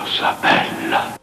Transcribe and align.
cosa 0.00 0.34
bella. 0.40 1.18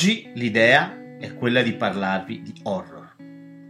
Oggi 0.00 0.30
l'idea 0.32 1.18
è 1.18 1.34
quella 1.34 1.60
di 1.60 1.74
parlarvi 1.74 2.40
di 2.40 2.54
horror. 2.62 3.16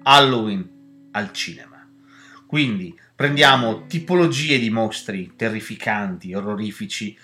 Halloween 0.05 0.65
al 1.11 1.33
cinema. 1.33 1.85
Quindi 2.47 2.97
prendiamo 3.17 3.87
tipologie 3.89 4.61
di 4.61 4.71
mostri 4.71 5.33
terrificanti, 5.35 6.33
orrorifici, 6.33 7.19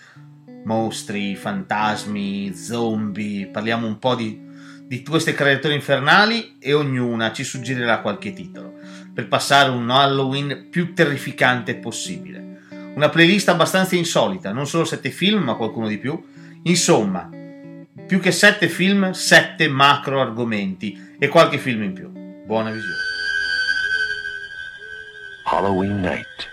mostri, 0.65 1.37
fantasmi, 1.37 2.53
zombie, 2.53 3.47
parliamo 3.47 3.87
un 3.87 4.01
po' 4.01 4.17
di, 4.17 4.41
di 4.89 5.05
queste 5.05 5.35
creature 5.35 5.73
infernali 5.73 6.57
e 6.59 6.73
ognuna 6.73 7.31
ci 7.31 7.45
suggerirà 7.45 8.01
qualche 8.01 8.33
titolo 8.33 8.75
per 9.15 9.29
passare 9.29 9.71
un 9.71 9.89
Halloween 9.89 10.67
più 10.69 10.95
terrificante 10.95 11.77
possibile. 11.77 12.65
Una 12.97 13.09
playlist 13.09 13.51
abbastanza 13.51 13.95
insolita, 13.95 14.51
non 14.51 14.67
solo 14.67 14.85
sette 14.85 15.11
film 15.11 15.45
ma 15.45 15.55
qualcuno 15.55 15.87
di 15.87 15.99
più. 15.99 16.21
Insomma, 16.65 17.31
più 18.07 18.21
che 18.21 18.31
sette 18.31 18.69
film, 18.69 19.11
sette 19.11 19.69
macro 19.69 20.21
argomenti 20.21 21.17
e 21.19 21.29
qualche 21.29 21.59
film 21.59 21.83
in 21.83 21.93
più. 21.93 22.09
Buona 22.47 22.71
visione. 22.71 22.95
Halloween 25.45 26.01
night. 26.01 26.49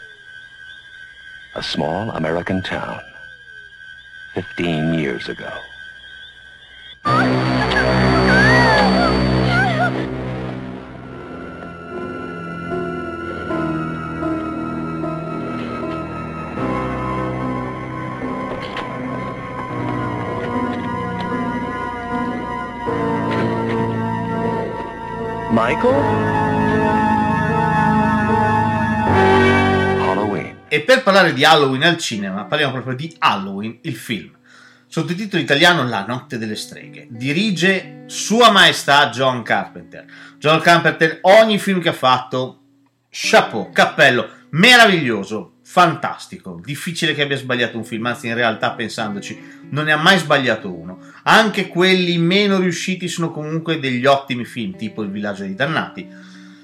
A 1.56 1.62
small 1.62 2.10
American 2.16 2.62
town. 2.62 3.02
15 4.34 5.00
years 5.00 5.28
ago. 5.30 5.52
Michael? 25.66 25.94
Halloween. 30.02 30.58
E 30.68 30.82
per 30.82 31.04
parlare 31.04 31.32
di 31.32 31.46
Halloween 31.46 31.84
al 31.84 31.98
cinema, 31.98 32.44
parliamo 32.44 32.74
proprio 32.74 32.96
di 32.98 33.16
Halloween, 33.18 33.78
il 33.84 33.96
film. 33.96 34.32
Sottotitolo 34.88 35.42
italiano 35.42 35.88
La 35.88 36.04
notte 36.06 36.38
delle 36.38 36.58
streghe. 36.58 37.08
Dirige 37.10 38.04
Sua 38.08 38.52
Maestà 38.52 39.10
John 39.10 39.42
Carpenter. 39.42 40.06
John 40.38 40.60
Carpenter, 40.60 41.20
ogni 41.22 41.58
film 41.58 41.80
che 41.80 41.90
ha 41.90 41.94
fatto, 41.94 42.60
chapeau, 43.10 43.72
cappello, 43.72 44.28
meraviglioso, 44.50 45.60
fantastico. 45.64 46.60
Difficile 46.62 47.14
che 47.14 47.22
abbia 47.22 47.38
sbagliato 47.38 47.78
un 47.78 47.86
film, 47.86 48.06
anzi 48.06 48.28
in 48.28 48.36
realtà 48.36 48.72
pensandoci 48.72 49.62
non 49.70 49.86
ne 49.86 49.94
ha 49.94 49.98
mai 49.98 50.18
sbagliato 50.18 50.74
uno. 50.74 51.00
Anche 51.24 51.68
quelli 51.68 52.18
meno 52.18 52.60
riusciti 52.60 53.08
sono 53.08 53.32
comunque 53.32 53.80
degli 53.80 54.06
ottimi 54.06 54.44
film, 54.44 54.76
tipo 54.76 55.02
Il 55.04 55.10
villaggio 55.10 55.44
dei 55.44 55.56
dannati, 55.56 56.08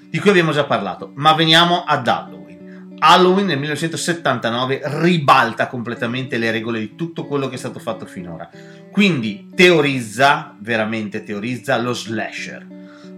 di 0.09 0.19
cui 0.19 0.29
abbiamo 0.29 0.51
già 0.51 0.65
parlato. 0.65 1.11
Ma 1.15 1.33
veniamo 1.33 1.83
ad 1.85 2.07
Halloween. 2.07 2.95
Halloween 2.99 3.45
nel 3.45 3.57
1979 3.59 4.81
ribalta 5.01 5.67
completamente 5.67 6.37
le 6.37 6.51
regole 6.51 6.79
di 6.79 6.95
tutto 6.95 7.25
quello 7.25 7.47
che 7.47 7.55
è 7.55 7.57
stato 7.57 7.79
fatto 7.79 8.05
finora. 8.05 8.49
Quindi 8.91 9.49
teorizza, 9.55 10.55
veramente 10.59 11.23
teorizza, 11.23 11.77
lo 11.77 11.93
slasher. 11.93 12.67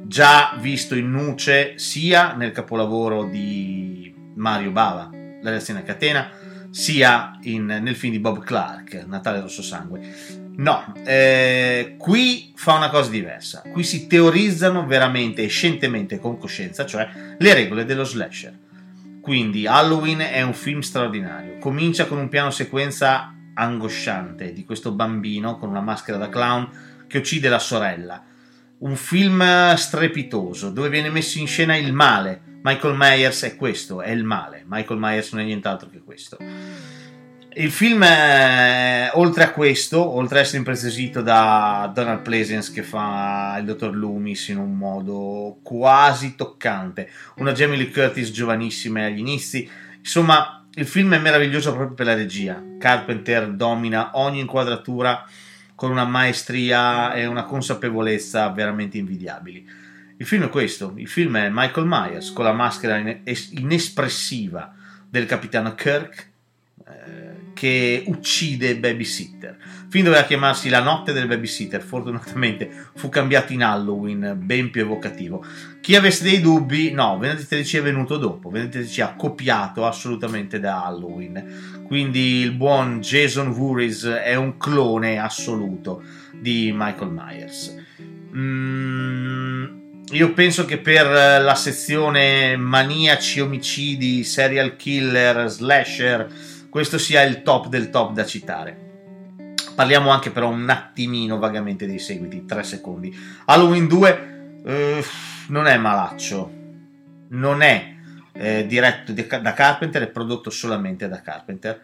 Già 0.03 0.55
visto 0.59 0.93
in 0.93 1.09
nuce 1.09 1.73
sia 1.77 2.33
nel 2.33 2.51
capolavoro 2.51 3.23
di 3.23 4.13
Mario 4.35 4.71
Bava, 4.71 5.09
La 5.41 5.49
reazione 5.49 5.79
a 5.79 5.83
catena, 5.83 6.29
sia 6.69 7.39
in- 7.43 7.79
nel 7.81 7.95
film 7.95 8.11
di 8.13 8.19
Bob 8.19 8.43
Clark, 8.43 9.05
Natale 9.07 9.41
Rosso 9.41 9.63
Sangue. 9.63 10.40
No, 10.57 10.93
eh, 11.05 11.95
qui 11.97 12.51
fa 12.55 12.73
una 12.75 12.89
cosa 12.89 13.09
diversa. 13.09 13.63
Qui 13.71 13.83
si 13.83 14.07
teorizzano 14.07 14.85
veramente 14.85 15.43
e 15.43 15.47
scientemente 15.47 16.19
con 16.19 16.37
coscienza, 16.37 16.85
cioè 16.85 17.09
le 17.37 17.53
regole 17.53 17.85
dello 17.85 18.03
slasher. 18.03 18.57
Quindi 19.21 19.67
Halloween 19.67 20.19
è 20.19 20.41
un 20.41 20.53
film 20.53 20.79
straordinario. 20.79 21.57
Comincia 21.59 22.05
con 22.05 22.17
un 22.17 22.27
piano 22.27 22.49
sequenza 22.49 23.33
angosciante 23.53 24.53
di 24.53 24.65
questo 24.65 24.91
bambino 24.91 25.57
con 25.57 25.69
una 25.69 25.81
maschera 25.81 26.17
da 26.17 26.29
clown 26.29 26.69
che 27.07 27.17
uccide 27.19 27.47
la 27.49 27.59
sorella. 27.59 28.23
Un 28.79 28.95
film 28.95 29.75
strepitoso 29.75 30.71
dove 30.71 30.89
viene 30.89 31.09
messo 31.09 31.37
in 31.39 31.47
scena 31.47 31.75
il 31.75 31.93
male. 31.93 32.41
Michael 32.63 32.95
Myers 32.97 33.43
è 33.43 33.55
questo, 33.55 34.01
è 34.01 34.09
il 34.09 34.23
male. 34.23 34.63
Michael 34.67 34.99
Myers 34.99 35.31
non 35.33 35.41
è 35.41 35.45
nient'altro 35.45 35.89
che 35.89 35.99
questo. 35.99 36.37
Il 37.53 37.69
film, 37.69 38.01
eh, 38.01 39.09
oltre 39.15 39.43
a 39.43 39.51
questo, 39.51 40.01
oltre 40.01 40.39
ad 40.39 40.43
essere 40.45 40.59
impreziosito 40.59 41.21
da 41.21 41.91
Donald 41.93 42.21
Pleasence 42.21 42.71
che 42.71 42.81
fa 42.81 43.57
il 43.59 43.65
dottor 43.65 43.93
Loomis 43.93 44.47
in 44.47 44.57
un 44.57 44.77
modo 44.77 45.59
quasi 45.61 46.35
toccante, 46.35 47.09
una 47.35 47.51
Jamie 47.51 47.75
Lee 47.75 47.91
Curtis 47.91 48.31
giovanissima 48.31 49.03
agli 49.03 49.19
inizi, 49.19 49.69
insomma, 49.97 50.65
il 50.75 50.87
film 50.87 51.13
è 51.13 51.17
meraviglioso 51.17 51.73
proprio 51.73 51.93
per 51.93 52.05
la 52.05 52.13
regia. 52.13 52.63
Carpenter 52.79 53.51
domina 53.51 54.11
ogni 54.13 54.39
inquadratura 54.39 55.27
con 55.75 55.91
una 55.91 56.05
maestria 56.05 57.13
e 57.13 57.25
una 57.25 57.43
consapevolezza 57.43 58.47
veramente 58.47 58.97
invidiabili. 58.97 59.67
Il 60.15 60.25
film 60.25 60.45
è 60.45 60.49
questo, 60.49 60.93
il 60.95 61.09
film 61.09 61.35
è 61.35 61.49
Michael 61.51 61.85
Myers 61.85 62.31
con 62.31 62.45
la 62.45 62.53
maschera 62.53 62.95
in- 62.95 63.23
inespressiva 63.25 64.73
del 65.09 65.25
capitano 65.25 65.75
Kirk 65.75 66.29
eh, 66.87 67.30
che 67.61 68.01
uccide 68.07 68.75
Babysitter. 68.75 69.55
Film 69.87 70.05
doveva 70.05 70.23
chiamarsi 70.23 70.67
La 70.67 70.81
notte 70.81 71.13
del 71.13 71.27
babysitter, 71.27 71.79
fortunatamente 71.79 72.67
fu 72.95 73.07
cambiato 73.09 73.53
in 73.53 73.61
Halloween, 73.61 74.35
ben 74.35 74.71
più 74.71 74.81
evocativo. 74.81 75.45
Chi 75.79 75.95
avesse 75.95 76.23
dei 76.23 76.41
dubbi, 76.41 76.91
no, 76.91 77.19
Venerdì 77.19 77.45
13 77.45 77.77
è 77.77 77.81
venuto 77.83 78.17
dopo, 78.17 78.49
Venerdì 78.49 78.79
13 78.79 79.01
ha 79.01 79.13
copiato 79.13 79.85
assolutamente 79.85 80.59
da 80.59 80.83
Halloween, 80.83 81.83
quindi 81.85 82.39
il 82.39 82.53
buon 82.53 82.99
Jason 82.99 83.51
Voorhees 83.51 84.05
è 84.05 84.33
un 84.33 84.57
clone 84.57 85.19
assoluto 85.19 86.01
di 86.31 86.71
Michael 86.75 87.11
Myers. 87.11 87.75
Mm, 88.35 89.65
io 90.13 90.33
penso 90.33 90.65
che 90.65 90.79
per 90.79 91.05
la 91.43 91.55
sezione 91.55 92.55
maniaci, 92.55 93.39
omicidi, 93.39 94.23
serial 94.23 94.75
killer, 94.77 95.47
slasher, 95.47 96.27
questo 96.71 96.97
sia 96.97 97.21
il 97.23 97.41
top 97.41 97.67
del 97.67 97.89
top 97.89 98.13
da 98.13 98.25
citare. 98.25 98.89
Parliamo 99.75 100.09
anche 100.09 100.31
però 100.31 100.49
un 100.49 100.69
attimino 100.69 101.37
vagamente 101.37 101.85
dei 101.85 101.99
seguiti, 101.99 102.45
3 102.45 102.63
secondi. 102.63 103.13
Halloween 103.45 103.87
2 103.89 104.61
eh, 104.65 105.03
non 105.49 105.67
è 105.67 105.77
malaccio, 105.77 106.51
non 107.27 107.61
è 107.61 107.93
eh, 108.31 108.65
diretto 108.65 109.11
da 109.11 109.53
Carpenter, 109.53 110.03
è 110.03 110.07
prodotto 110.07 110.49
solamente 110.49 111.09
da 111.09 111.19
Carpenter, 111.19 111.81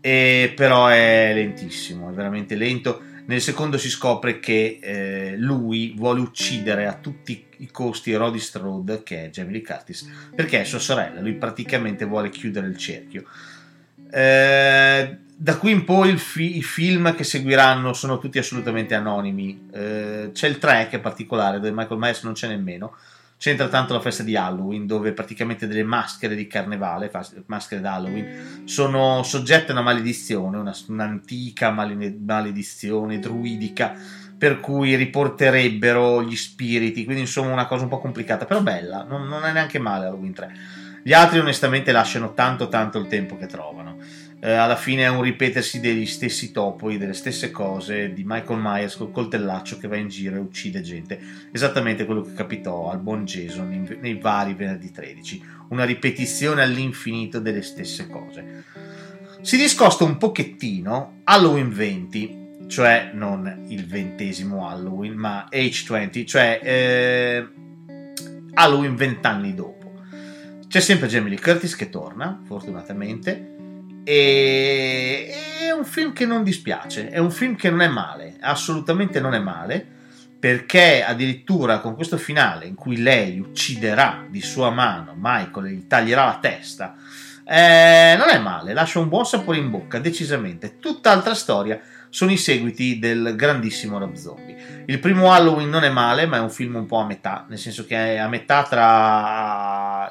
e 0.00 0.52
però 0.54 0.86
è 0.86 1.32
lentissimo, 1.34 2.08
è 2.08 2.12
veramente 2.12 2.54
lento. 2.54 3.02
Nel 3.26 3.40
secondo 3.40 3.76
si 3.76 3.90
scopre 3.90 4.38
che 4.38 4.78
eh, 4.80 5.34
lui 5.36 5.94
vuole 5.96 6.20
uccidere 6.20 6.86
a 6.86 6.94
tutti 6.94 7.44
i 7.56 7.70
costi 7.72 8.14
Roddy 8.14 8.38
Strode, 8.38 9.02
che 9.02 9.24
è 9.24 9.30
Jamie 9.30 9.54
Lee 9.54 9.62
Curtis, 9.62 10.08
perché 10.32 10.60
è 10.60 10.64
sua 10.64 10.78
sorella. 10.78 11.20
Lui 11.20 11.34
praticamente 11.34 12.04
vuole 12.04 12.30
chiudere 12.30 12.68
il 12.68 12.76
cerchio. 12.76 13.24
Eh, 14.10 15.16
da 15.40 15.56
qui 15.56 15.70
in 15.70 15.84
poi 15.84 16.16
fi- 16.16 16.56
i 16.56 16.62
film 16.62 17.14
che 17.14 17.22
seguiranno 17.22 17.92
sono 17.92 18.18
tutti 18.18 18.38
assolutamente 18.38 18.94
anonimi. 18.94 19.68
Eh, 19.72 20.30
c'è 20.32 20.48
il 20.48 20.58
3 20.58 20.88
che 20.90 20.96
è 20.96 21.00
particolare, 21.00 21.58
dove 21.60 21.70
Michael 21.70 22.00
Myers 22.00 22.22
non 22.24 22.32
c'è 22.32 22.48
nemmeno. 22.48 22.94
C'entra 23.36 23.68
tanto 23.68 23.92
la 23.92 24.00
festa 24.00 24.24
di 24.24 24.34
Halloween, 24.36 24.84
dove 24.84 25.12
praticamente 25.12 25.68
delle 25.68 25.84
maschere 25.84 26.34
di 26.34 26.48
carnevale, 26.48 27.08
maschere 27.46 27.80
da 27.80 27.94
Halloween, 27.94 28.62
sono 28.64 29.22
soggette 29.22 29.70
a 29.70 29.74
una 29.74 29.82
maledizione, 29.82 30.56
una- 30.56 30.74
un'antica 30.88 31.70
male- 31.70 32.16
maledizione 32.18 33.20
druidica, 33.20 33.94
per 34.36 34.58
cui 34.58 34.96
riporterebbero 34.96 36.22
gli 36.24 36.34
spiriti, 36.34 37.04
quindi 37.04 37.22
insomma 37.22 37.52
una 37.52 37.66
cosa 37.66 37.84
un 37.84 37.88
po' 37.90 38.00
complicata, 38.00 38.44
però 38.44 38.60
bella, 38.60 39.04
non, 39.04 39.28
non 39.28 39.44
è 39.44 39.52
neanche 39.52 39.78
male 39.78 40.06
Halloween 40.06 40.32
3. 40.32 40.52
Gli 41.04 41.12
altri 41.12 41.38
onestamente 41.38 41.92
lasciano 41.92 42.34
tanto 42.34 42.68
tanto 42.68 42.98
il 42.98 43.06
tempo 43.06 43.36
che 43.36 43.46
trovano. 43.46 43.87
Eh, 44.40 44.52
alla 44.52 44.76
fine 44.76 45.02
è 45.02 45.08
un 45.08 45.22
ripetersi 45.22 45.80
degli 45.80 46.06
stessi 46.06 46.52
topoi, 46.52 46.96
delle 46.96 47.12
stesse 47.12 47.50
cose 47.50 48.12
di 48.12 48.22
Michael 48.24 48.60
Myers 48.62 48.94
col 48.96 49.10
coltellaccio 49.10 49.78
che 49.78 49.88
va 49.88 49.96
in 49.96 50.08
giro 50.08 50.36
e 50.36 50.38
uccide 50.38 50.80
gente. 50.80 51.18
Esattamente 51.50 52.04
quello 52.04 52.22
che 52.22 52.34
capitò 52.34 52.90
al 52.90 53.00
buon 53.00 53.24
Jason 53.24 53.72
in, 53.72 53.98
nei 54.00 54.14
vari 54.14 54.54
venerdì 54.54 54.92
13. 54.92 55.42
Una 55.70 55.84
ripetizione 55.84 56.62
all'infinito 56.62 57.40
delle 57.40 57.62
stesse 57.62 58.06
cose. 58.06 58.64
Si 59.40 59.56
discosta 59.56 60.04
un 60.04 60.18
pochettino 60.18 61.20
Halloween 61.24 61.72
20, 61.72 62.66
cioè 62.68 63.10
non 63.14 63.64
il 63.68 63.86
ventesimo 63.86 64.68
Halloween, 64.68 65.14
ma 65.14 65.48
H20, 65.50 66.26
cioè 66.26 66.60
eh, 66.62 67.48
Halloween 68.54 68.94
vent'anni 68.94 69.54
dopo. 69.54 69.94
C'è 70.68 70.80
sempre 70.80 71.08
Jamie 71.08 71.30
Lee 71.30 71.40
Curtis 71.40 71.74
che 71.74 71.88
torna, 71.88 72.40
fortunatamente, 72.44 73.56
e 74.10 75.28
è 75.66 75.70
un 75.70 75.84
film 75.84 76.14
che 76.14 76.24
non 76.24 76.42
dispiace, 76.42 77.10
è 77.10 77.18
un 77.18 77.30
film 77.30 77.56
che 77.56 77.68
non 77.68 77.82
è 77.82 77.88
male, 77.88 78.36
assolutamente 78.40 79.20
non 79.20 79.34
è 79.34 79.38
male, 79.38 79.86
perché 80.38 81.04
addirittura 81.04 81.80
con 81.80 81.94
questo 81.94 82.16
finale 82.16 82.64
in 82.64 82.74
cui 82.74 83.02
lei 83.02 83.38
ucciderà 83.38 84.24
di 84.26 84.40
sua 84.40 84.70
mano 84.70 85.12
Michael 85.14 85.66
e 85.66 85.70
gli 85.72 85.86
taglierà 85.86 86.24
la 86.24 86.38
testa, 86.40 86.96
eh, 87.44 88.14
non 88.16 88.30
è 88.30 88.38
male, 88.38 88.72
lascia 88.72 88.98
un 88.98 89.10
buon 89.10 89.26
sapore 89.26 89.58
in 89.58 89.68
bocca, 89.68 89.98
decisamente. 89.98 90.78
Tutt'altra 90.78 91.34
storia 91.34 91.78
sono 92.08 92.30
i 92.30 92.38
seguiti 92.38 92.98
del 92.98 93.34
grandissimo 93.36 93.98
Rob 93.98 94.14
Zombie. 94.14 94.84
Il 94.86 95.00
primo 95.00 95.32
Halloween 95.32 95.68
non 95.68 95.84
è 95.84 95.90
male, 95.90 96.24
ma 96.24 96.38
è 96.38 96.40
un 96.40 96.48
film 96.48 96.76
un 96.76 96.86
po' 96.86 97.00
a 97.00 97.04
metà, 97.04 97.44
nel 97.46 97.58
senso 97.58 97.84
che 97.84 98.14
è 98.14 98.16
a 98.16 98.28
metà 98.28 98.62
tra 98.62 100.10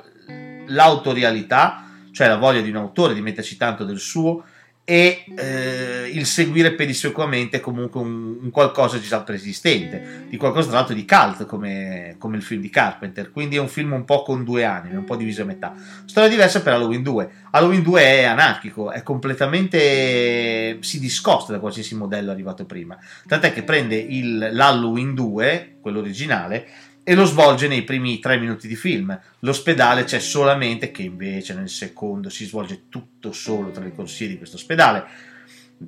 l'autorialità, 0.68 1.87
cioè 2.18 2.28
la 2.28 2.38
voglia 2.38 2.62
di 2.62 2.72
un 2.72 2.78
autore 2.78 3.14
di 3.14 3.22
metterci 3.22 3.58
tanto 3.58 3.84
del 3.84 4.00
suo, 4.00 4.44
e 4.84 5.26
eh, 5.38 6.10
il 6.12 6.26
seguire 6.26 6.74
pedissequamente 6.74 7.60
comunque 7.60 8.00
un, 8.00 8.38
un, 8.42 8.50
qualcosa 8.50 9.00
già 9.00 9.22
preesistente, 9.22 10.26
di 10.30 10.38
qualcosa 10.38 10.70
tra 10.70 10.78
l'altro 10.78 10.96
di 10.96 11.06
cult 11.06 11.46
come, 11.46 12.16
come, 12.18 12.38
il 12.38 12.42
film 12.42 12.62
di 12.62 12.72
Carpenter, 12.72 13.30
quindi 13.30 13.58
è 13.58 13.60
un 13.60 13.68
film 13.68 13.92
un 13.92 14.04
po' 14.04 14.24
con 14.24 14.44
due 14.44 14.64
anime, 14.64 14.98
un 14.98 15.04
po' 15.04 15.16
diviso 15.16 15.44
a 15.44 15.46
metà. 15.46 15.76
Storia 16.06 16.30
diversa 16.30 16.64
per 16.64 16.74
Halloween 16.74 17.04
2. 17.04 17.30
Halloween 17.52 17.84
2 17.84 18.02
è 18.02 18.24
anarchico, 18.24 18.90
è 18.90 19.04
completamente... 19.04 20.78
si 20.80 21.00
discosta 21.00 21.52
da 21.52 21.60
qualsiasi 21.60 21.94
modello 21.94 22.32
arrivato 22.32 22.66
prima, 22.66 22.98
tant'è 23.28 23.54
che 23.54 23.62
prende 23.62 23.96
il, 23.96 24.38
l'Halloween 24.38 25.14
2, 25.14 25.78
quello 25.82 26.00
originale, 26.00 26.66
e 27.10 27.16
lo 27.16 27.24
svolge 27.24 27.70
nei 27.70 27.86
primi 27.86 28.20
tre 28.20 28.38
minuti 28.38 28.68
di 28.68 28.76
film. 28.76 29.18
L'ospedale 29.40 30.04
c'è 30.04 30.20
solamente, 30.20 30.92
che 30.92 31.04
invece 31.04 31.54
nel 31.54 31.70
secondo 31.70 32.28
si 32.28 32.44
svolge 32.44 32.90
tutto 32.90 33.32
solo 33.32 33.72
tra 33.72 33.82
le 33.82 33.94
corsie 33.96 34.28
di 34.28 34.36
questo 34.36 34.58
ospedale. 34.58 35.06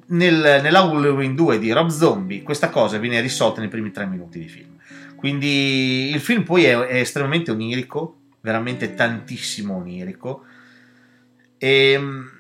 Nel, 0.06 0.62
nell'Halloween 0.64 1.36
2 1.36 1.60
di 1.60 1.74
Rob 1.74 1.90
Zombie 1.90 2.42
questa 2.42 2.70
cosa 2.70 2.98
viene 3.00 3.20
risolta 3.20 3.60
nei 3.60 3.68
primi 3.68 3.92
tre 3.92 4.06
minuti 4.06 4.40
di 4.40 4.48
film. 4.48 4.78
Quindi 5.18 6.10
il 6.14 6.22
film 6.22 6.44
poi 6.44 6.64
è, 6.64 6.78
è 6.78 7.00
estremamente 7.02 7.52
onirico, 7.52 8.20
veramente 8.40 8.94
tantissimo 8.94 9.76
onirico. 9.76 10.46
E 11.58 11.92
ehm, 11.92 12.32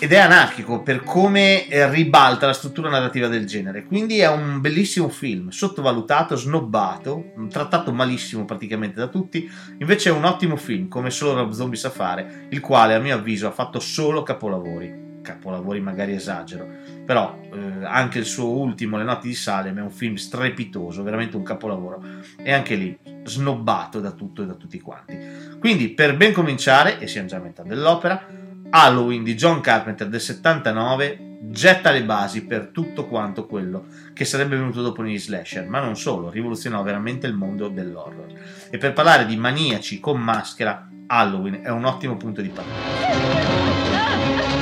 ed 0.00 0.12
è 0.12 0.18
anarchico 0.18 0.82
per 0.82 1.02
come 1.02 1.66
eh, 1.66 1.90
ribalta 1.90 2.46
la 2.46 2.52
struttura 2.52 2.88
narrativa 2.88 3.26
del 3.26 3.46
genere. 3.46 3.84
Quindi 3.84 4.20
è 4.20 4.28
un 4.28 4.60
bellissimo 4.60 5.08
film, 5.08 5.48
sottovalutato, 5.48 6.36
snobbato, 6.36 7.32
trattato 7.50 7.92
malissimo 7.92 8.44
praticamente 8.44 9.00
da 9.00 9.08
tutti. 9.08 9.50
Invece 9.78 10.10
è 10.10 10.12
un 10.12 10.24
ottimo 10.24 10.56
film, 10.56 10.88
come 10.88 11.10
solo 11.10 11.34
Rob 11.34 11.50
Zombie 11.50 11.78
sa 11.78 11.90
fare, 11.90 12.46
il 12.50 12.60
quale 12.60 12.94
a 12.94 13.00
mio 13.00 13.16
avviso 13.16 13.48
ha 13.48 13.52
fatto 13.52 13.80
solo 13.80 14.22
capolavori. 14.22 15.06
Capolavori 15.20 15.80
magari 15.80 16.14
esagero, 16.14 16.66
però 17.04 17.38
eh, 17.52 17.84
anche 17.84 18.18
il 18.18 18.24
suo 18.24 18.48
ultimo, 18.48 18.96
Le 18.96 19.04
notti 19.04 19.28
di 19.28 19.34
Salem, 19.34 19.78
è 19.78 19.82
un 19.82 19.90
film 19.90 20.14
strepitoso, 20.14 21.02
veramente 21.02 21.36
un 21.36 21.42
capolavoro. 21.42 22.02
E 22.40 22.52
anche 22.52 22.76
lì 22.76 22.96
snobbato 23.24 24.00
da 24.00 24.12
tutto 24.12 24.42
e 24.42 24.46
da 24.46 24.54
tutti 24.54 24.80
quanti. 24.80 25.18
Quindi, 25.58 25.90
per 25.90 26.16
ben 26.16 26.32
cominciare, 26.32 26.98
e 26.98 27.08
siamo 27.08 27.26
già 27.26 27.36
a 27.36 27.40
metà 27.40 27.62
dell'opera, 27.62 28.37
Halloween 28.70 29.24
di 29.24 29.34
John 29.34 29.60
Carpenter 29.60 30.08
del 30.08 30.20
79 30.20 31.36
getta 31.40 31.90
le 31.90 32.04
basi 32.04 32.44
per 32.44 32.66
tutto 32.66 33.06
quanto 33.06 33.46
quello 33.46 33.86
che 34.12 34.26
sarebbe 34.26 34.56
venuto 34.56 34.82
dopo 34.82 35.02
negli 35.02 35.18
slasher, 35.18 35.66
ma 35.66 35.80
non 35.80 35.96
solo, 35.96 36.30
rivoluzionò 36.30 36.82
veramente 36.82 37.26
il 37.26 37.32
mondo 37.32 37.68
dell'horror. 37.68 38.26
E 38.70 38.76
per 38.76 38.92
parlare 38.92 39.24
di 39.24 39.36
maniaci 39.36 40.00
con 40.00 40.20
maschera, 40.20 40.86
Halloween 41.06 41.60
è 41.62 41.70
un 41.70 41.84
ottimo 41.84 42.16
punto 42.16 42.42
di 42.42 42.48
partenza. 42.48 44.57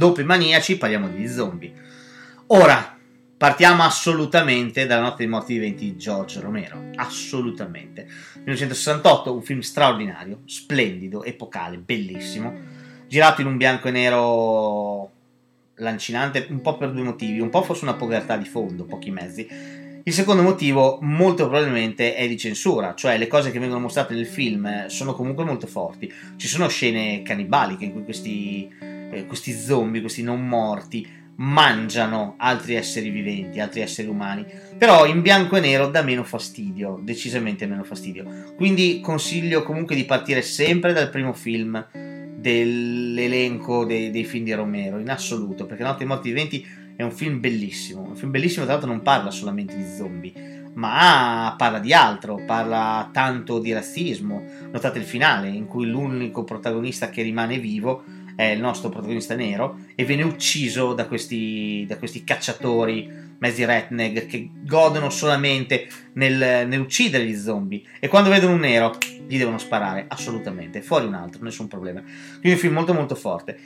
Dopo 0.00 0.22
i 0.22 0.24
maniaci 0.24 0.78
parliamo 0.78 1.10
degli 1.10 1.28
zombie. 1.28 1.74
Ora, 2.46 2.96
partiamo 3.36 3.82
assolutamente 3.82 4.86
dalla 4.86 5.02
notte 5.02 5.16
dei 5.18 5.26
morti 5.26 5.52
viventi 5.52 5.84
di 5.84 5.98
George 5.98 6.40
Romero. 6.40 6.84
Assolutamente. 6.94 8.06
1968, 8.36 9.34
un 9.34 9.42
film 9.42 9.60
straordinario, 9.60 10.40
splendido, 10.46 11.22
epocale, 11.22 11.76
bellissimo. 11.76 12.50
Girato 13.08 13.42
in 13.42 13.48
un 13.48 13.58
bianco 13.58 13.88
e 13.88 13.90
nero 13.90 15.10
lancinante, 15.74 16.46
un 16.48 16.62
po' 16.62 16.78
per 16.78 16.92
due 16.92 17.02
motivi. 17.02 17.38
Un 17.40 17.50
po' 17.50 17.62
forse 17.62 17.84
una 17.84 17.92
povertà 17.92 18.38
di 18.38 18.46
fondo, 18.46 18.86
pochi 18.86 19.10
mezzi. 19.10 19.46
Il 20.02 20.14
secondo 20.14 20.40
motivo, 20.40 20.96
molto 21.02 21.46
probabilmente, 21.46 22.14
è 22.14 22.26
di 22.26 22.38
censura, 22.38 22.94
cioè 22.94 23.18
le 23.18 23.26
cose 23.26 23.50
che 23.50 23.58
vengono 23.58 23.80
mostrate 23.80 24.14
nel 24.14 24.26
film 24.26 24.86
sono 24.86 25.12
comunque 25.12 25.44
molto 25.44 25.66
forti. 25.66 26.10
Ci 26.36 26.48
sono 26.48 26.68
scene 26.68 27.20
cannibaliche 27.20 27.84
in 27.84 27.92
cui 27.92 28.04
questi 28.04 28.88
eh, 29.10 29.26
questi 29.26 29.52
zombie, 29.52 30.00
questi 30.00 30.22
non 30.22 30.46
morti, 30.46 31.06
mangiano 31.36 32.34
altri 32.36 32.74
esseri 32.74 33.08
viventi, 33.08 33.60
altri 33.60 33.80
esseri 33.80 34.08
umani, 34.08 34.44
però 34.76 35.06
in 35.06 35.22
bianco 35.22 35.56
e 35.56 35.60
nero 35.60 35.88
dà 35.88 36.02
meno 36.02 36.22
fastidio, 36.22 37.00
decisamente 37.02 37.66
meno 37.66 37.82
fastidio. 37.82 38.52
Quindi 38.56 39.00
consiglio 39.00 39.62
comunque 39.62 39.94
di 39.94 40.04
partire 40.04 40.42
sempre 40.42 40.92
dal 40.92 41.08
primo 41.08 41.32
film 41.32 41.86
dell'elenco 42.36 43.84
dei, 43.84 44.10
dei 44.10 44.24
film 44.24 44.44
di 44.44 44.52
Romero, 44.52 44.98
in 44.98 45.10
assoluto, 45.10 45.66
perché 45.66 45.82
Notte 45.82 46.04
morti 46.04 46.28
viventi 46.28 46.66
è 46.96 47.02
un 47.02 47.12
film 47.12 47.40
bellissimo, 47.40 48.02
un 48.02 48.16
film 48.16 48.30
bellissimo 48.30 48.64
tra 48.64 48.74
l'altro 48.74 48.90
non 48.90 49.02
parla 49.02 49.30
solamente 49.30 49.74
di 49.74 49.84
zombie, 49.96 50.60
ma 50.74 51.54
parla 51.56 51.78
di 51.78 51.92
altro, 51.92 52.42
parla 52.46 53.08
tanto 53.12 53.58
di 53.58 53.72
razzismo. 53.72 54.42
Notate 54.70 54.98
il 54.98 55.04
finale 55.04 55.48
in 55.48 55.66
cui 55.66 55.86
l'unico 55.86 56.44
protagonista 56.44 57.10
che 57.10 57.22
rimane 57.22 57.58
vivo 57.58 58.04
è 58.40 58.52
il 58.52 58.60
nostro 58.60 58.88
protagonista 58.88 59.34
nero, 59.34 59.80
e 59.94 60.02
viene 60.06 60.22
ucciso 60.22 60.94
da 60.94 61.06
questi, 61.06 61.84
da 61.86 61.98
questi 61.98 62.24
cacciatori 62.24 63.06
mezzi 63.36 63.66
redneck 63.66 64.24
che 64.24 64.48
godono 64.62 65.10
solamente 65.10 65.86
nel, 66.14 66.66
nell'uccidere 66.66 67.26
gli 67.26 67.36
zombie 67.36 67.82
e 67.98 68.08
quando 68.08 68.30
vedono 68.30 68.54
un 68.54 68.60
nero 68.60 68.96
gli 69.26 69.36
devono 69.36 69.58
sparare 69.58 70.06
assolutamente, 70.08 70.80
fuori 70.80 71.04
un 71.04 71.14
altro, 71.14 71.44
nessun 71.44 71.68
problema. 71.68 72.00
Quindi 72.00 72.52
un 72.52 72.56
film 72.56 72.72
molto 72.72 72.94
molto 72.94 73.14
forte. 73.14 73.58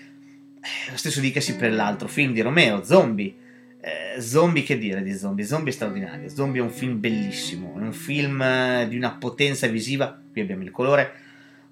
Eh, 0.60 0.90
lo 0.90 0.96
stesso 0.96 1.20
dicasi 1.20 1.54
per 1.54 1.72
l'altro 1.72 2.08
film 2.08 2.32
di 2.32 2.40
Romero, 2.40 2.82
Zombie. 2.82 3.32
Eh, 3.80 4.20
zombie, 4.20 4.64
che 4.64 4.76
dire 4.76 5.04
di 5.04 5.14
Zombie? 5.14 5.44
Zombie 5.44 5.72
straordinario. 5.72 6.28
Zombie 6.28 6.60
è 6.60 6.64
un 6.64 6.70
film 6.70 6.98
bellissimo, 6.98 7.74
è 7.76 7.80
un 7.80 7.92
film 7.92 8.42
eh, 8.42 8.86
di 8.88 8.96
una 8.96 9.12
potenza 9.12 9.68
visiva. 9.68 10.20
Qui 10.32 10.40
abbiamo 10.40 10.64
il 10.64 10.72
colore 10.72 11.22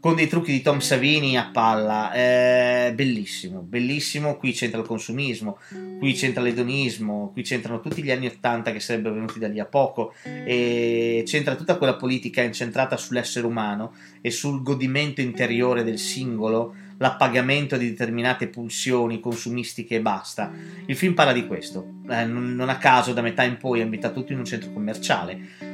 con 0.03 0.17
dei 0.17 0.27
trucchi 0.27 0.51
di 0.51 0.63
Tom 0.63 0.81
Savini 0.81 1.39
a 1.39 1.51
palla, 1.53 2.13
eh, 2.13 2.93
bellissimo, 2.93 3.61
bellissimo, 3.61 4.37
qui 4.37 4.51
c'entra 4.51 4.81
il 4.81 4.87
consumismo, 4.87 5.59
qui 6.01 6.13
c'entra 6.15 6.43
l'edonismo, 6.43 7.31
qui 7.33 7.43
c'entrano 7.45 7.79
tutti 7.79 8.03
gli 8.03 8.11
anni 8.11 8.27
Ottanta 8.27 8.73
che 8.73 8.81
sarebbero 8.81 9.15
venuti 9.15 9.39
da 9.39 9.47
lì 9.47 9.61
a 9.61 9.65
poco, 9.65 10.13
e 10.25 11.23
c'entra 11.25 11.55
tutta 11.55 11.77
quella 11.77 11.95
politica 11.95 12.43
incentrata 12.43 12.97
sull'essere 12.97 13.47
umano 13.47 13.93
e 14.21 14.33
sul 14.33 14.65
godimento 14.65 15.21
interiore 15.21 15.85
del 15.85 16.01
singolo, 16.01 16.75
l'appagamento 16.97 17.77
di 17.77 17.89
determinate 17.89 18.49
pulsioni 18.49 19.21
consumistiche 19.21 19.95
e 19.95 20.01
basta. 20.01 20.51
Il 20.87 20.97
film 20.97 21.15
parla 21.15 21.33
di 21.33 21.47
questo, 21.47 21.87
eh, 22.11 22.25
non, 22.25 22.57
non 22.57 22.71
a 22.71 22.79
caso 22.79 23.13
da 23.13 23.23
metà 23.23 23.45
in 23.45 23.57
poi 23.57 23.79
è 23.79 23.83
ambientato 23.85 24.19
tutto 24.19 24.33
in 24.33 24.41
un 24.41 24.45
centro 24.47 24.73
commerciale 24.73 25.72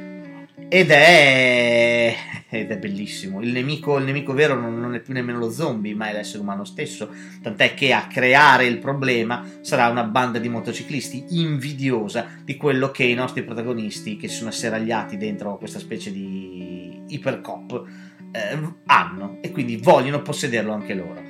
ed 0.69 0.91
è, 0.91 2.15
ed 2.47 2.69
è 2.69 2.77
bellissimo. 2.77 3.41
Il 3.41 3.51
nemico, 3.51 3.97
il 3.97 4.05
nemico 4.05 4.33
vero 4.33 4.53
non, 4.53 4.79
non, 4.79 4.93
è 4.93 4.99
più 4.99 5.13
nemmeno 5.13 5.39
lo 5.39 5.49
zombie, 5.49 5.95
ma 5.95 6.09
è 6.09 6.13
l'essere 6.13 6.43
umano 6.43 6.63
stesso. 6.63 7.09
Tant'è 7.41 7.73
che 7.73 7.91
a 7.91 8.05
creare 8.05 8.67
il 8.67 8.77
problema 8.77 9.43
sarà 9.61 9.87
una 9.87 10.03
banda 10.03 10.37
di 10.37 10.47
motociclisti 10.47 11.25
invidiosa 11.29 12.27
di 12.43 12.55
quello 12.55 12.91
che 12.91 13.03
i 13.03 13.15
nostri 13.15 13.43
protagonisti, 13.43 14.15
che 14.15 14.27
si 14.27 14.35
sono 14.35 14.49
asseragliati 14.49 15.17
dentro 15.17 15.57
questa 15.57 15.79
specie 15.79 16.11
di 16.11 17.01
ipercop, 17.07 17.83
eh, 18.31 18.59
hanno 18.85 19.39
e 19.41 19.51
quindi 19.51 19.77
vogliono 19.77 20.21
possederlo 20.21 20.71
anche 20.71 20.93
loro. 20.93 21.23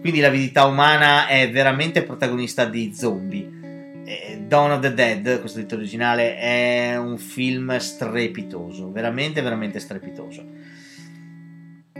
Quindi 0.00 0.20
l'avidità 0.20 0.66
umana 0.66 1.28
è 1.28 1.50
veramente 1.50 2.02
protagonista 2.02 2.66
di 2.66 2.92
zombie 2.94 3.60
Dawn 4.46 4.72
of 4.72 4.80
the 4.80 4.92
Dead, 4.94 5.40
questo 5.40 5.60
titolo 5.60 5.80
originale, 5.80 6.36
è 6.36 6.96
un 6.96 7.18
film 7.18 7.76
strepitoso, 7.76 8.90
veramente, 8.90 9.40
veramente 9.40 9.78
strepitoso. 9.78 10.44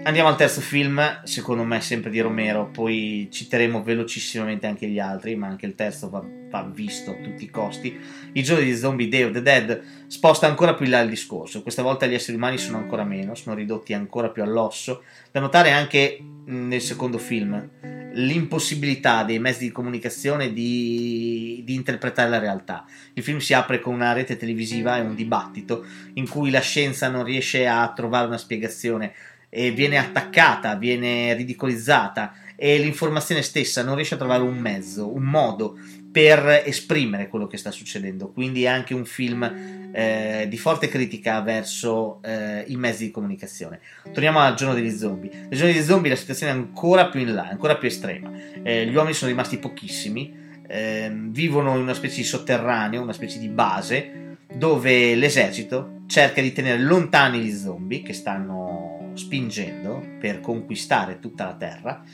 Andiamo 0.04 0.28
al 0.28 0.36
terzo 0.36 0.60
film, 0.60 1.20
secondo 1.22 1.62
me 1.62 1.80
sempre 1.80 2.10
di 2.10 2.18
Romero, 2.20 2.68
poi 2.72 3.28
citeremo 3.30 3.84
velocissimamente 3.84 4.66
anche 4.66 4.88
gli 4.88 4.98
altri, 4.98 5.36
ma 5.36 5.46
anche 5.46 5.64
il 5.64 5.76
terzo 5.76 6.10
va, 6.10 6.24
va 6.50 6.68
visto 6.74 7.12
a 7.12 7.14
tutti 7.14 7.44
i 7.44 7.50
costi. 7.50 7.96
I 8.32 8.42
giorni 8.42 8.64
di 8.64 8.74
Zombie 8.74 9.08
Day 9.08 9.22
of 9.22 9.30
the 9.30 9.42
Dead 9.42 9.80
sposta 10.08 10.48
ancora 10.48 10.74
più 10.74 10.86
in 10.86 10.90
là 10.90 11.00
il 11.00 11.08
discorso, 11.08 11.62
questa 11.62 11.82
volta 11.82 12.06
gli 12.06 12.14
esseri 12.14 12.36
umani 12.36 12.58
sono 12.58 12.78
ancora 12.78 13.04
meno, 13.04 13.36
sono 13.36 13.54
ridotti 13.54 13.92
ancora 13.92 14.30
più 14.30 14.42
all'osso. 14.42 15.04
Da 15.30 15.38
notare 15.38 15.70
anche 15.70 16.18
nel 16.46 16.80
secondo 16.80 17.18
film 17.18 17.70
l'impossibilità 18.14 19.24
dei 19.24 19.38
mezzi 19.38 19.64
di 19.64 19.72
comunicazione 19.72 20.52
di, 20.52 21.62
di, 21.64 21.74
interpretare 21.74 22.28
la 22.28 22.38
realtà. 22.38 22.84
Il 23.14 23.22
film 23.22 23.38
si 23.38 23.54
apre 23.54 23.80
con 23.80 23.94
una 23.94 24.12
rete 24.12 24.36
televisiva 24.36 24.96
e 24.96 25.00
un 25.00 25.14
dibattito 25.14 25.84
in 26.14 26.28
cui 26.28 26.50
la 26.50 26.60
scienza 26.60 27.08
non 27.08 27.24
riesce 27.24 27.66
a 27.66 27.92
trovare 27.92 28.26
una 28.26 28.38
spiegazione 28.38 29.12
e 29.48 29.70
viene 29.70 29.98
attaccata, 29.98 30.76
viene 30.76 31.34
ridicolizzata 31.34 32.34
e 32.56 32.78
l'informazione 32.78 33.42
stessa 33.42 33.82
non 33.82 33.96
riesce 33.96 34.14
a 34.14 34.18
trovare 34.18 34.42
un 34.42 34.56
mezzo, 34.56 35.12
un 35.12 35.24
modo 35.24 35.78
per 36.12 36.62
esprimere 36.66 37.28
quello 37.28 37.46
che 37.46 37.56
sta 37.56 37.70
succedendo. 37.70 38.30
Quindi 38.30 38.64
è 38.64 38.68
anche 38.68 38.92
un 38.92 39.06
film 39.06 39.90
eh, 39.92 40.46
di 40.48 40.58
forte 40.58 40.88
critica 40.88 41.40
verso 41.40 42.20
eh, 42.22 42.64
i 42.66 42.76
mezzi 42.76 43.06
di 43.06 43.10
comunicazione. 43.10 43.80
Torniamo 44.12 44.38
al 44.38 44.54
giorno 44.54 44.74
degli 44.74 44.90
zombie. 44.90 45.30
Nel 45.32 45.58
giorno 45.58 45.72
degli 45.72 45.82
zombie 45.82 46.10
la 46.10 46.16
situazione 46.16 46.52
è 46.52 46.54
ancora 46.54 47.08
più 47.08 47.20
in 47.20 47.34
là, 47.34 47.48
ancora 47.48 47.76
più 47.76 47.88
estrema. 47.88 48.30
Eh, 48.62 48.86
gli 48.86 48.94
uomini 48.94 49.14
sono 49.14 49.30
rimasti 49.30 49.56
pochissimi, 49.56 50.34
ehm, 50.66 51.32
vivono 51.32 51.74
in 51.76 51.80
una 51.80 51.94
specie 51.94 52.16
di 52.16 52.24
sotterraneo, 52.24 53.00
una 53.00 53.14
specie 53.14 53.38
di 53.38 53.48
base, 53.48 54.36
dove 54.52 55.14
l'esercito 55.14 56.02
cerca 56.06 56.42
di 56.42 56.52
tenere 56.52 56.78
lontani 56.78 57.40
gli 57.40 57.52
zombie 57.52 58.02
che 58.02 58.12
stanno 58.12 59.12
spingendo 59.14 60.02
per 60.20 60.40
conquistare 60.40 61.18
tutta 61.18 61.44
la 61.44 61.54
Terra 61.54 62.04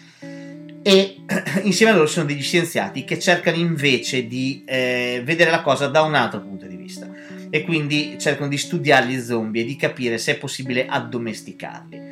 e 0.83 1.17
insieme 1.63 1.93
a 1.93 1.95
loro 1.95 2.07
ci 2.07 2.15
sono 2.15 2.27
degli 2.27 2.43
scienziati 2.43 3.05
che 3.05 3.19
cercano 3.19 3.57
invece 3.57 4.27
di 4.27 4.63
eh, 4.67 5.23
vedere 5.25 5.51
la 5.51 5.63
cosa 5.63 5.89
da 5.89 6.03
un 6.03 6.15
altro 6.15 6.41
punto 6.41 6.67
di 6.67 6.77
vista 6.77 7.09
e 7.51 7.65
quindi 7.65 8.17
cercano 8.19 8.49
di 8.49 8.59
studiare 8.59 9.07
gli 9.07 9.19
zombie 9.21 9.63
e 9.63 9.65
di 9.65 9.77
capire 9.77 10.19
se 10.19 10.33
è 10.33 10.39
possibile 10.39 10.87
addomesticarli. 10.87 12.07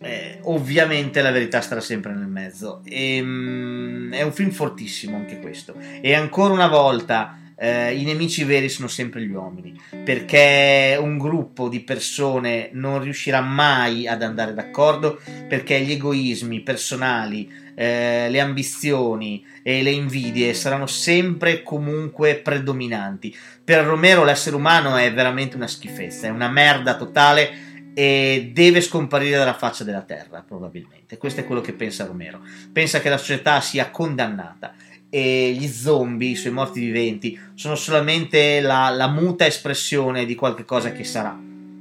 Eh, 0.00 0.38
ovviamente 0.42 1.22
la 1.22 1.32
verità 1.32 1.60
starà 1.60 1.80
sempre 1.80 2.14
nel 2.14 2.28
mezzo. 2.28 2.82
E, 2.84 3.20
um, 3.20 4.12
è 4.12 4.22
un 4.22 4.32
film 4.32 4.50
fortissimo 4.50 5.16
anche 5.16 5.40
questo. 5.40 5.74
E 6.00 6.14
ancora 6.14 6.52
una 6.52 6.68
volta 6.68 7.38
eh, 7.58 7.94
i 7.94 8.04
nemici 8.04 8.44
veri 8.44 8.68
sono 8.68 8.88
sempre 8.88 9.22
gli 9.22 9.32
uomini, 9.32 9.78
perché 10.04 10.96
un 11.00 11.18
gruppo 11.18 11.68
di 11.68 11.80
persone 11.80 12.70
non 12.72 13.02
riuscirà 13.02 13.40
mai 13.40 14.06
ad 14.06 14.22
andare 14.22 14.54
d'accordo, 14.54 15.20
perché 15.48 15.80
gli 15.80 15.92
egoismi 15.92 16.60
personali, 16.60 17.50
eh, 17.74 18.28
le 18.30 18.40
ambizioni 18.40 19.44
e 19.62 19.82
le 19.82 19.90
invidie 19.90 20.54
saranno 20.54 20.86
sempre 20.86 21.62
comunque 21.62 22.36
predominanti. 22.36 23.36
Per 23.64 23.84
Romero 23.84 24.24
l'essere 24.24 24.56
umano 24.56 24.96
è 24.96 25.12
veramente 25.12 25.56
una 25.56 25.66
schifezza, 25.66 26.28
è 26.28 26.30
una 26.30 26.48
merda 26.48 26.96
totale 26.96 27.66
e 27.94 28.50
deve 28.54 28.80
scomparire 28.80 29.36
dalla 29.36 29.54
faccia 29.54 29.82
della 29.82 30.02
terra, 30.02 30.44
probabilmente. 30.46 31.18
Questo 31.18 31.40
è 31.40 31.44
quello 31.44 31.60
che 31.60 31.72
pensa 31.72 32.06
Romero. 32.06 32.40
Pensa 32.72 33.00
che 33.00 33.08
la 33.08 33.18
società 33.18 33.60
sia 33.60 33.90
condannata 33.90 34.74
e 35.10 35.52
gli 35.58 35.66
zombie, 35.66 36.30
i 36.30 36.36
suoi 36.36 36.52
morti 36.52 36.80
viventi, 36.80 37.38
sono 37.54 37.74
solamente 37.74 38.60
la, 38.60 38.90
la 38.90 39.08
muta 39.08 39.46
espressione 39.46 40.26
di 40.26 40.34
qualche 40.34 40.64
cosa 40.64 40.92
che 40.92 41.04
sarà. 41.04 41.38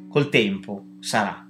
Col 0.09 0.29
tempo 0.29 0.83
sarà. 0.99 1.45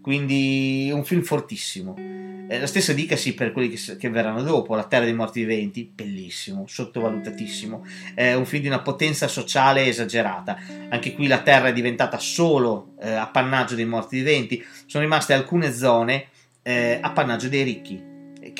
Quindi 0.00 0.90
un 0.92 1.04
film 1.04 1.22
fortissimo. 1.22 1.94
Eh, 1.96 2.58
la 2.58 2.66
stessa 2.66 2.92
dicasi 2.92 3.34
per 3.34 3.52
quelli 3.52 3.68
che, 3.68 3.96
che, 3.96 4.10
verranno 4.10 4.42
dopo, 4.42 4.74
La 4.74 4.82
Terra 4.82 5.04
dei 5.04 5.14
Morti 5.14 5.44
Viventi, 5.44 5.88
bellissimo, 5.94 6.64
sottovalutatissimo, 6.66 7.86
è 8.14 8.34
un 8.34 8.44
film 8.44 8.62
di 8.62 8.68
una 8.68 8.80
potenza 8.80 9.28
sociale 9.28 9.86
esagerata. 9.86 10.58
Anche 10.88 11.14
qui 11.14 11.28
la 11.28 11.42
Terra 11.42 11.68
è 11.68 11.72
diventata 11.72 12.18
solo 12.18 12.94
eh, 13.00 13.12
appannaggio 13.12 13.76
dei 13.76 13.84
morti 13.84 14.16
viventi, 14.16 14.64
sono 14.86 15.04
rimaste 15.04 15.32
alcune 15.32 15.72
zone 15.72 16.26
eh, 16.62 16.98
appannaggio 17.00 17.48
dei 17.48 17.62
ricchi, 17.62 18.02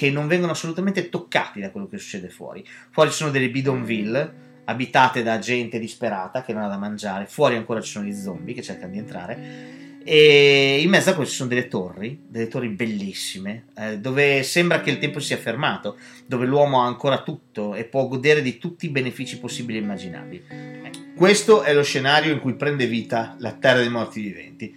che 0.01 0.11
non 0.11 0.27
vengono 0.27 0.53
assolutamente 0.53 1.11
toccati 1.11 1.61
da 1.61 1.71
quello 1.71 1.87
che 1.87 1.99
succede 1.99 2.31
fuori. 2.31 2.67
Fuori 2.91 3.11
ci 3.11 3.17
sono 3.17 3.31
delle 3.31 3.51
bidonville 3.51 4.49
abitate 4.65 5.23
da 5.23 5.39
gente 5.39 5.79
disperata 5.79 6.43
che 6.43 6.55
non 6.55 6.63
ha 6.63 6.69
da 6.69 6.79
mangiare, 6.79 7.27
fuori 7.27 7.55
ancora 7.57 7.83
ci 7.83 7.91
sono 7.91 8.07
gli 8.07 8.15
zombie 8.15 8.55
che 8.55 8.63
cercano 8.63 8.93
di 8.93 8.99
entrare 8.99 9.99
e 10.03 10.81
in 10.81 10.89
mezzo 10.89 11.11
a 11.11 11.13
questo 11.13 11.33
ci 11.33 11.37
sono 11.37 11.51
delle 11.51 11.69
torri, 11.69 12.19
delle 12.27 12.49
torri 12.49 12.69
bellissime, 12.69 13.67
eh, 13.77 13.99
dove 13.99 14.43
sembra 14.43 14.81
che 14.81 14.89
il 14.89 14.99
tempo 14.99 15.21
sia 15.21 15.37
fermato, 15.37 15.99
dove 16.25 16.47
l'uomo 16.47 16.81
ha 16.81 16.87
ancora 16.87 17.23
tutto 17.23 17.75
e 17.75 17.85
può 17.85 18.09
godere 18.09 18.41
di 18.41 18.57
tutti 18.57 18.87
i 18.87 18.91
benefici 18.91 19.39
possibili 19.39 19.77
e 19.77 19.83
immaginabili. 19.83 20.45
Eh, 20.49 20.91
questo 21.15 21.61
è 21.61 21.75
lo 21.75 21.83
scenario 21.83 22.33
in 22.33 22.41
cui 22.41 22.55
prende 22.55 22.87
vita 22.87 23.37
la 23.41 23.53
terra 23.53 23.81
dei 23.81 23.91
morti 23.91 24.23
viventi, 24.23 24.75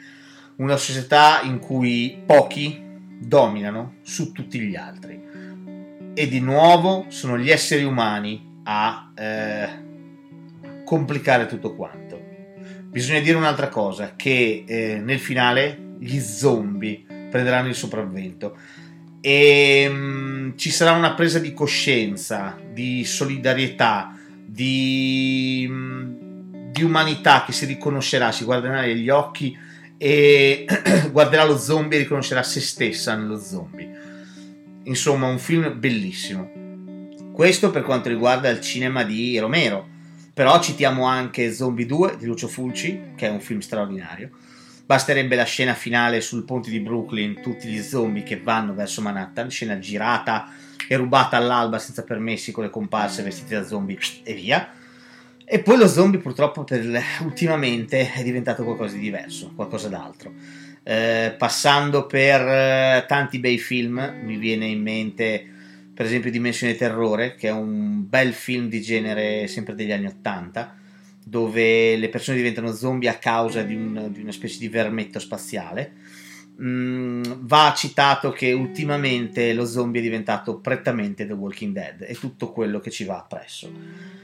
una 0.58 0.76
società 0.76 1.40
in 1.44 1.60
cui 1.60 2.22
pochi 2.26 2.83
dominano 3.28 3.96
su 4.02 4.32
tutti 4.32 4.60
gli 4.60 4.76
altri. 4.76 5.22
E 6.14 6.28
di 6.28 6.40
nuovo 6.40 7.06
sono 7.10 7.38
gli 7.38 7.50
esseri 7.50 7.84
umani 7.84 8.62
a 8.64 9.12
eh, 9.16 9.70
complicare 10.84 11.46
tutto 11.48 11.76
quanto. 11.76 12.22
Bisogna 12.86 13.20
dire 13.20 13.38
un'altra 13.38 13.70
cosa, 13.70 14.14
che 14.16 14.64
eh, 14.68 15.02
nel 15.04 15.20
finale 15.20 15.96
gli 15.98 16.20
zombie 16.20 17.04
prenderanno 17.30 17.70
il 17.70 17.76
sopravvento 17.76 18.56
e 19.26 19.88
mh, 19.90 19.96
mm, 19.96 20.50
ci 20.58 20.70
sarà 20.70 20.92
una 20.92 21.14
presa 21.14 21.40
di 21.40 21.54
coscienza, 21.54 22.60
di 22.74 23.06
solidarietà, 23.06 24.14
di, 24.46 25.66
mh, 25.68 25.74
mm, 25.74 26.72
di 26.72 26.84
umanità 26.84 27.46
che 27.46 27.54
si 27.54 27.66
riconoscerà, 27.66 28.34
si 28.34 28.44
guarderà 28.44 28.82
negli 28.82 29.08
occhi 29.08 29.58
e 29.98 30.66
guarderà 31.12 31.44
lo 31.44 31.58
zombie 31.58 31.98
e 31.98 32.02
riconoscerà 32.02 32.44
se 32.44 32.60
stessa 32.60 33.16
nello 33.16 33.40
zombie. 33.40 33.92
Insomma, 34.84 35.28
un 35.28 35.40
film 35.40 35.80
bellissimo. 35.80 36.52
Questo 37.32 37.72
per 37.72 37.84
quanto 37.84 38.10
riguarda 38.10 38.50
il 38.50 38.62
cinema 38.62 39.04
di 39.04 39.38
Romero. 39.40 39.90
Però 40.34 40.60
citiamo 40.60 41.06
anche 41.06 41.54
Zombie 41.54 41.86
2 41.86 42.18
di 42.18 42.26
Lucio 42.26 42.48
Fulci, 42.48 43.12
che 43.16 43.28
è 43.28 43.30
un 43.30 43.40
film 43.40 43.60
straordinario. 43.60 44.32
Basterebbe 44.86 45.36
la 45.36 45.44
scena 45.44 45.74
finale 45.74 46.22
sul 46.22 46.44
ponte 46.44 46.70
di 46.70 46.80
Brooklyn, 46.80 47.42
tutti 47.42 47.68
gli 47.68 47.82
zombie 47.82 48.24
che 48.24 48.40
vanno 48.40 48.74
verso 48.74 49.02
Manhattan, 49.02 49.50
scena 49.50 49.80
girata 49.80 50.52
e 50.88 50.96
rubata 50.98 51.38
all'alba 51.38 51.80
senza 51.80 52.04
permessi 52.04 52.52
con 52.52 52.64
le 52.64 52.70
comparse 52.70 53.24
vestite 53.24 53.56
da 53.56 53.66
zombie 53.66 53.98
e 54.24 54.34
via 54.34 54.70
e 55.54 55.60
poi 55.60 55.78
lo 55.78 55.88
zombie 55.88 56.20
purtroppo 56.20 56.64
per, 56.64 57.00
ultimamente 57.22 58.12
è 58.12 58.24
diventato 58.24 58.64
qualcosa 58.64 58.96
di 58.96 59.02
diverso, 59.02 59.52
qualcosa 59.54 59.88
d'altro. 59.88 60.34
Eh, 60.82 61.36
passando 61.38 62.08
per 62.08 62.42
eh, 62.42 63.06
tanti 63.08 63.38
bei 63.38 63.60
film, 63.60 64.16
mi 64.24 64.38
viene 64.38 64.66
in 64.66 64.82
mente 64.82 65.46
per 65.94 66.08
esempio 66.08 66.32
Dimensione 66.32 66.76
Terrore, 66.76 67.36
che 67.36 67.50
è 67.50 67.52
un 67.52 68.10
bel 68.10 68.34
film 68.34 68.68
di 68.68 68.82
genere 68.82 69.46
sempre 69.46 69.76
degli 69.76 69.92
anni 69.92 70.08
Ottanta, 70.08 70.76
dove 71.24 71.98
le 71.98 72.10
persone 72.10 72.38
diventano 72.38 72.74
zombie 72.74 73.10
a 73.10 73.20
causa 73.20 73.62
di, 73.62 73.76
un, 73.76 74.10
di 74.12 74.22
una 74.22 74.32
specie 74.32 74.58
di 74.58 74.70
vermetto 74.70 75.20
spaziale. 75.20 75.92
Mm, 76.60 77.22
va 77.42 77.72
citato 77.78 78.32
che 78.32 78.54
ultimamente 78.54 79.54
lo 79.54 79.66
zombie 79.68 80.02
è 80.02 80.04
diventato 80.04 80.58
prettamente 80.58 81.28
The 81.28 81.34
Walking 81.34 81.74
Dead 81.74 82.06
e 82.08 82.16
tutto 82.16 82.52
quello 82.52 82.80
che 82.80 82.90
ci 82.90 83.04
va 83.04 83.20
appresso 83.20 84.23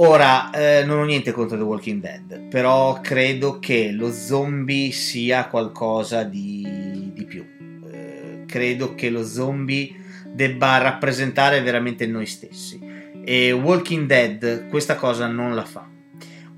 Ora, 0.00 0.50
eh, 0.50 0.84
non 0.84 1.00
ho 1.00 1.04
niente 1.04 1.32
contro 1.32 1.56
The 1.56 1.64
Walking 1.64 2.00
Dead, 2.00 2.48
però 2.48 3.00
credo 3.00 3.58
che 3.58 3.90
lo 3.90 4.12
zombie 4.12 4.92
sia 4.92 5.48
qualcosa 5.48 6.22
di, 6.22 7.10
di 7.12 7.24
più. 7.24 7.44
Eh, 7.90 8.44
credo 8.46 8.94
che 8.94 9.10
lo 9.10 9.24
zombie 9.24 9.92
debba 10.24 10.78
rappresentare 10.78 11.62
veramente 11.62 12.06
noi 12.06 12.26
stessi. 12.26 12.80
E 13.24 13.50
Walking 13.50 14.06
Dead 14.06 14.68
questa 14.68 14.94
cosa 14.94 15.26
non 15.26 15.56
la 15.56 15.64
fa. 15.64 15.88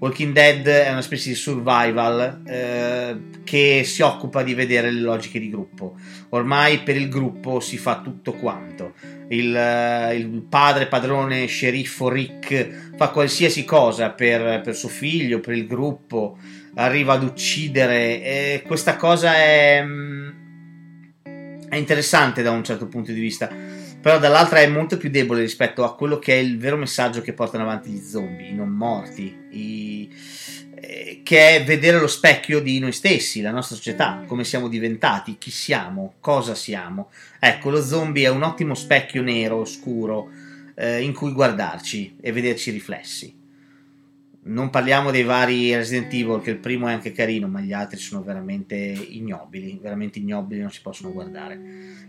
Walking 0.01 0.35
Dead 0.35 0.67
è 0.67 0.91
una 0.91 1.01
specie 1.01 1.31
di 1.31 1.35
survival 1.35 2.43
eh, 2.47 3.21
che 3.43 3.85
si 3.85 4.03
occupa 4.03 4.43
di 4.43 4.53
vedere 4.53 4.91
le 4.91 5.01
logiche 5.01 5.41
di 5.41 5.49
gruppo. 5.49 5.97
Ormai 6.31 6.83
per 6.83 6.97
il 6.97 7.09
gruppo 7.09 7.61
si 7.61 7.79
fa 7.79 8.03
tutto 8.03 8.33
quanto. 8.35 8.93
Il, 9.31 9.55
eh, 9.55 10.15
il 10.15 10.27
padre, 10.49 10.87
padrone, 10.87 11.47
sceriffo 11.47 12.09
Rick 12.09 12.95
fa 12.97 13.09
qualsiasi 13.09 13.65
cosa 13.65 14.11
per, 14.11 14.61
per, 14.61 14.77
suo 14.77 14.89
figlio, 14.89 15.41
per 15.41 15.55
il 15.55 15.67
gruppo, 15.67 16.39
arriva 16.75 17.15
ad 17.15 17.23
uccidere. 17.23 18.23
E 18.23 18.63
questa 18.67 18.97
cosa 18.97 19.35
è, 19.35 19.83
mm, 19.85 20.29
è 21.69 21.77
interessante 21.77 22.43
da 22.43 22.51
un 22.51 22.65
certo 22.65 22.87
punto 22.89 23.13
di 23.13 23.21
vista 23.21 23.49
però 24.01 24.19
dall'altra 24.19 24.61
è 24.61 24.67
molto 24.67 24.97
più 24.97 25.11
debole 25.11 25.43
rispetto 25.43 25.85
a 25.85 25.95
quello 25.95 26.19
che 26.19 26.33
è 26.33 26.39
il 26.39 26.59
vero 26.59 26.77
messaggio 26.77 27.21
che 27.21 27.35
portano 27.35 27.65
avanti 27.65 27.91
gli 27.91 28.01
zombie, 28.01 28.49
i 28.49 28.55
non 28.55 28.71
morti, 28.71 29.37
i... 29.51 30.09
che 31.23 31.57
è 31.57 31.65
vedere 31.65 31.99
lo 31.99 32.07
specchio 32.07 32.61
di 32.61 32.79
noi 32.79 32.93
stessi, 32.93 33.41
la 33.41 33.51
nostra 33.51 33.77
società, 33.77 34.25
come 34.27 34.45
siamo 34.45 34.69
diventati, 34.69 35.37
chi 35.39 35.51
siamo, 35.51 36.15
cosa 36.21 36.55
siamo. 36.55 37.11
Ecco, 37.39 37.71
lo 37.71 37.83
zombie 37.83 38.27
è 38.27 38.31
un 38.31 38.43
ottimo 38.43 38.75
specchio 38.75 39.23
nero, 39.23 39.65
scuro, 39.65 40.31
eh, 40.75 41.03
in 41.03 41.13
cui 41.13 41.33
guardarci 41.33 42.17
e 42.21 42.33
vederci 42.33 42.71
riflessi. 42.71 43.39
Non 44.43 44.71
parliamo 44.71 45.11
dei 45.11 45.23
vari 45.23 45.75
Resident 45.75 46.13
Evil, 46.13 46.41
che 46.43 46.51
il 46.51 46.57
primo 46.57 46.89
è 46.89 46.93
anche 46.93 47.13
carino, 47.13 47.47
ma 47.47 47.61
gli 47.61 47.73
altri 47.73 47.99
sono 47.99 48.23
veramente 48.23 48.77
ignobili, 48.77 49.79
veramente 49.81 50.19
ignobili, 50.19 50.61
non 50.61 50.71
si 50.71 50.81
possono 50.81 51.13
guardare. 51.13 51.61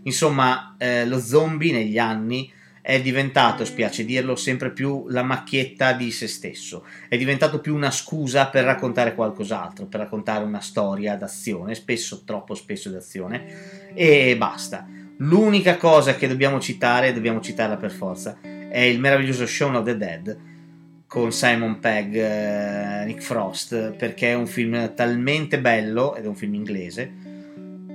Insomma, 0.04 0.74
eh, 0.78 1.04
lo 1.06 1.20
zombie 1.20 1.72
negli 1.72 1.98
anni 1.98 2.50
è 2.82 3.00
diventato, 3.00 3.64
spiace 3.64 4.04
dirlo, 4.04 4.34
sempre 4.34 4.72
più 4.72 5.06
la 5.08 5.22
macchietta 5.22 5.92
di 5.92 6.10
se 6.10 6.26
stesso, 6.26 6.84
è 7.08 7.16
diventato 7.16 7.60
più 7.60 7.76
una 7.76 7.92
scusa 7.92 8.48
per 8.48 8.64
raccontare 8.64 9.14
qualcos'altro, 9.14 9.86
per 9.86 10.00
raccontare 10.00 10.44
una 10.44 10.60
storia 10.60 11.14
d'azione, 11.14 11.76
spesso, 11.76 12.24
troppo 12.24 12.56
spesso 12.56 12.90
d'azione, 12.90 13.92
e 13.94 14.36
basta. 14.36 14.86
L'unica 15.18 15.76
cosa 15.76 16.16
che 16.16 16.26
dobbiamo 16.26 16.58
citare, 16.58 17.12
dobbiamo 17.12 17.40
citarla 17.40 17.76
per 17.76 17.92
forza, 17.92 18.38
è 18.42 18.80
il 18.80 18.98
meraviglioso 18.98 19.46
Shaun 19.46 19.76
of 19.76 19.84
the 19.84 19.96
Dead, 19.96 20.38
con 21.06 21.30
Simon 21.30 21.78
Pegg, 21.78 22.16
eh, 22.16 23.04
Nick 23.04 23.20
Frost, 23.20 23.92
perché 23.92 24.30
è 24.30 24.34
un 24.34 24.46
film 24.48 24.94
talmente 24.94 25.60
bello, 25.60 26.16
ed 26.16 26.24
è 26.24 26.26
un 26.26 26.34
film 26.34 26.54
inglese, 26.54 27.12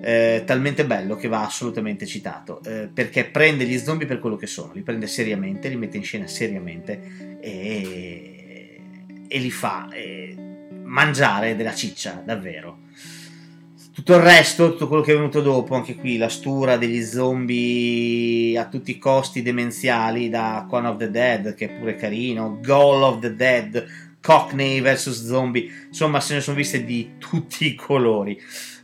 eh, 0.02 0.44
talmente 0.46 0.86
bello 0.86 1.16
che 1.16 1.28
va 1.28 1.46
assolutamente 1.46 2.06
citato, 2.06 2.62
eh, 2.64 2.90
perché 2.94 3.26
prende 3.26 3.66
gli 3.66 3.78
zombie 3.78 4.08
per 4.08 4.20
quello 4.20 4.36
che 4.36 4.48
sono, 4.48 4.74
li 4.74 4.82
prende 4.82 5.08
seriamente, 5.08 5.70
li 5.70 5.76
mette 5.76 5.98
in 5.98 6.04
scena 6.04 6.28
seriamente 6.28 7.40
e, 7.42 8.80
e 9.28 9.40
li 9.40 9.52
fa 9.52 9.90
eh, 9.92 10.36
mangiare 10.84 11.56
della 11.56 11.74
ciccia, 11.74 12.22
davvero. 12.26 12.86
Tutto 13.94 14.14
il 14.14 14.22
resto, 14.22 14.72
tutto 14.72 14.88
quello 14.88 15.02
che 15.02 15.14
è 15.14 15.16
venuto 15.16 15.42
dopo, 15.42 15.74
anche 15.74 15.96
qui 15.96 16.18
la 16.18 16.30
stura 16.30 16.78
degli 16.78 17.02
zombie 17.02 18.56
a 18.56 18.68
tutti 18.68 18.92
i 18.92 19.00
costi 19.00 19.42
demenziali, 19.42 20.30
da 20.30 20.68
Con 20.70 20.86
of 20.86 20.98
the 20.98 21.10
Dead, 21.10 21.56
che 21.56 21.66
è 21.66 21.80
pure 21.80 21.96
carino, 21.96 22.60
Goal 22.62 23.02
of 23.02 23.20
the 23.20 23.34
Dead, 23.34 23.86
Cockney 24.22 24.82
vs 24.82 25.26
Zombie, 25.26 25.88
insomma 25.88 26.20
se 26.20 26.36
ne 26.36 26.42
sono 26.42 26.58
viste 26.58 26.86
di 26.86 27.14
tutti 27.18 27.66
i 27.66 27.74
colori. 27.74 28.40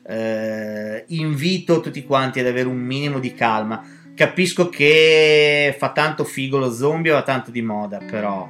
Eh, 0.05 1.05
invito 1.07 1.79
tutti 1.79 2.03
quanti 2.03 2.39
ad 2.39 2.47
avere 2.47 2.67
un 2.67 2.77
minimo 2.77 3.19
di 3.19 3.33
calma. 3.33 3.83
Capisco 4.15 4.69
che 4.69 5.75
fa 5.77 5.91
tanto 5.91 6.23
figo 6.23 6.57
lo 6.57 6.71
zombie 6.71 7.11
o 7.11 7.15
va 7.15 7.23
tanto 7.23 7.49
di 7.49 7.61
moda, 7.61 7.97
però 7.97 8.47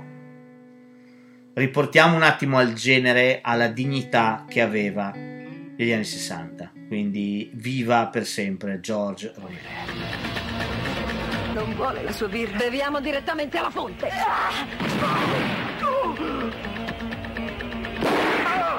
riportiamo 1.54 2.16
un 2.16 2.24
attimo 2.24 2.58
al 2.58 2.74
genere, 2.74 3.40
alla 3.42 3.68
dignità 3.68 4.46
che 4.48 4.62
aveva 4.62 5.14
degli 5.76 5.92
anni 5.92 6.04
60. 6.04 6.72
Quindi 6.88 7.50
viva 7.54 8.08
per 8.08 8.26
sempre 8.26 8.80
George 8.80 9.34
Romero. 9.36 10.72
Non 11.54 11.76
vuole 11.76 12.04
la 12.04 12.12
sua 12.12 12.28
birra. 12.28 12.58
Beviamo 12.58 13.00
direttamente 13.00 13.58
alla 13.58 13.70
fonte. 13.70 14.10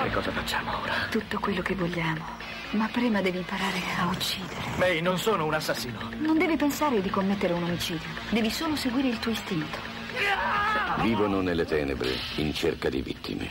Che 0.02 0.10
cosa 0.10 0.30
facciamo 0.32 0.80
ora? 0.82 0.92
Tutto 1.10 1.38
quello 1.38 1.62
che 1.62 1.74
vogliamo. 1.74 2.53
Ma 2.74 2.88
prima 2.92 3.20
devi 3.20 3.38
imparare 3.38 3.80
a 3.98 4.06
uccidere. 4.08 4.60
May, 4.78 5.00
non 5.00 5.18
sono 5.18 5.44
un 5.44 5.54
assassino. 5.54 6.10
Non 6.18 6.38
devi 6.38 6.56
pensare 6.56 7.00
di 7.00 7.10
commettere 7.10 7.52
un 7.52 7.62
omicidio. 7.62 8.08
Devi 8.30 8.50
solo 8.50 8.76
seguire 8.76 9.08
il 9.08 9.18
tuo 9.18 9.32
istinto. 9.32 9.78
Vivono 11.00 11.40
nelle 11.40 11.64
tenebre 11.64 12.10
in 12.36 12.52
cerca 12.52 12.88
di 12.88 13.02
vittime. 13.02 13.48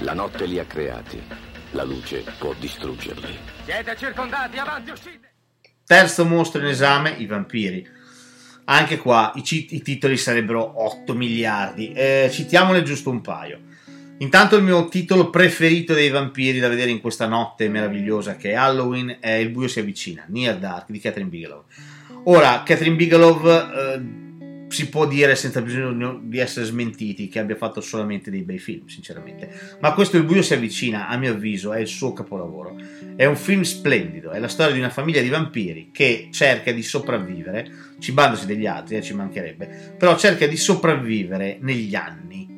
La 0.00 0.14
notte 0.14 0.46
li 0.46 0.58
ha 0.58 0.64
creati 0.64 1.22
la 1.72 1.84
luce 1.84 2.24
può 2.38 2.54
distruggerli. 2.58 3.38
Siete 3.64 3.96
circondati, 3.96 4.58
avanti, 4.58 4.90
uscite! 4.90 5.32
Terzo 5.84 6.24
mostro 6.24 6.60
in 6.60 6.68
esame, 6.68 7.10
i 7.10 7.26
vampiri. 7.26 7.86
Anche 8.64 8.98
qua 8.98 9.32
i, 9.34 9.42
c- 9.42 9.66
i 9.70 9.82
titoli 9.82 10.16
sarebbero 10.16 10.82
8 10.82 11.14
miliardi. 11.14 11.92
Eh, 11.92 12.28
citiamone 12.32 12.82
giusto 12.82 13.10
un 13.10 13.20
paio. 13.20 13.60
Intanto 14.20 14.56
il 14.56 14.64
mio 14.64 14.88
titolo 14.88 15.30
preferito 15.30 15.94
dei 15.94 16.08
vampiri 16.10 16.58
da 16.58 16.68
vedere 16.68 16.90
in 16.90 17.00
questa 17.00 17.26
notte 17.26 17.68
meravigliosa 17.68 18.34
che 18.36 18.50
è 18.50 18.54
Halloween 18.54 19.18
è 19.20 19.30
Il 19.30 19.50
buio 19.50 19.68
si 19.68 19.78
avvicina, 19.78 20.24
Near 20.28 20.58
Dark 20.58 20.90
di 20.90 20.98
Catherine 20.98 21.30
Bigelow. 21.30 21.64
Ora, 22.24 22.62
Catherine 22.64 22.96
Bigelow 22.96 23.46
eh, 23.46 24.00
si 24.68 24.88
può 24.88 25.06
dire 25.06 25.36
senza 25.36 25.62
bisogno 25.62 26.20
di 26.22 26.38
essere 26.38 26.66
smentiti 26.66 27.28
che 27.28 27.38
abbia 27.38 27.54
fatto 27.54 27.80
solamente 27.80 28.28
dei 28.28 28.42
bei 28.42 28.58
film, 28.58 28.86
sinceramente. 28.86 29.76
Ma 29.80 29.92
questo 29.94 30.16
Il 30.16 30.24
buio 30.24 30.42
si 30.42 30.52
avvicina, 30.52 31.06
a 31.06 31.16
mio 31.16 31.32
avviso, 31.32 31.72
è 31.72 31.78
il 31.78 31.86
suo 31.86 32.12
capolavoro. 32.12 32.76
È 33.14 33.24
un 33.24 33.36
film 33.36 33.62
splendido, 33.62 34.30
è 34.30 34.40
la 34.40 34.48
storia 34.48 34.72
di 34.72 34.80
una 34.80 34.90
famiglia 34.90 35.22
di 35.22 35.28
vampiri 35.28 35.90
che 35.92 36.28
cerca 36.32 36.72
di 36.72 36.82
sopravvivere, 36.82 37.70
cibandosi 38.00 38.46
degli 38.46 38.66
altri, 38.66 38.96
eh, 38.96 39.02
ci 39.02 39.14
mancherebbe, 39.14 39.94
però 39.96 40.16
cerca 40.16 40.46
di 40.48 40.56
sopravvivere 40.56 41.58
negli 41.60 41.94
anni. 41.94 42.57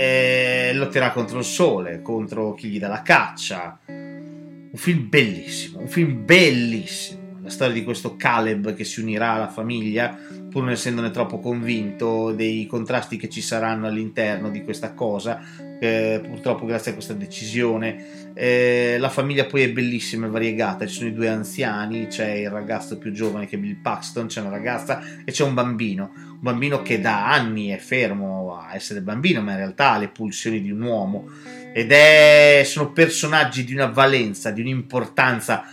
E 0.00 0.70
lotterà 0.72 1.10
contro 1.10 1.40
il 1.40 1.44
sole, 1.44 2.00
contro 2.00 2.54
chi 2.54 2.68
gli 2.68 2.78
dà 2.78 2.88
la 2.88 3.02
caccia. 3.02 3.80
Un 3.86 4.70
film 4.72 5.10
bellissimo, 5.10 5.80
un 5.80 5.88
film 5.88 6.24
bellissimo 6.24 7.18
la 7.42 7.50
storia 7.50 7.74
di 7.74 7.84
questo 7.84 8.16
Caleb 8.16 8.74
che 8.74 8.84
si 8.84 9.00
unirà 9.00 9.32
alla 9.32 9.48
famiglia, 9.48 10.16
pur 10.48 10.62
non 10.62 10.70
essendone 10.70 11.10
troppo 11.10 11.38
convinto 11.38 12.32
dei 12.32 12.64
contrasti 12.66 13.18
che 13.18 13.28
ci 13.28 13.42
saranno 13.42 13.88
all'interno 13.88 14.48
di 14.48 14.62
questa 14.62 14.94
cosa, 14.94 15.42
eh, 15.80 16.20
purtroppo 16.22 16.66
grazie 16.66 16.90
a 16.90 16.94
questa 16.94 17.14
decisione. 17.14 18.32
Eh, 18.34 18.96
la 18.98 19.08
famiglia 19.08 19.46
poi 19.46 19.62
è 19.62 19.72
bellissima 19.72 20.26
e 20.26 20.30
variegata, 20.30 20.86
ci 20.86 20.94
sono 20.94 21.08
i 21.08 21.14
due 21.14 21.28
anziani, 21.28 22.06
c'è 22.06 22.30
il 22.32 22.50
ragazzo 22.50 22.98
più 22.98 23.10
giovane 23.10 23.46
che 23.46 23.56
è 23.56 23.58
Bill 23.58 23.80
Paxton, 23.80 24.26
c'è 24.26 24.40
una 24.40 24.50
ragazza 24.50 25.02
e 25.24 25.32
c'è 25.32 25.42
un 25.42 25.54
bambino, 25.54 26.12
un 26.14 26.38
bambino 26.38 26.82
che 26.82 27.00
da 27.00 27.32
anni 27.32 27.68
è 27.68 27.78
fermo 27.78 28.54
a 28.54 28.74
essere 28.74 29.00
bambino, 29.00 29.40
ma 29.40 29.52
in 29.52 29.56
realtà 29.56 29.92
ha 29.92 29.98
le 29.98 30.08
pulsioni 30.08 30.60
di 30.60 30.70
un 30.70 30.82
uomo 30.82 31.28
ed 31.72 31.90
è, 31.92 32.62
sono 32.64 32.92
personaggi 32.92 33.64
di 33.64 33.72
una 33.72 33.86
valenza, 33.86 34.50
di 34.50 34.60
un'importanza 34.60 35.64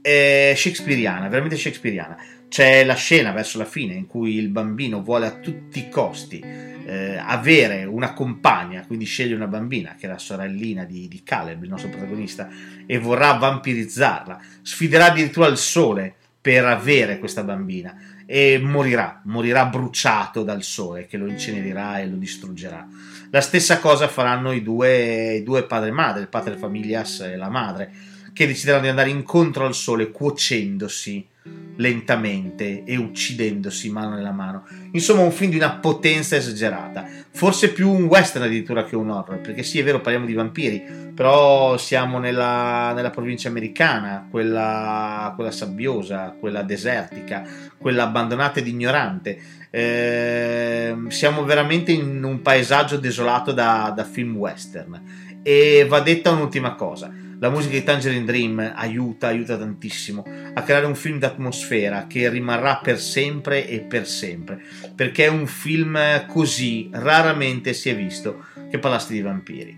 è 0.00 0.54
shakespeariana, 0.56 1.28
veramente 1.28 1.56
shakespeariana. 1.56 2.16
C'è 2.52 2.84
la 2.84 2.96
scena 2.96 3.32
verso 3.32 3.56
la 3.56 3.64
fine 3.64 3.94
in 3.94 4.06
cui 4.06 4.36
il 4.36 4.50
bambino 4.50 5.02
vuole 5.02 5.24
a 5.24 5.30
tutti 5.30 5.78
i 5.78 5.88
costi 5.88 6.38
eh, 6.38 7.16
avere 7.16 7.84
una 7.84 8.12
compagna, 8.12 8.84
quindi 8.86 9.06
sceglie 9.06 9.34
una 9.34 9.46
bambina 9.46 9.96
che 9.98 10.04
è 10.04 10.10
la 10.10 10.18
sorellina 10.18 10.84
di, 10.84 11.08
di 11.08 11.22
Caleb, 11.22 11.62
il 11.62 11.70
nostro 11.70 11.88
protagonista, 11.88 12.50
e 12.84 12.98
vorrà 12.98 13.32
vampirizzarla. 13.32 14.38
Sfiderà 14.60 15.06
addirittura 15.06 15.46
il 15.46 15.56
sole 15.56 16.14
per 16.42 16.66
avere 16.66 17.18
questa 17.18 17.42
bambina 17.42 17.96
e 18.26 18.58
morirà, 18.62 19.22
morirà 19.24 19.64
bruciato 19.64 20.42
dal 20.42 20.62
sole 20.62 21.06
che 21.06 21.16
lo 21.16 21.28
incenerirà 21.28 22.00
e 22.00 22.06
lo 22.06 22.16
distruggerà. 22.16 22.86
La 23.30 23.40
stessa 23.40 23.78
cosa 23.78 24.08
faranno 24.08 24.52
i 24.52 24.62
due, 24.62 25.36
i 25.36 25.42
due 25.42 25.64
padre 25.64 25.88
e 25.88 25.92
madre, 25.92 26.20
il 26.20 26.28
padre 26.28 26.58
familias 26.58 27.20
e 27.20 27.34
la 27.34 27.48
madre 27.48 27.90
che 28.34 28.46
decideranno 28.46 28.82
di 28.82 28.90
andare 28.90 29.08
incontro 29.08 29.64
al 29.64 29.74
sole 29.74 30.10
cuocendosi 30.10 31.30
lentamente 31.76 32.84
e 32.84 32.96
uccidendosi 32.96 33.90
mano 33.90 34.14
nella 34.14 34.32
mano. 34.32 34.66
Insomma, 34.92 35.22
un 35.22 35.32
film 35.32 35.50
di 35.50 35.56
una 35.56 35.72
potenza 35.72 36.36
esagerata. 36.36 37.06
Forse 37.30 37.72
più 37.72 37.90
un 37.90 38.04
western 38.04 38.44
addirittura 38.44 38.84
che 38.84 38.96
un 38.96 39.10
horror, 39.10 39.40
perché 39.40 39.62
sì, 39.62 39.78
è 39.78 39.84
vero, 39.84 40.00
parliamo 40.00 40.26
di 40.26 40.34
vampiri, 40.34 40.82
però 41.14 41.76
siamo 41.76 42.18
nella, 42.18 42.92
nella 42.94 43.10
provincia 43.10 43.48
americana, 43.48 44.26
quella, 44.30 45.32
quella, 45.34 45.50
sabbiosa, 45.50 46.36
quella 46.38 46.62
desertica, 46.62 47.42
quella 47.76 48.04
abbandonata 48.04 48.60
ed 48.60 48.66
ignorante. 48.66 49.38
Eh, 49.70 50.94
siamo 51.08 51.44
veramente 51.44 51.92
in 51.92 52.22
un 52.22 52.42
paesaggio 52.42 52.98
desolato 52.98 53.52
da, 53.52 53.92
da 53.94 54.04
film 54.04 54.36
western. 54.36 55.30
E 55.42 55.86
va 55.88 55.98
detta 56.00 56.30
un'ultima 56.30 56.74
cosa 56.74 57.21
La 57.42 57.50
musica 57.50 57.72
di 57.72 57.82
Tangerine 57.82 58.24
Dream 58.24 58.72
aiuta, 58.72 59.26
aiuta 59.26 59.58
tantissimo 59.58 60.24
a 60.54 60.62
creare 60.62 60.86
un 60.86 60.94
film 60.94 61.18
d'atmosfera 61.18 62.06
che 62.06 62.28
rimarrà 62.28 62.76
per 62.76 63.00
sempre 63.00 63.66
e 63.66 63.80
per 63.80 64.06
sempre, 64.06 64.62
perché 64.94 65.24
è 65.24 65.28
un 65.28 65.48
film 65.48 65.98
così 66.28 66.88
raramente 66.92 67.72
si 67.72 67.88
è 67.88 67.96
visto 67.96 68.44
che 68.70 68.78
parlasse 68.78 69.12
di 69.12 69.22
vampiri. 69.22 69.76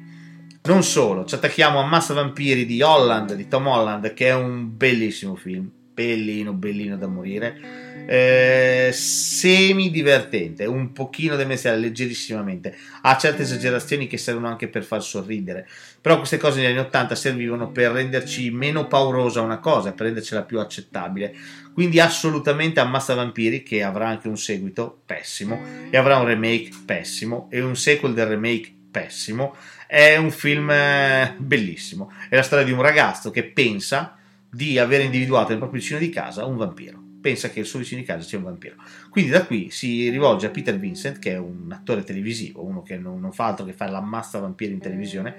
Non 0.65 0.83
solo, 0.83 1.25
ci 1.25 1.37
attacchiamo 1.37 1.79
a 1.79 1.87
Massa 1.87 2.13
Vampiri 2.13 2.67
di 2.67 2.83
Holland, 2.83 3.33
di 3.33 3.49
Tom 3.49 3.67
Holland, 3.67 4.13
che 4.13 4.27
è 4.27 4.35
un 4.35 4.77
bellissimo 4.77 5.35
film, 5.35 5.67
bellino, 5.95 6.53
bellino 6.53 6.97
da 6.97 7.07
morire. 7.07 7.83
Eh, 8.07 8.91
semi 8.93 9.91
divertente, 9.91 10.67
un 10.67 10.93
pochino 10.93 11.37
demenziale, 11.37 11.79
leggerissimamente. 11.79 12.77
Ha 13.03 13.17
certe 13.17 13.43
esagerazioni 13.43 14.07
che 14.07 14.19
servono 14.19 14.49
anche 14.49 14.69
per 14.69 14.83
far 14.83 15.03
sorridere. 15.03 15.67
Però 16.01 16.19
queste 16.19 16.37
cose 16.37 16.61
negli 16.61 16.73
anni 16.73 16.81
80 16.81 17.15
servivano 17.15 17.71
per 17.71 17.93
renderci 17.93 18.51
meno 18.51 18.89
paurosa 18.89 19.41
una 19.41 19.59
cosa, 19.59 19.93
per 19.93 20.07
rendercela 20.07 20.43
più 20.43 20.59
accettabile. 20.59 21.35
Quindi 21.73 22.01
assolutamente 22.01 22.81
Ammazza 22.81 23.15
Vampiri, 23.15 23.63
che 23.63 23.83
avrà 23.83 24.09
anche 24.09 24.29
un 24.29 24.37
seguito 24.37 25.01
pessimo, 25.07 25.63
e 25.91 25.97
avrà 25.97 26.19
un 26.19 26.27
remake 26.27 26.71
pessimo, 26.85 27.49
e 27.51 27.63
un 27.63 27.77
sequel 27.77 28.13
del 28.13 28.27
remake 28.27 28.73
pessimo 28.91 29.57
è 29.87 30.17
un 30.17 30.31
film 30.31 30.71
eh, 30.71 31.35
bellissimo. 31.39 32.13
È 32.29 32.35
la 32.35 32.43
storia 32.43 32.65
di 32.65 32.73
un 32.73 32.83
ragazzo 32.83 33.31
che 33.31 33.45
pensa 33.45 34.19
di 34.55 34.79
aver 34.79 35.01
individuato 35.01 35.51
nel 35.51 35.59
proprio 35.59 35.81
vicino 35.81 35.99
di 35.99 36.09
casa 36.09 36.45
un 36.45 36.57
vampiro. 36.57 37.03
Pensa 37.21 37.49
che 37.49 37.61
il 37.61 37.67
suo 37.67 37.79
vicino 37.79 38.01
di 38.01 38.07
casa 38.07 38.27
sia 38.27 38.39
un 38.39 38.45
vampiro. 38.45 38.75
Quindi 39.09 39.31
da 39.31 39.45
qui 39.45 39.71
si 39.71 40.11
rivolge 40.11 40.47
a 40.47 40.51
Peter 40.51 40.79
Vincent, 40.79 41.19
che 41.19 41.33
è 41.33 41.39
un 41.39 41.73
attore 41.73 42.05
televisivo, 42.05 42.65
uno 42.65 42.83
che 42.83 42.99
non, 42.99 43.19
non 43.19 43.33
fa 43.33 43.47
altro 43.47 43.65
che 43.65 43.73
fare 43.73 43.91
l'ammazza 43.91 44.39
vampiri 44.39 44.73
in 44.73 44.79
televisione, 44.79 45.35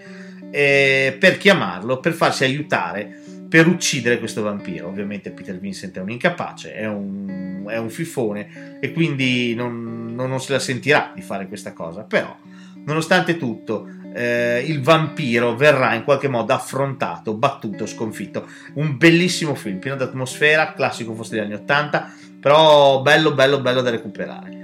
eh, 0.51 1.15
per 1.19 1.38
chiamarlo, 1.38 1.99
per 1.99 2.13
farsi 2.13 2.43
aiutare 2.43 3.21
per 3.47 3.67
uccidere 3.67 4.17
questo 4.17 4.41
vampiro. 4.41 4.88
Ovviamente 4.88 5.32
Peter 5.32 5.60
Vincent 5.60 5.95
è 5.97 6.01
un 6.01 6.10
incapace, 6.10 6.73
è 6.73 6.88
un, 6.88 7.63
è 7.67 7.78
un 7.78 7.89
fifone 7.89 8.80
e 8.82 8.91
quindi 8.91 9.54
non, 9.54 10.13
non, 10.15 10.30
non 10.30 10.41
se 10.41 10.54
la 10.54 10.60
sentirà 10.60 11.12
di 11.13 11.21
fare 11.21 11.47
questa 11.47 11.71
cosa. 11.71 12.01
Però, 12.01 12.36
nonostante 12.84 13.38
tutto, 13.38 13.88
eh, 14.15 14.63
il 14.65 14.82
vampiro 14.82 15.56
verrà 15.56 15.93
in 15.93 16.06
qualche 16.06 16.30
modo 16.30 16.54
affrontato, 16.54 17.36
battuto, 17.36 17.86
sconfitto. 17.86 18.47
Un 18.75 18.97
bellissimo 18.97 19.56
film, 19.56 19.80
pieno 19.80 19.97
d'atmosfera, 19.97 20.73
classico 20.73 21.13
forse 21.13 21.36
degli 21.36 21.43
anni 21.43 21.56
80, 21.56 22.13
però 22.39 23.01
bello, 23.01 23.34
bello, 23.34 23.60
bello 23.60 23.82
da 23.82 23.89
recuperare. 23.89 24.63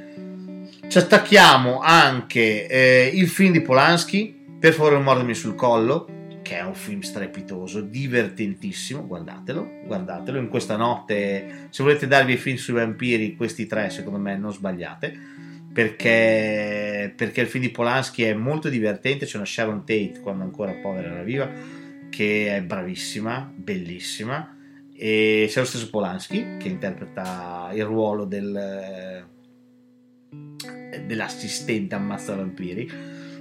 Ci 0.88 0.98
attacchiamo 0.98 1.80
anche 1.82 2.68
eh, 2.68 3.12
il 3.14 3.28
film 3.28 3.52
di 3.52 3.62
Polanski, 3.62 4.40
Per 4.62 4.74
favore 4.74 4.94
non 4.94 5.04
mordermi 5.04 5.34
sul 5.34 5.56
collo, 5.56 6.08
che 6.44 6.58
è 6.58 6.62
un 6.62 6.76
film 6.76 7.00
strepitoso, 7.00 7.82
divertentissimo, 7.82 9.08
guardatelo, 9.08 9.68
guardatelo, 9.86 10.38
in 10.38 10.50
questa 10.50 10.76
notte, 10.76 11.68
se 11.72 11.82
volete 11.82 12.08
darvi 12.08 12.34
i 12.34 12.38
film 12.38 12.58
sui 12.58 12.76
vampiri, 12.76 13.36
questi 13.36 13.66
tre 13.66 13.90
secondo 13.90 14.20
me 14.20 14.38
non 14.38 14.54
sbagliate 14.54 15.31
perché, 15.74 17.14
perché 17.16 17.42
il 17.42 17.48
film 17.48 17.64
di 17.64 17.72
Polanski 17.72 18.24
è 18.24 18.34
molto 18.34 18.70
divertente. 18.70 19.26
C'è 19.26 19.38
una 19.38 19.46
Sharon 19.46 19.80
Tate, 19.80 20.20
quando 20.22 20.44
ancora 20.44 20.74
povera 20.74 21.12
era 21.12 21.24
viva, 21.24 21.50
che 22.10 22.56
è 22.56 22.62
bravissima, 22.62 23.52
bellissima. 23.56 24.58
E 24.94 25.46
c'è 25.50 25.60
lo 25.60 25.66
stesso 25.66 25.90
Polanski 25.90 26.58
che 26.60 26.68
interpreta 26.68 27.72
il 27.74 27.86
ruolo 27.86 28.26
del, 28.26 29.26
dell'assistente 31.08 31.96
ammazza 31.96 32.36
vampiri 32.36 32.92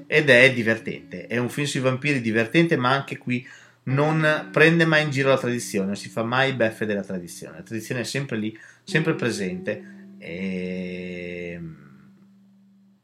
ed 0.07 0.31
è 0.31 0.53
divertente. 0.53 1.27
È 1.27 1.37
un 1.37 1.51
film 1.51 1.67
sui 1.67 1.81
vampiri 1.81 2.21
divertente, 2.21 2.77
ma 2.77 2.91
anche 2.91 3.19
qui 3.19 3.47
non 3.83 4.49
prende 4.53 4.85
mai 4.85 5.03
in 5.03 5.11
giro 5.11 5.29
la 5.29 5.39
tradizione, 5.39 5.87
non 5.87 5.97
si 5.97 6.09
fa 6.09 6.23
mai 6.23 6.53
beffe 6.53 6.87
della 6.87 7.03
tradizione. 7.03 7.57
La 7.59 7.63
tradizione 7.63 8.01
è 8.03 8.05
sempre 8.05 8.37
lì, 8.37 8.57
sempre 8.83 9.15
presente. 9.15 9.99
E 10.19 11.20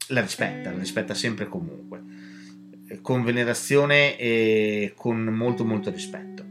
la 0.08 0.20
rispetta, 0.20 0.70
la 0.70 0.78
rispetta 0.78 1.14
sempre 1.14 1.48
comunque, 1.48 2.02
con 3.02 3.24
venerazione 3.24 4.16
e 4.16 4.92
con 4.96 5.24
molto 5.24 5.64
molto 5.64 5.90
rispetto. 5.90 6.44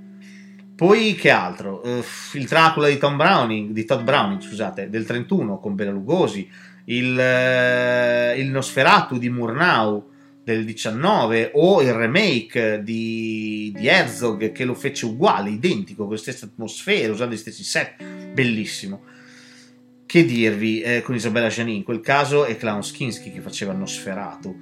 Poi 0.76 1.16
che 1.16 1.30
altro? 1.30 1.82
Uh, 1.86 2.04
il 2.34 2.48
Dracula 2.48 2.90
di 2.90 2.98
Tom 2.98 3.16
Browning, 3.16 3.72
di 3.72 3.86
Todd 3.86 4.04
Browning, 4.04 4.42
scusate, 4.42 4.90
del 4.90 5.06
31 5.06 5.60
con 5.60 5.74
Bela 5.74 5.92
Lugosi, 5.92 6.50
il, 6.86 7.16
uh, 7.16 8.38
il 8.38 8.50
Nosferatu 8.50 9.18
di 9.18 9.30
Murnau 9.30 10.12
del 10.44 10.66
19 10.66 11.52
o 11.54 11.82
il 11.82 11.94
remake 11.94 12.82
di, 12.84 13.74
di 13.74 13.88
Herzog 13.88 14.52
che 14.52 14.66
lo 14.66 14.74
fece 14.74 15.06
uguale, 15.06 15.50
identico, 15.50 16.04
con 16.04 16.14
le 16.14 16.20
stesse 16.20 16.46
atmosfere, 16.46 17.12
usando 17.12 17.34
gli 17.34 17.40
stessi 17.40 17.64
set, 17.64 18.04
bellissimo 18.34 19.14
che 20.16 20.24
dirvi 20.24 20.80
eh, 20.80 21.02
con 21.02 21.14
Isabella 21.14 21.50
Gianni? 21.50 21.76
In 21.76 21.84
quel 21.84 22.00
caso 22.00 22.46
è 22.46 22.56
Clown 22.56 22.82
Skinsky 22.82 23.34
che 23.34 23.42
faceva 23.42 23.74
Nosferatu. 23.74 24.58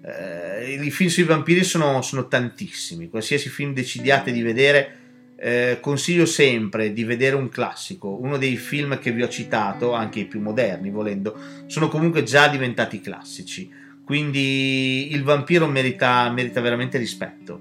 Eh, 0.00 0.74
I 0.80 0.90
film 0.92 1.10
sui 1.10 1.24
vampiri 1.24 1.64
sono, 1.64 2.02
sono, 2.02 2.28
tantissimi. 2.28 3.08
Qualsiasi 3.08 3.48
film 3.48 3.72
decidiate 3.72 4.30
di 4.30 4.42
vedere, 4.42 4.98
eh, 5.38 5.78
consiglio 5.80 6.24
sempre 6.24 6.92
di 6.92 7.02
vedere 7.02 7.34
un 7.34 7.48
classico. 7.48 8.16
Uno 8.20 8.36
dei 8.36 8.56
film 8.56 9.00
che 9.00 9.10
vi 9.10 9.24
ho 9.24 9.28
citato, 9.28 9.92
anche 9.92 10.20
i 10.20 10.26
più 10.26 10.40
moderni 10.40 10.90
volendo, 10.90 11.36
sono 11.66 11.88
comunque 11.88 12.22
già 12.22 12.46
diventati 12.46 13.00
classici. 13.00 13.68
Quindi 14.04 15.08
il 15.10 15.24
vampiro 15.24 15.66
merita, 15.66 16.30
merita 16.30 16.60
veramente 16.60 16.96
rispetto. 16.96 17.60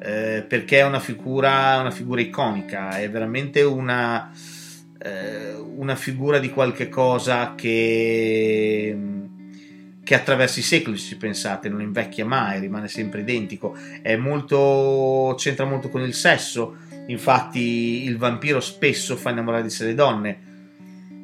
Eh, 0.00 0.42
perché 0.48 0.78
è 0.78 0.86
una 0.86 1.00
figura, 1.00 1.80
una 1.80 1.90
figura 1.90 2.22
iconica, 2.22 2.98
è 2.98 3.10
veramente 3.10 3.60
una 3.60 4.32
eh, 4.98 5.54
una 5.54 5.94
figura 5.94 6.38
di 6.38 6.50
qualche 6.50 6.88
cosa 6.88 7.54
che, 7.54 8.96
che 10.02 10.14
attraverso 10.14 10.58
i 10.58 10.62
secoli, 10.62 10.96
se 10.98 11.16
pensate, 11.16 11.68
non 11.68 11.80
invecchia 11.80 12.26
mai, 12.26 12.60
rimane 12.60 12.88
sempre 12.88 13.20
identico, 13.20 13.76
è 14.02 14.16
molto, 14.16 15.34
c'entra 15.38 15.64
molto 15.64 15.88
con 15.88 16.02
il 16.02 16.14
sesso, 16.14 16.76
infatti 17.06 18.04
il 18.04 18.16
vampiro 18.16 18.60
spesso 18.60 19.16
fa 19.16 19.30
innamorare 19.30 19.62
di 19.62 19.70
sé 19.70 19.86
le 19.86 19.94
donne. 19.94 20.46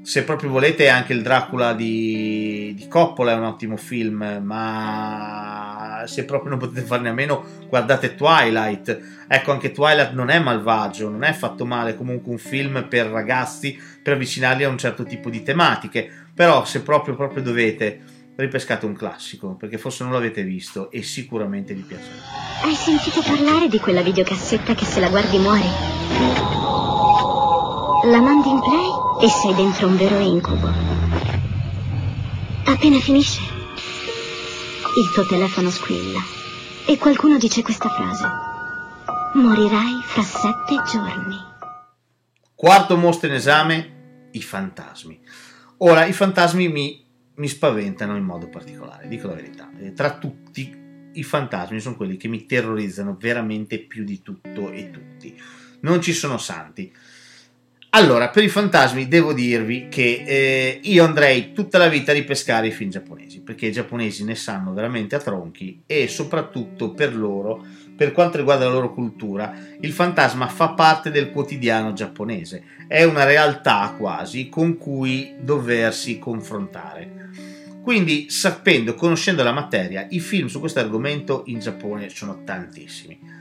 Se 0.03 0.23
proprio 0.23 0.51
volete, 0.51 0.89
anche 0.89 1.15
il 1.15 1.23
Dracula 1.23 1.73
di, 1.73 2.75
di 2.77 2.89
Coppola 2.89 3.33
è 3.33 3.37
un 3.37 3.45
ottimo 3.45 3.79
film, 3.79 4.41
ma 4.43 5.54
se 6.07 6.25
proprio 6.25 6.51
non 6.51 6.59
potete 6.59 6.83
farne 6.83 7.09
a 7.09 7.13
meno, 7.13 7.45
guardate 7.69 8.15
Twilight 8.15 9.15
Ecco, 9.27 9.53
anche 9.53 9.73
Twilight 9.73 10.13
non 10.13 10.29
è 10.29 10.39
malvagio, 10.39 11.09
non 11.09 11.25
è 11.25 11.33
fatto 11.33 11.65
male, 11.65 11.97
comunque 11.97 12.31
un 12.31 12.39
film 12.39 12.87
per 12.89 13.07
ragazzi, 13.07 13.79
per 14.03 14.15
avvicinarli 14.15 14.65
a 14.65 14.69
un 14.69 14.77
certo 14.77 15.05
tipo 15.05 15.31
di 15.31 15.43
tematiche, 15.43 16.11
però 16.35 16.65
se 16.65 16.83
proprio, 16.83 17.15
proprio 17.15 17.43
dovete, 17.43 18.03
ripescate 18.37 18.85
un 18.85 18.95
classico, 18.95 19.55
perché 19.55 19.79
forse 19.79 20.05
non 20.05 20.13
l'avete 20.13 20.43
visto 20.43 20.91
e 20.91 21.03
sicuramente 21.03 21.73
vi 21.73 21.83
piacerà. 21.83 22.15
Hai 22.63 22.75
sentito 22.75 23.23
parlare 23.23 23.69
di 23.69 23.79
quella 23.79 24.03
videocassetta 24.03 24.75
che 24.75 24.85
se 24.85 25.01
la 25.01 25.09
guardi 25.09 25.39
muori? 25.39 25.69
La 28.05 28.21
mandi 28.21 28.51
in 28.51 28.61
play 28.61 29.27
e 29.27 29.29
sei 29.31 29.55
dentro 29.55 29.87
un 29.87 29.97
vero 29.97 30.19
incubo. 30.19 30.71
Appena 32.67 32.99
finisce, 32.99 33.41
il 34.97 35.11
tuo 35.11 35.27
telefono 35.27 35.71
squilla 35.71 36.21
e 36.87 36.97
qualcuno 36.99 37.37
dice 37.37 37.63
questa 37.63 37.89
frase. 37.89 38.29
Morirai 39.35 40.01
fra 40.05 40.23
sette 40.23 40.83
giorni. 40.89 41.37
Quarto 42.55 42.97
mostro 42.97 43.27
in 43.27 43.35
esame, 43.35 44.29
i 44.31 44.41
fantasmi. 44.41 45.21
Ora, 45.79 46.05
i 46.05 46.13
fantasmi 46.13 46.69
mi, 46.69 47.05
mi 47.35 47.49
spaventano 47.49 48.17
in 48.17 48.23
modo 48.23 48.49
particolare, 48.49 49.09
dico 49.09 49.27
la 49.27 49.35
verità. 49.35 49.69
Eh, 49.81 49.93
tra 49.95 50.17
tutti, 50.17 50.73
i 51.15 51.23
fantasmi 51.25 51.81
sono 51.81 51.97
quelli 51.97 52.17
che 52.17 52.29
mi 52.29 52.47
terrorizzano 52.47 53.17
veramente 53.19 53.81
più 53.81 54.05
di 54.05 54.23
tutto 54.23 54.71
e 54.71 54.91
tutti. 54.93 55.37
Non 55.81 56.01
ci 56.01 56.13
sono 56.13 56.39
santi. 56.39 56.95
Allora, 57.97 58.29
per 58.29 58.43
i 58.43 58.49
fantasmi 58.49 59.07
devo 59.07 59.33
dirvi 59.33 59.87
che 59.89 60.25
eh, 60.27 60.81
io 60.83 61.05
andrei 61.05 61.53
tutta 61.53 61.79
la 61.79 61.87
vita 61.87 62.11
a 62.11 62.15
ripescare 62.15 62.67
i 62.67 62.73
film 62.73 62.91
giapponesi, 62.91 63.41
perché 63.41 63.67
i 63.67 63.73
giapponesi 63.73 64.25
ne 64.25 64.35
sanno 64.35 64.73
veramente 64.73 65.15
a 65.15 65.21
tronchi 65.21 65.85
e 65.87 66.09
soprattutto 66.09 66.93
per 66.93 67.15
loro 67.15 67.65
per 67.97 68.11
quanto 68.11 68.39
riguarda 68.39 68.65
la 68.65 68.73
loro 68.73 68.93
cultura, 68.93 69.55
il 69.81 69.93
fantasma 69.93 70.49
fa 70.49 70.71
parte 70.71 71.13
del 71.13 71.31
quotidiano 71.31 71.93
giapponese, 71.93 72.65
è 72.89 73.05
una 73.05 73.23
realtà 73.23 73.95
quasi 73.97 74.49
con 74.49 74.77
cui 74.77 75.37
doversi 75.39 76.19
confrontare. 76.19 77.31
Quindi, 77.81 78.29
sapendo, 78.29 78.95
conoscendo 78.95 79.45
la 79.45 79.53
materia, 79.53 80.09
i 80.11 80.19
film 80.19 80.49
su 80.49 80.59
questo 80.59 80.81
argomento 80.81 81.45
in 81.47 81.61
Giappone 81.61 82.09
sono 82.09 82.43
tantissimi. 82.43 83.34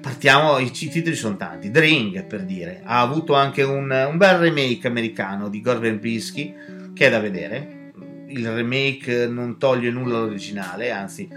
Partiamo, 0.00 0.58
i 0.58 0.70
titoli 0.70 1.14
sono 1.14 1.36
tanti. 1.36 1.70
The 1.70 2.24
per 2.26 2.44
dire, 2.44 2.82
ha 2.84 3.00
avuto 3.00 3.34
anche 3.34 3.62
un, 3.62 3.90
un 3.90 4.16
bel 4.16 4.38
remake 4.38 4.86
americano 4.86 5.48
di 5.48 5.60
Gore 5.60 5.78
Verbinski, 5.78 6.54
che 6.94 7.06
è 7.06 7.10
da 7.10 7.20
vedere, 7.20 7.92
il 8.26 8.48
remake 8.50 9.26
non 9.26 9.58
toglie 9.58 9.90
nulla 9.90 10.18
all'originale, 10.18 10.90
anzi 10.90 11.28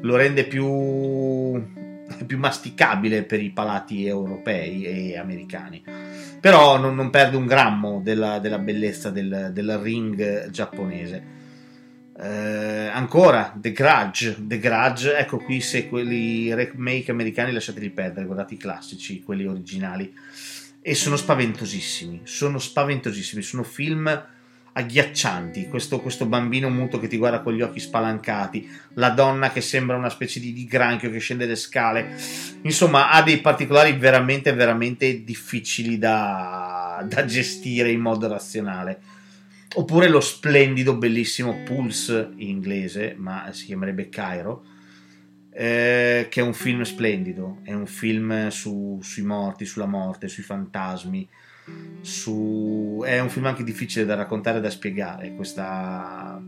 lo 0.00 0.16
rende 0.16 0.44
più 0.44 1.80
più 2.26 2.38
masticabile 2.38 3.22
per 3.22 3.42
i 3.42 3.50
palati 3.50 4.06
europei 4.06 4.84
e 4.84 5.18
americani. 5.18 5.82
Però 6.40 6.78
non, 6.78 6.94
non 6.94 7.10
perde 7.10 7.36
un 7.36 7.46
grammo 7.46 8.00
della, 8.02 8.38
della 8.38 8.58
bellezza 8.58 9.10
del, 9.10 9.50
del, 9.52 9.78
ring 9.78 10.50
giapponese. 10.50 11.40
Eh, 12.18 12.90
ancora 12.92 13.54
The 13.56 13.72
Grudge, 13.72 14.36
The 14.38 14.58
Grudge, 14.58 15.16
ecco 15.16 15.38
qui 15.38 15.60
se 15.60 15.88
quelli 15.88 16.52
remake 16.54 17.10
americani 17.10 17.52
lasciateli 17.52 17.90
perdere, 17.90 18.26
guardate 18.26 18.54
i 18.54 18.58
classici, 18.58 19.22
quelli 19.22 19.46
originali. 19.46 20.12
E 20.80 20.94
sono 20.94 21.16
spaventosissimi, 21.16 22.22
sono 22.24 22.58
spaventosissimi, 22.58 23.42
sono 23.42 23.62
film 23.62 24.26
agghiaccianti. 24.72 25.68
Questo, 25.68 26.00
questo, 26.00 26.26
bambino 26.26 26.68
muto 26.68 26.98
che 26.98 27.08
ti 27.08 27.16
guarda 27.16 27.40
con 27.40 27.54
gli 27.54 27.62
occhi 27.62 27.80
spalancati, 27.80 28.68
la 28.94 29.10
donna 29.10 29.50
che 29.50 29.60
sembra 29.60 29.96
una 29.96 30.08
specie 30.08 30.40
di, 30.40 30.52
di, 30.52 30.66
granchio 30.66 31.10
che 31.10 31.18
scende 31.18 31.46
le 31.46 31.56
scale. 31.56 32.16
Insomma, 32.62 33.10
ha 33.10 33.22
dei 33.22 33.38
particolari 33.38 33.92
veramente, 33.92 34.52
veramente 34.52 35.24
difficili 35.24 35.98
da, 35.98 37.04
da 37.08 37.24
gestire 37.24 37.90
in 37.90 38.00
modo 38.00 38.28
razionale. 38.28 39.00
Oppure 39.74 40.08
lo 40.08 40.20
splendido, 40.20 40.96
bellissimo 40.96 41.62
Pulse 41.64 42.32
in 42.36 42.48
inglese, 42.48 43.14
ma 43.16 43.50
si 43.52 43.66
chiamerebbe 43.66 44.08
Cairo. 44.08 44.64
Eh, 45.54 46.28
che 46.30 46.40
è 46.40 46.42
un 46.42 46.54
film 46.54 46.80
splendido, 46.82 47.58
è 47.62 47.74
un 47.74 47.86
film 47.86 48.48
su, 48.48 48.98
sui 49.02 49.22
morti, 49.22 49.66
sulla 49.66 49.86
morte, 49.86 50.28
sui 50.28 50.42
fantasmi, 50.42 51.28
su... 52.00 53.02
è 53.04 53.20
un 53.20 53.28
film 53.28 53.46
anche 53.46 53.62
difficile 53.62 54.06
da 54.06 54.14
raccontare 54.14 54.58
e 54.58 54.60
da 54.62 54.70
spiegare 54.70 55.34
questa, 55.34 56.42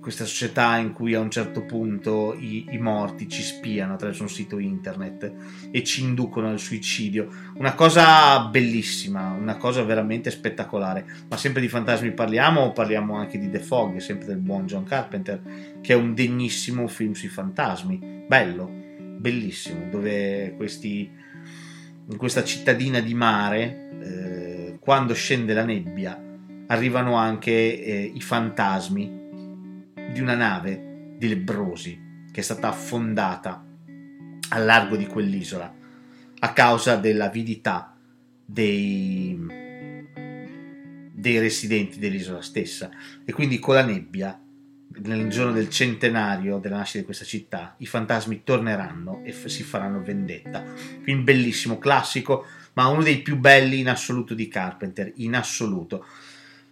questa 0.00 0.24
società 0.24 0.76
in 0.76 0.92
cui 0.92 1.14
a 1.14 1.20
un 1.20 1.30
certo 1.30 1.64
punto 1.64 2.34
i, 2.38 2.66
i, 2.70 2.78
morti 2.78 3.28
ci 3.28 3.42
spiano 3.42 3.94
attraverso 3.94 4.22
un 4.22 4.28
sito 4.28 4.58
internet 4.58 5.32
e 5.70 5.82
ci 5.84 6.02
inducono 6.02 6.48
al 6.48 6.58
suicidio. 6.58 7.28
Una 7.56 7.74
cosa 7.74 8.40
bellissima 8.48 9.32
una 9.32 9.56
cosa 9.56 9.82
veramente 9.82 10.30
spettacolare. 10.30 11.04
Ma 11.28 11.36
sempre 11.36 11.60
di 11.60 11.68
fantasmi 11.68 12.12
parliamo 12.12 12.60
o 12.62 12.72
parliamo 12.72 13.16
anche 13.16 13.38
di 13.38 13.50
The 13.50 13.60
Fog 13.60 13.96
sempre 13.98 14.26
del 14.26 14.38
buon 14.38 14.66
John 14.66 14.84
Carpenter 14.84 15.40
che 15.80 15.92
è 15.92 15.96
un 15.96 16.14
degnissimo 16.14 16.86
film 16.86 17.12
sui 17.12 17.28
fantasmi. 17.28 18.24
Bello 18.26 18.70
bellissimo 19.18 19.88
dove 19.90 20.54
questi 20.56 21.10
in 22.10 22.16
questa 22.16 22.42
cittadina 22.42 23.00
di 23.00 23.12
mare, 23.12 23.90
eh, 24.00 24.78
quando 24.80 25.12
scende 25.12 25.52
la 25.52 25.64
nebbia, 25.64 26.18
arrivano 26.68 27.16
anche 27.16 27.52
eh, 27.52 28.10
i 28.14 28.20
fantasmi 28.22 29.27
di 30.12 30.20
una 30.20 30.34
nave 30.34 31.14
di 31.16 31.28
lebrosi 31.28 32.26
che 32.30 32.40
è 32.40 32.44
stata 32.44 32.68
affondata 32.68 33.64
al 34.50 34.64
largo 34.64 34.96
di 34.96 35.06
quell'isola 35.06 35.74
a 36.40 36.52
causa 36.52 36.96
dell'avidità 36.96 37.96
dei, 38.44 39.38
dei 41.12 41.38
residenti 41.38 41.98
dell'isola 41.98 42.40
stessa 42.40 42.90
e 43.24 43.32
quindi 43.32 43.58
con 43.58 43.74
la 43.74 43.84
nebbia 43.84 44.40
nel 45.00 45.28
giorno 45.28 45.52
del 45.52 45.68
centenario 45.68 46.58
della 46.58 46.78
nascita 46.78 46.98
di 46.98 47.04
questa 47.04 47.24
città, 47.24 47.74
i 47.78 47.86
fantasmi 47.86 48.42
torneranno 48.42 49.22
e 49.22 49.32
f- 49.32 49.46
si 49.46 49.62
faranno 49.62 50.02
vendetta. 50.02 50.64
Film 51.02 51.24
bellissimo, 51.24 51.78
classico, 51.78 52.46
ma 52.72 52.88
uno 52.88 53.02
dei 53.02 53.18
più 53.18 53.36
belli 53.36 53.80
in 53.80 53.88
assoluto 53.88 54.34
di 54.34 54.48
Carpenter, 54.48 55.12
in 55.16 55.34
assoluto. 55.34 56.06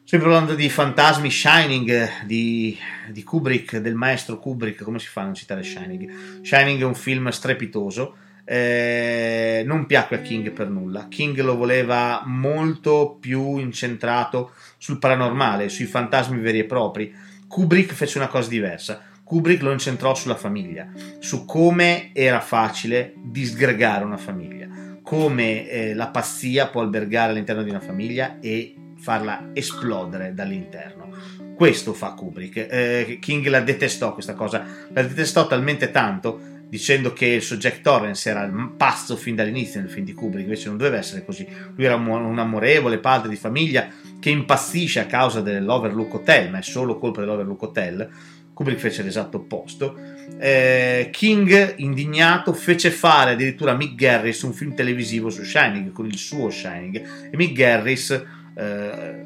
Sempre 0.09 0.29
parlando 0.29 0.55
di 0.55 0.69
fantasmi, 0.69 1.29
Shining 1.29 2.23
di, 2.27 2.79
di, 3.11 3.25
Kubrick, 3.25 3.79
del 3.79 3.97
maestro 3.97 4.39
Kubrick, 4.39 4.85
come 4.85 5.01
si 5.01 5.09
fa 5.09 5.23
a 5.23 5.25
non 5.25 5.35
citare 5.35 5.65
Shining? 5.65 6.45
Shining 6.45 6.81
è 6.81 6.85
un 6.85 6.95
film 6.95 7.29
strepitoso, 7.31 8.15
eh, 8.45 9.65
non 9.67 9.85
piacque 9.87 10.19
a 10.19 10.21
King 10.21 10.53
per 10.53 10.69
nulla. 10.69 11.09
King 11.09 11.41
lo 11.41 11.57
voleva 11.57 12.23
molto 12.25 13.17
più 13.19 13.57
incentrato 13.57 14.53
sul 14.79 15.01
paranormale, 15.01 15.69
sui 15.69 15.87
fantasmi 15.87 16.39
veri 16.39 16.61
e 16.61 16.65
propri 16.67 17.13
Kubrick 17.49 17.93
fece 17.93 18.19
una 18.19 18.29
cosa 18.29 18.49
diversa. 18.49 19.03
Kubrick 19.25 19.63
lo 19.63 19.73
incentrò 19.73 20.15
sulla 20.15 20.37
famiglia, 20.37 20.87
su 21.19 21.45
come 21.45 22.11
era 22.13 22.39
facile 22.39 23.13
disgregare 23.17 24.05
una 24.05 24.19
famiglia, 24.19 24.69
come 25.03 25.69
eh, 25.69 25.95
la 25.95 26.07
pazzia 26.07 26.69
può 26.69 26.83
albergare 26.83 27.33
all'interno 27.33 27.65
di 27.65 27.71
una 27.71 27.81
famiglia 27.81 28.39
e 28.39 28.77
farla 28.99 29.51
esplodere 29.53 30.35
dall'interno. 30.35 31.09
Questo 31.55 31.93
fa 31.93 32.13
Kubrick. 32.13 32.67
Eh, 32.71 33.19
King 33.21 33.47
la 33.49 33.61
detestò 33.61 34.13
questa 34.13 34.35
cosa, 34.35 34.65
la 34.93 35.03
detestò 35.03 35.47
talmente 35.47 35.91
tanto 35.91 36.55
dicendo 36.69 37.13
che 37.13 37.27
il 37.27 37.43
soggetto 37.43 37.91
Torrance 37.91 38.29
era 38.29 38.51
pazzo 38.77 39.17
fin 39.17 39.37
dall'inizio 39.37 39.81
nel 39.81 39.91
film 39.91 40.05
di 40.05 40.13
Kubrick, 40.13 40.45
invece 40.45 40.69
non 40.69 40.77
doveva 40.77 40.97
essere 40.97 41.25
così. 41.25 41.47
Lui 41.75 41.85
era 41.85 41.95
un 41.95 42.39
amorevole 42.39 42.99
padre 42.99 43.29
di 43.29 43.37
famiglia 43.37 43.89
che 44.19 44.31
impazzisce 44.31 45.01
a 45.01 45.07
causa 45.07 45.41
dell'Overlook 45.41 46.15
Hotel, 46.15 46.51
ma 46.51 46.59
è 46.59 46.63
solo 46.63 46.99
colpa 46.99 47.21
dell'Overlook 47.21 47.63
Hotel. 47.63 48.11
Kubrick 48.53 48.81
fece 48.81 49.03
l'esatto 49.03 49.37
opposto. 49.37 49.99
Eh, 50.39 51.11
King, 51.13 51.75
indignato, 51.77 52.53
fece 52.53 52.91
fare 52.91 53.33
addirittura 53.33 53.73
a 53.73 53.77
Mick 53.77 53.95
Garris 53.95 54.43
un 54.43 54.53
film 54.53 54.75
televisivo 54.75 55.31
su 55.31 55.45
Shining, 55.45 55.93
con 55.93 56.07
il 56.07 56.17
suo 56.17 56.51
Shining, 56.51 57.31
e 57.31 57.37
Mick 57.37 57.53
Garris 57.53 58.25
eh, 58.57 59.25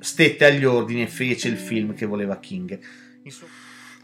stette 0.00 0.44
agli 0.44 0.64
ordini 0.64 1.02
e 1.02 1.06
fece 1.06 1.48
il 1.48 1.56
film 1.56 1.94
che 1.94 2.06
voleva 2.06 2.38
King. 2.38 2.78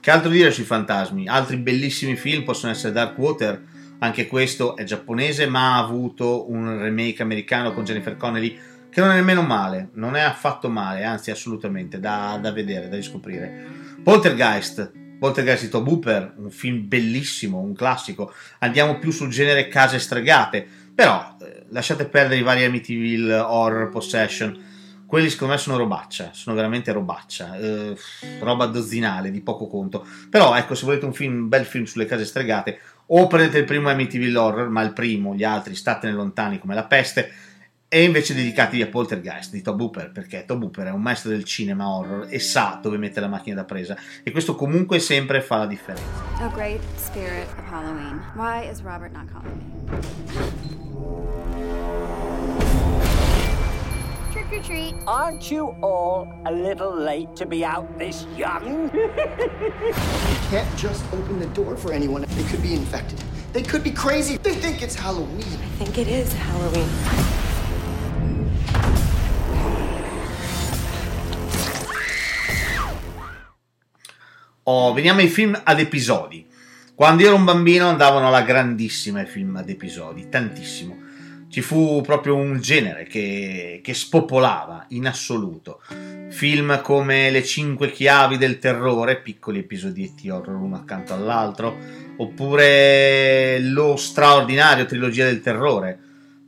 Che 0.00 0.10
altro 0.10 0.30
dire 0.30 0.52
sui 0.52 0.64
fantasmi? 0.64 1.26
Altri 1.26 1.56
bellissimi 1.56 2.16
film 2.16 2.44
possono 2.44 2.72
essere 2.72 2.92
Dark 2.92 3.18
Water, 3.18 3.62
anche 3.98 4.28
questo 4.28 4.76
è 4.76 4.84
giapponese, 4.84 5.46
ma 5.46 5.74
ha 5.74 5.84
avuto 5.84 6.48
un 6.50 6.78
remake 6.78 7.22
americano 7.22 7.72
con 7.72 7.84
Jennifer 7.84 8.16
Connelly 8.16 8.56
che 8.90 9.00
non 9.00 9.10
è 9.10 9.14
nemmeno 9.14 9.42
male, 9.42 9.90
non 9.94 10.16
è 10.16 10.20
affatto 10.20 10.68
male, 10.68 11.04
anzi 11.04 11.30
assolutamente 11.30 11.98
da, 11.98 12.38
da 12.40 12.52
vedere, 12.52 12.88
da 12.88 12.96
riscoprire. 12.96 13.66
Poltergeist, 14.02 14.92
Poltergeist 15.18 15.64
di 15.64 15.68
Tob 15.68 15.86
Hooper, 15.86 16.34
un 16.36 16.50
film 16.50 16.86
bellissimo, 16.86 17.58
un 17.58 17.74
classico. 17.74 18.32
Andiamo 18.60 18.98
più 18.98 19.10
sul 19.10 19.30
genere 19.30 19.68
case 19.68 19.98
stregate, 19.98 20.66
però 20.94 21.36
eh, 21.40 21.64
lasciate 21.70 22.06
perdere 22.06 22.40
i 22.40 22.42
vari 22.42 22.64
Amityville 22.64 23.34
Horror 23.34 23.88
Possession 23.88 24.66
quelli 25.08 25.30
secondo 25.30 25.54
me 25.54 25.58
sono 25.58 25.78
robaccia, 25.78 26.32
sono 26.34 26.54
veramente 26.54 26.92
robaccia, 26.92 27.56
eh, 27.56 27.96
roba 28.40 28.66
dozzinale 28.66 29.30
di 29.30 29.40
poco 29.40 29.66
conto. 29.66 30.06
Però 30.28 30.54
ecco, 30.54 30.74
se 30.74 30.84
volete 30.84 31.06
un 31.06 31.14
film, 31.14 31.48
bel 31.48 31.64
film 31.64 31.84
sulle 31.84 32.04
case 32.04 32.26
stregate, 32.26 32.78
o 33.06 33.26
prendete 33.26 33.56
il 33.56 33.64
primo 33.64 33.88
Amityville 33.88 34.36
Horror, 34.36 34.68
ma 34.68 34.82
il 34.82 34.92
primo, 34.92 35.34
gli 35.34 35.44
altri 35.44 35.74
statene 35.74 36.12
lontani 36.12 36.58
come 36.58 36.74
la 36.74 36.84
peste, 36.84 37.32
e 37.88 38.02
invece 38.02 38.34
dedicatevi 38.34 38.82
a 38.82 38.88
Poltergeist 38.88 39.50
di 39.50 39.62
Tob 39.62 39.80
Hooper, 39.80 40.12
perché 40.12 40.44
Tob 40.44 40.62
Hooper 40.62 40.88
è 40.88 40.90
un 40.90 41.00
maestro 41.00 41.30
del 41.30 41.44
cinema 41.44 41.88
horror 41.88 42.26
e 42.28 42.38
sa 42.38 42.78
dove 42.82 42.98
mettere 42.98 43.22
la 43.22 43.28
macchina 43.28 43.56
da 43.56 43.64
presa, 43.64 43.96
e 44.22 44.30
questo 44.30 44.56
comunque 44.56 44.98
sempre 44.98 45.40
fa 45.40 45.56
la 45.56 45.66
differenza. 45.66 46.04
Oh 46.42 46.50
great 46.50 46.82
spirit 46.96 47.48
of 47.56 47.72
Halloween, 47.72 48.20
why 48.34 48.68
is 48.70 48.82
Robert 48.82 49.12
not 49.12 49.24
calling 49.32 49.56
me? 49.56 51.67
Trick 54.48 54.60
or 54.60 54.64
treat. 54.64 54.94
Aren't 55.06 55.50
you 55.50 55.76
all 55.82 56.32
a 56.46 56.52
little 56.52 56.94
late 56.94 57.34
to 57.36 57.46
be 57.46 57.64
out 57.64 57.98
this 57.98 58.26
young? 58.36 58.90
you 58.94 59.00
can't 60.50 60.76
just 60.76 61.04
open 61.12 61.38
the 61.38 61.48
door 61.54 61.76
for 61.76 61.92
anyone. 61.92 62.24
They 62.28 62.44
could 62.44 62.62
be 62.62 62.74
infected. 62.74 63.22
They 63.52 63.62
could 63.62 63.82
be 63.82 63.90
crazy. 63.90 64.36
They 64.38 64.54
think 64.54 64.82
it's 64.82 64.94
Halloween. 64.94 65.40
I 65.40 65.84
think 65.84 65.98
it 65.98 66.08
is 66.08 66.32
Halloween. 66.32 66.88
Oh, 74.70 74.92
veniamo 74.92 75.20
ai 75.20 75.28
film 75.28 75.58
ad 75.64 75.80
episodi. 75.80 76.46
Quando 76.94 77.24
ero 77.24 77.36
un 77.36 77.44
bambino 77.44 77.88
andavano 77.88 78.26
alla 78.26 78.42
grandissima 78.42 79.22
i 79.22 79.26
film 79.26 79.56
ad 79.56 79.70
episodi, 79.70 80.28
tantissimo 80.28 81.06
ci 81.48 81.60
fu 81.62 82.02
proprio 82.02 82.36
un 82.36 82.60
genere 82.60 83.04
che, 83.04 83.80
che 83.82 83.94
spopolava 83.94 84.86
in 84.90 85.06
assoluto. 85.06 85.80
Film 86.28 86.80
come 86.82 87.30
Le 87.30 87.42
cinque 87.42 87.90
chiavi 87.90 88.36
del 88.36 88.58
terrore, 88.58 89.20
piccoli 89.20 89.60
episodietti 89.60 90.28
horror 90.28 90.56
uno 90.56 90.76
accanto 90.76 91.14
all'altro, 91.14 91.76
oppure 92.16 93.58
Lo 93.60 93.96
straordinario 93.96 94.86
trilogia 94.86 95.24
del 95.24 95.40
terrore, 95.40 95.98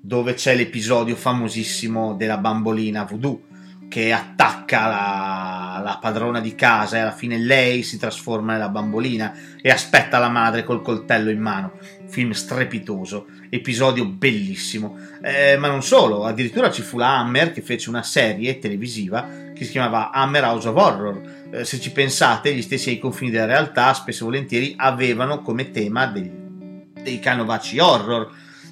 dove 0.01 0.35
c'è 0.35 0.55
l'episodio 0.55 1.17
famosissimo 1.17 2.15
della 2.15 2.39
bambolina 2.39 3.05
voodoo 3.05 3.49
che 3.91 4.13
attacca 4.13 4.87
la, 4.87 5.83
la, 5.83 5.99
padrona 6.01 6.41
di 6.41 6.55
casa 6.55 6.97
e 6.97 7.01
alla 7.01 7.11
fine 7.11 7.39
lei 7.39 7.83
si 7.83 7.99
trasforma 7.99 8.53
nella 8.53 8.69
bambolina 8.69 9.35
e 9.61 9.69
aspetta 9.69 10.21
la 10.21 10.29
madre 10.29 10.63
col 10.63 10.81
coltello 10.81 11.29
in 11.29 11.41
mano. 11.41 11.73
Film 12.07 12.31
strepitoso, 12.31 13.27
episodio 13.51 14.07
bellissimo. 14.07 14.97
Eh, 15.21 15.57
ma 15.57 15.67
non 15.67 15.83
solo, 15.83 16.25
addirittura 16.25 16.71
ci 16.71 16.83
fu 16.83 16.99
la 16.99 17.19
Hammer 17.19 17.53
che 17.53 17.63
fece 17.63 17.89
una 17.89 18.05
serie 18.05 18.61
televisiva 18.61 19.29
che 19.53 19.65
si 19.65 19.73
chiamava 19.73 20.13
Hammer 20.13 20.45
House 20.45 20.69
of 20.69 20.77
Horror. 20.77 21.49
Eh, 21.51 21.65
se 21.65 21.81
ci 21.81 21.91
pensate, 21.91 22.55
gli 22.55 22.63
stessi 22.63 22.91
ai 22.91 23.01
confini 23.01 23.33
della 23.33 23.47
realtà 23.47 23.93
spesso 23.93 24.23
e 24.23 24.27
volentieri 24.27 24.75
avevano 24.77 25.43
come 25.43 25.73
tema 25.73 26.07
degli 26.07 26.39
dei 27.03 27.19
canovacci 27.19 27.79
horror, 27.79 28.31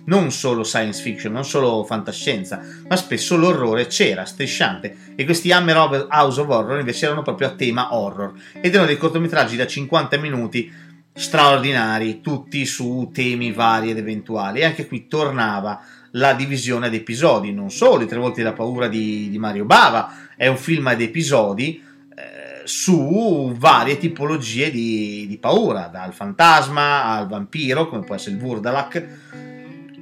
non 0.09 0.33
solo 0.33 0.65
science 0.65 1.01
fiction, 1.01 1.33
non 1.33 1.45
solo 1.45 1.85
fantascienza, 1.85 2.61
ma 2.89 2.97
spesso 2.97 3.37
l'orrore 3.37 3.87
c'era, 3.87 4.25
strisciante, 4.25 5.15
e 5.15 5.25
questi 5.25 5.53
Hammer 5.53 6.07
House 6.11 6.41
of 6.41 6.49
Horror 6.49 6.81
invece 6.81 7.07
erano 7.07 7.23
proprio 7.23 7.49
a 7.49 7.53
tema 7.55 7.95
horror, 7.95 8.33
ed 8.55 8.73
erano 8.73 8.87
dei 8.87 8.97
cortometraggi 8.97 9.57
da 9.57 9.67
50 9.67 10.17
minuti 10.19 10.73
straordinari, 11.15 12.21
tutti 12.21 12.65
su 12.65 13.11
temi 13.13 13.53
vari 13.53 13.91
ed 13.91 13.99
eventuali, 13.99 14.61
e 14.61 14.65
anche 14.65 14.87
qui 14.87 15.09
tornava 15.09 15.81
la 16.13 16.33
divisione 16.33 16.87
ad 16.87 16.95
episodi, 16.95 17.53
non 17.53 17.71
solo 17.71 18.05
i 18.05 18.07
tre 18.07 18.19
volti 18.19 18.41
della 18.43 18.55
paura 18.55 18.89
di, 18.89 19.29
di 19.29 19.39
Mario 19.39 19.67
Bava, 19.67 20.29
è 20.37 20.47
un 20.47 20.57
film 20.57 20.87
ad 20.87 21.03
episodi, 21.03 21.83
eh, 22.17 22.63
su 22.65 23.53
varie 23.55 23.99
tipologie 23.99 24.71
di, 24.71 25.27
di, 25.29 25.37
paura, 25.37 25.89
dal 25.89 26.15
fantasma 26.15 27.05
al 27.05 27.29
vampiro, 27.29 27.89
come 27.89 28.05
può 28.05 28.15
essere 28.15 28.37
il 28.37 28.41
Vurdalak, 28.41 29.48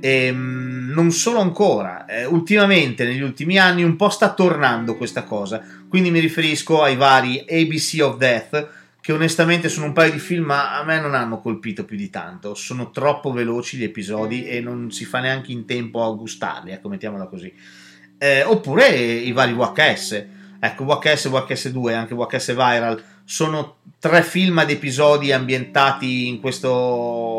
e, 0.01 0.27
ehm, 0.27 0.91
non 0.95 1.11
solo 1.11 1.41
ancora, 1.41 2.07
eh, 2.07 2.25
ultimamente, 2.25 3.05
negli 3.05 3.23
ultimi 3.23 3.59
anni, 3.59 3.83
un 3.83 3.97
po' 3.97 4.09
sta 4.09 4.33
tornando 4.33 4.97
questa 4.97 5.25
cosa. 5.25 5.63
Quindi 5.89 6.11
mi 6.11 6.21
riferisco 6.21 6.83
ai 6.83 6.97
vari 6.97 7.45
ABC 7.49 7.99
of 8.03 8.17
Death, 8.17 8.69
che 9.01 9.13
onestamente 9.13 9.69
sono 9.69 9.87
un 9.87 9.93
paio 9.93 10.11
di 10.11 10.19
film, 10.19 10.47
ma 10.47 10.79
a 10.79 10.85
me 10.85 11.01
non 11.01 11.15
hanno 11.15 11.41
colpito 11.41 11.85
più 11.85 11.97
di 11.97 12.11
tanto. 12.11 12.55
Sono 12.55 12.91
troppo 12.91 13.33
veloci 13.33 13.77
gli 13.77 13.85
episodi 13.85 14.45
e 14.47 14.61
non 14.61 14.91
si 14.91 15.05
fa 15.05 15.21
neanche 15.21 15.53
in 15.53 15.65
tempo 15.65 16.03
a 16.05 16.13
gustarli, 16.13 16.73
ecco, 16.73 16.89
mettiamola 16.89 17.27
così. 17.27 17.53
Eh, 18.19 18.43
oppure 18.43 18.89
i 18.89 19.33
vari 19.33 19.53
VHS. 19.53 20.25
Ecco, 20.59 20.85
VHS, 20.85 21.29
VHS2 21.29 21.91
e 21.91 21.93
anche 21.93 22.15
VHS 22.15 22.49
Viral 22.53 23.03
sono 23.25 23.77
tre 23.99 24.23
film 24.23 24.59
ad 24.59 24.71
episodi 24.71 25.33
ambientati 25.33 26.29
in 26.29 26.41
questo 26.41 27.36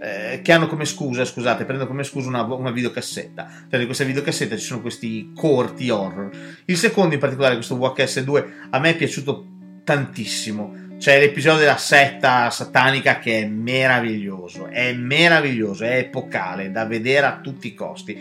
eh, 0.00 0.40
che 0.42 0.52
hanno 0.52 0.66
come 0.66 0.84
scusa, 0.84 1.24
scusate, 1.24 1.64
prendo 1.64 1.86
come 1.86 2.02
scusa 2.02 2.28
una, 2.28 2.42
una 2.42 2.70
videocassetta. 2.70 3.48
Cioè, 3.70 3.78
di 3.78 3.84
questa 3.84 4.04
videocassetta 4.04 4.56
ci 4.56 4.64
sono 4.64 4.80
questi 4.80 5.32
corti 5.34 5.90
horror. 5.90 6.30
Il 6.64 6.76
secondo, 6.76 7.14
in 7.14 7.20
particolare, 7.20 7.54
questo 7.54 7.76
VHS2, 7.76 8.44
a 8.70 8.78
me 8.78 8.90
è 8.90 8.96
piaciuto 8.96 9.46
tantissimo. 9.84 10.84
C'è 10.98 11.18
l'episodio 11.18 11.60
della 11.60 11.76
setta 11.76 12.48
satanica 12.48 13.18
che 13.18 13.42
è 13.42 13.46
meraviglioso, 13.46 14.66
è 14.66 14.94
meraviglioso, 14.94 15.84
è 15.84 15.98
epocale, 15.98 16.70
da 16.70 16.86
vedere 16.86 17.26
a 17.26 17.40
tutti 17.42 17.66
i 17.66 17.74
costi, 17.74 18.18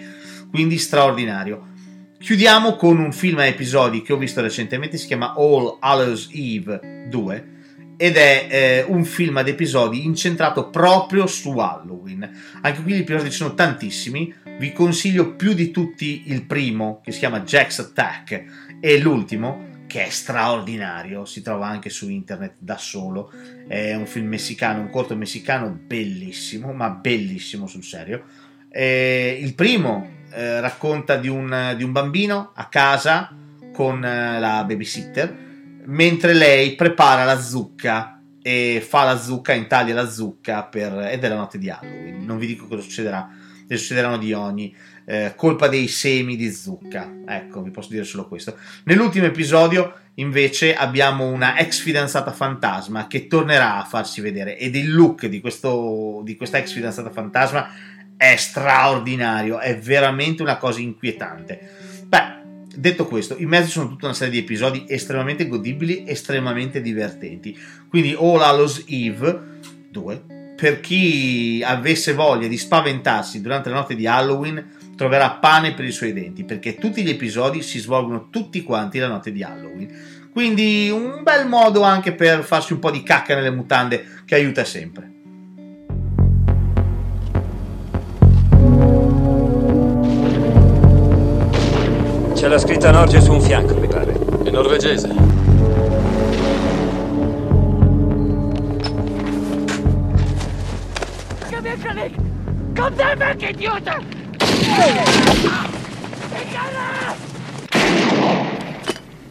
quindi 0.52 0.78
straordinario. 0.78 1.74
Chiudiamo 2.20 2.76
con 2.76 3.00
un 3.00 3.14
film 3.14 3.40
a 3.40 3.46
episodi 3.46 4.02
che 4.02 4.12
ho 4.12 4.18
visto 4.18 4.42
recentemente, 4.42 4.98
si 4.98 5.08
chiama 5.08 5.34
All 5.38 5.78
Hallows 5.80 6.30
Eve 6.34 7.06
2 7.10 7.54
ed 7.98 8.18
è 8.18 8.48
eh, 8.50 8.86
un 8.88 9.06
film 9.06 9.38
ad 9.38 9.48
episodi 9.48 10.06
incentrato 10.06 10.70
proprio 10.70 11.28
su 11.28 11.58
Halloween. 11.58 12.30
Anche 12.62 12.82
qui 12.82 12.94
gli 12.94 13.00
episodi 13.00 13.32
sono 13.32 13.54
tantissimi, 13.54 14.34
vi 14.60 14.72
consiglio 14.74 15.36
più 15.36 15.54
di 15.54 15.72
tutti 15.72 16.24
il 16.28 16.44
primo 16.46 17.02
che 17.04 17.12
si 17.12 17.20
chiama 17.20 17.42
Jack's 17.42 17.80
Attack 17.80 18.78
e 18.80 19.00
l'ultimo 19.00 19.74
che 19.88 20.06
è 20.06 20.10
straordinario, 20.10 21.26
si 21.26 21.42
trova 21.42 21.68
anche 21.68 21.90
su 21.90 22.10
internet 22.10 22.56
da 22.58 22.78
solo, 22.78 23.32
è 23.68 23.94
un 23.94 24.08
film 24.08 24.28
messicano, 24.28 24.82
un 24.82 24.90
corto 24.90 25.16
messicano 25.16 25.70
bellissimo, 25.70 26.74
ma 26.74 26.90
bellissimo 26.90 27.68
sul 27.68 27.84
serio. 27.84 28.24
E 28.70 29.38
il 29.40 29.54
primo 29.56 30.24
eh, 30.34 30.60
racconta 30.60 31.16
di 31.16 31.30
un, 31.30 31.76
di 31.78 31.84
un, 31.84 31.92
bambino 31.94 32.52
a 32.56 32.68
casa 32.68 33.34
con 33.72 34.04
eh, 34.04 34.40
la 34.40 34.64
babysitter 34.66 35.45
mentre 35.86 36.34
lei 36.34 36.76
prepara 36.76 37.24
la 37.24 37.40
zucca 37.40 38.22
e 38.42 38.86
fa 38.88 39.04
la 39.04 39.18
zucca, 39.18 39.54
intaglia 39.54 39.94
la 39.96 40.10
zucca 40.10 40.64
per, 40.64 41.10
ed 41.12 41.24
è 41.24 41.28
la 41.28 41.36
notte 41.36 41.58
di 41.58 41.70
Halloween. 41.70 42.24
Non 42.26 42.38
vi 42.38 42.46
dico 42.46 42.68
cosa 42.68 42.82
succederà, 42.82 43.28
ne 43.68 43.78
succederanno 43.78 44.18
di 44.18 44.34
ogni. 44.34 44.76
Eh, 45.08 45.34
colpa 45.36 45.68
dei 45.68 45.88
semi 45.88 46.36
di 46.36 46.52
zucca. 46.52 47.12
Ecco, 47.28 47.62
vi 47.62 47.72
posso 47.72 47.90
dire 47.90 48.04
solo 48.04 48.28
questo. 48.28 48.58
Nell'ultimo 48.86 49.26
episodio, 49.26 49.94
invece, 50.16 50.76
abbiamo 50.76 51.28
una 51.28 51.58
ex 51.58 51.80
fidanzata 51.80 52.32
fantasma 52.32 53.08
che 53.08 53.28
tornerà 53.28 53.78
a 53.78 53.86
farsi 53.86 54.22
vedere. 54.22 54.58
Ed 54.58 54.76
il 54.76 54.94
look 54.94 55.26
di, 55.28 55.42
questo, 55.42 56.22
di 56.24 56.36
questa 56.36 56.58
ex 56.58 56.72
fidanzata 56.72 57.10
fantasma 57.10 57.68
è 58.18 58.36
straordinario, 58.36 59.60
è 59.60 59.78
veramente 59.78 60.42
una 60.42 60.58
cosa 60.58 60.80
inquietante. 60.80 61.85
Detto 62.76 63.06
questo, 63.06 63.36
in 63.38 63.48
mezzo 63.48 63.70
sono 63.70 63.88
tutta 63.88 64.06
una 64.06 64.16
serie 64.16 64.34
di 64.34 64.40
episodi 64.40 64.86
estremamente 64.88 65.48
godibili, 65.48 66.04
estremamente 66.06 66.82
divertenti. 66.82 67.58
Quindi 67.88 68.16
All 68.20 68.42
Hallows 68.42 68.84
Eve 68.88 69.60
2, 69.90 70.24
per 70.56 70.82
chi 70.82 71.64
avesse 71.66 72.14
voglia 72.14 72.48
di 72.48 72.58
spaventarsi 72.58 73.42
durante 73.42 73.70
la 73.70 73.76
notte 73.76 73.96
di 73.96 74.08
Halloween, 74.08 74.94
troverà 74.96 75.32
pane 75.32 75.74
per 75.74 75.86
i 75.86 75.92
suoi 75.92 76.14
denti, 76.14 76.44
perché 76.44 76.76
tutti 76.76 77.04
gli 77.04 77.10
episodi 77.10 77.62
si 77.62 77.80
svolgono 77.80 78.30
tutti 78.30 78.64
quanti 78.64 79.00
la 79.00 79.08
notte 79.08 79.32
di 79.32 79.44
Halloween. 79.44 80.30
Quindi 80.32 80.90
un 80.90 81.24
bel 81.24 81.48
modo 81.48 81.82
anche 81.82 82.14
per 82.14 82.44
farsi 82.44 82.74
un 82.74 82.80
po' 82.80 82.92
di 82.92 83.04
cacca 83.04 83.36
nelle 83.36 83.52
mutande 83.52 84.06
che 84.26 84.36
aiuta 84.36 84.66
sempre. 84.66 85.15
C'è 92.46 92.52
la 92.52 92.60
scritta 92.60 92.92
Norge 92.92 93.22
su 93.22 93.32
un 93.32 93.42
fianco, 93.42 93.74
mi 93.74 93.88
pare. 93.88 94.14
È 94.44 94.52
norvegese. 94.52 95.08
Kom 102.76 102.94
daar 102.96 103.18
weg, 103.18 103.50
idiote! 103.50 103.98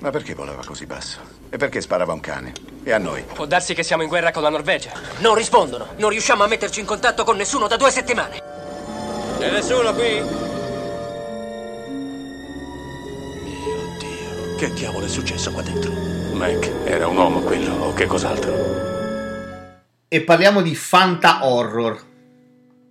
Ma 0.01 0.11
perché 0.11 0.35
volava 0.35 0.65
così 0.67 0.85
basso? 0.85 1.19
E 1.51 1.57
perché 1.57 1.81
sparava 1.81 2.13
un 2.13 2.19
cane? 2.19 2.53
E 2.83 2.91
a 2.91 2.99
noi? 2.99 3.23
Può 3.33 3.47
darsi 3.47 3.75
che 3.75 3.85
siamo 3.85 4.03
in 4.03 4.09
guerra 4.09 4.33
con 4.33 4.43
la 4.43 4.49
Norvegia. 4.49 4.91
Non 5.19 5.37
rispondono. 5.37 5.87
Non 5.99 6.11
riusciamo 6.11 6.43
a 6.43 6.49
metterci 6.49 6.81
in 6.81 6.87
contatto 6.87 7.23
con 7.23 7.37
nessuno 7.37 7.69
da 7.69 7.77
due 7.77 7.93
settimane. 7.93 8.43
C'è 9.39 9.53
nessuno 9.53 9.95
qui? 9.95 10.54
Che 14.57 14.73
diavolo 14.73 15.07
è 15.07 15.09
successo 15.09 15.51
qua 15.51 15.63
dentro? 15.63 15.93
Mac, 16.33 16.71
era 16.85 17.09
un 17.09 17.17
uomo 17.17 17.41
quello 17.41 17.75
o 17.75 17.93
che 17.93 18.07
cos'altro? 18.07 19.83
E 20.07 20.21
parliamo 20.21 20.63
di 20.63 20.77
Fanta 20.77 21.45
Horror, 21.45 22.01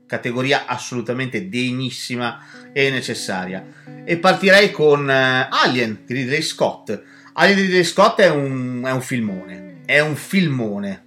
categoria 0.05 0.65
assolutamente 0.65 1.47
degnissima 1.47 2.45
e 2.73 2.89
necessaria. 2.89 3.65
E 4.03 4.17
partirei 4.17 4.71
con 4.71 5.03
uh, 5.07 5.47
Alien 5.49 6.03
di 6.05 6.13
Ridley 6.13 6.41
Scott. 6.41 7.01
Alien 7.31 7.55
di 7.55 7.61
Ridley 7.63 7.85
Scott 7.85 8.19
è 8.19 8.29
un, 8.29 8.83
è 8.85 8.91
un 8.91 9.01
filmone, 9.01 9.81
è 9.85 10.01
un 10.01 10.17
filmone. 10.17 11.05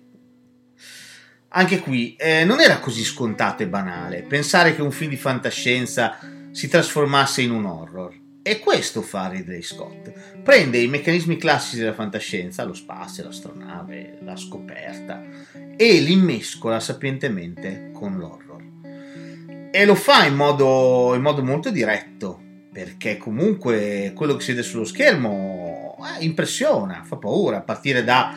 Anche 1.49 1.81
qui 1.81 2.17
eh, 2.17 2.47
non 2.47 2.61
era 2.61 2.79
così 2.79 3.05
scontato 3.05 3.63
e 3.63 3.69
banale 3.69 4.23
pensare 4.23 4.75
che 4.75 4.81
un 4.81 4.91
film 4.91 5.11
di 5.11 5.17
fantascienza 5.17 6.19
si 6.51 6.67
trasformasse 6.67 7.43
in 7.43 7.51
un 7.51 7.67
horror. 7.67 8.25
E 8.49 8.61
questo 8.61 9.03
fa 9.03 9.27
Ridley 9.27 9.61
Scott. 9.61 10.13
Prende 10.45 10.79
i 10.79 10.87
meccanismi 10.87 11.37
classici 11.37 11.79
della 11.79 11.93
fantascienza, 11.93 12.63
lo 12.63 12.75
spazio, 12.75 13.25
l'astronave, 13.25 14.19
la 14.23 14.37
scoperta, 14.37 15.21
e 15.77 15.99
li 15.99 16.15
mescola 16.15 16.79
sapientemente 16.79 17.91
con 17.93 18.17
l'horror. 18.17 18.63
E 19.73 19.85
lo 19.85 19.97
fa 19.97 20.27
in 20.27 20.37
modo, 20.37 21.13
in 21.17 21.23
modo 21.23 21.43
molto 21.43 21.71
diretto, 21.71 22.41
perché 22.73 23.17
comunque 23.17 24.13
quello 24.15 24.37
che 24.37 24.45
si 24.45 24.53
vede 24.53 24.63
sullo 24.63 24.85
schermo 24.85 25.97
eh, 25.99 26.25
impressiona, 26.25 27.03
fa 27.05 27.17
paura, 27.17 27.57
a 27.57 27.63
partire 27.63 28.05
da, 28.05 28.33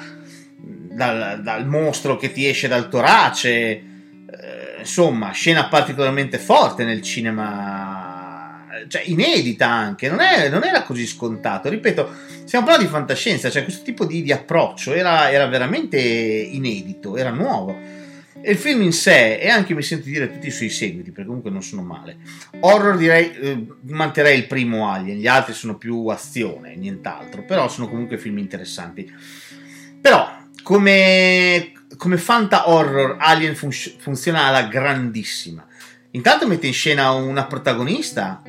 dal, 0.58 1.43
dal, 1.43 1.67
mostro 1.67 2.17
che 2.17 2.32
ti 2.32 2.48
esce 2.48 2.67
dal 2.67 2.89
torace, 2.89 3.52
eh, 3.52 3.84
insomma, 4.80 5.30
scena 5.30 5.67
particolarmente 5.67 6.39
forte 6.39 6.84
nel 6.84 7.04
cinema 7.04 7.88
cioè, 8.88 9.04
inedita 9.06 9.68
anche, 9.68 10.10
non, 10.10 10.20
è, 10.20 10.50
non, 10.50 10.63
era 10.63 10.84
così 10.84 11.06
scontato. 11.06 11.70
Ripeto, 11.70 12.10
stiamo 12.46 12.65
parlando 12.65 12.89
di 12.89 12.94
fantascienza, 12.94 13.49
cioè 13.49 13.64
questo 13.64 13.84
tipo 13.84 14.06
di, 14.06 14.22
di 14.22 14.32
approccio 14.32 14.93
era, 14.93 15.32
era, 15.32 15.47
veramente 15.47 15.97
inedito, 15.99 17.18
era 17.18 17.32
nuovo. 17.32 17.97
E 18.41 18.51
il 18.51 18.58
film 18.58 18.82
in 18.84 18.93
sé, 18.93 19.38
e 19.38 19.49
anche 19.49 19.74
mi 19.74 19.82
sento 19.82 20.06
dire 20.06 20.32
tutti 20.32 20.47
i 20.47 20.51
suoi 20.51 20.70
seguiti, 20.70 21.12
perché 21.12 21.28
comunque 21.28 21.51
non 21.51 21.62
sono 21.62 21.82
male. 21.82 22.18
Horror 22.62 22.95
direi, 22.95 23.32
eh, 23.34 23.66
manterrei 23.82 24.38
il 24.38 24.47
primo 24.47 24.89
Alien, 24.89 25.18
gli 25.18 25.28
altri 25.28 25.53
sono 25.53 25.78
più 25.78 26.08
azione, 26.08 26.76
nient'altro, 26.76 27.43
però 27.43 27.68
sono 27.68 27.89
comunque 27.89 28.18
film 28.18 28.38
interessanti. 28.38 29.12
Però, 29.99 30.38
come, 30.64 31.74
come 31.97 32.18
fanta 32.18 32.70
horror, 32.70 33.18
Alien 33.20 33.56
fun- 33.56 33.72
funziona 33.72 34.43
alla 34.45 34.68
grandissima. 34.68 35.68
Intanto 36.12 36.47
mette 36.47 36.66
in 36.66 36.74
scena 36.74 37.12
una 37.12 37.45
protagonista 37.45 38.41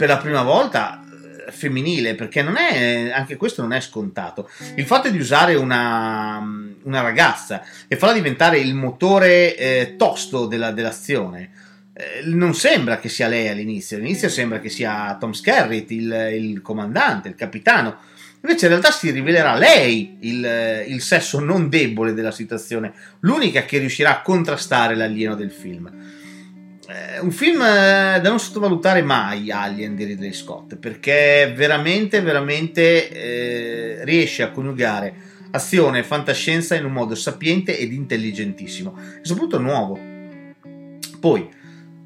per 0.00 0.08
la 0.08 0.16
prima 0.16 0.42
volta 0.42 1.04
femminile, 1.50 2.14
perché 2.14 2.40
non 2.40 2.56
è, 2.56 3.10
anche 3.14 3.36
questo 3.36 3.60
non 3.60 3.74
è 3.74 3.80
scontato. 3.82 4.48
Il 4.76 4.86
fatto 4.86 5.10
di 5.10 5.18
usare 5.18 5.56
una, 5.56 6.42
una 6.84 7.00
ragazza 7.02 7.62
e 7.86 7.96
farla 7.96 8.14
diventare 8.14 8.58
il 8.60 8.74
motore 8.74 9.54
eh, 9.54 9.96
tosto 9.98 10.46
della, 10.46 10.70
dell'azione, 10.70 11.50
eh, 11.92 12.22
non 12.24 12.54
sembra 12.54 12.98
che 12.98 13.10
sia 13.10 13.28
lei 13.28 13.48
all'inizio, 13.48 13.98
all'inizio 13.98 14.30
sembra 14.30 14.58
che 14.58 14.70
sia 14.70 15.14
Tom 15.20 15.32
Skerritt, 15.32 15.90
il, 15.90 16.30
il 16.32 16.62
comandante, 16.62 17.28
il 17.28 17.34
capitano. 17.34 17.98
Invece 18.40 18.64
in 18.64 18.70
realtà 18.70 18.90
si 18.90 19.10
rivelerà 19.10 19.54
lei 19.54 20.16
il, 20.20 20.84
il, 20.86 21.02
sesso 21.02 21.40
non 21.40 21.68
debole 21.68 22.14
della 22.14 22.30
situazione, 22.30 22.94
l'unica 23.20 23.66
che 23.66 23.76
riuscirà 23.76 24.12
a 24.12 24.22
contrastare 24.22 24.94
l'alieno 24.94 25.34
del 25.34 25.50
film. 25.50 26.19
Eh, 26.90 27.20
un 27.20 27.30
film 27.30 27.62
eh, 27.62 28.18
da 28.20 28.28
non 28.28 28.40
sottovalutare 28.40 29.00
mai, 29.02 29.52
Alien 29.52 29.94
di 29.94 30.02
Ridley 30.02 30.32
Scott, 30.32 30.74
perché 30.74 31.52
veramente, 31.56 32.20
veramente 32.20 33.10
eh, 33.10 34.04
riesce 34.04 34.42
a 34.42 34.50
coniugare 34.50 35.28
azione 35.52 36.00
e 36.00 36.02
fantascienza 36.02 36.74
in 36.74 36.84
un 36.84 36.92
modo 36.92 37.14
sapiente 37.14 37.78
ed 37.78 37.92
intelligentissimo, 37.92 38.96
e 39.22 39.24
soprattutto 39.24 39.60
nuovo. 39.60 39.98
Poi, 41.20 41.48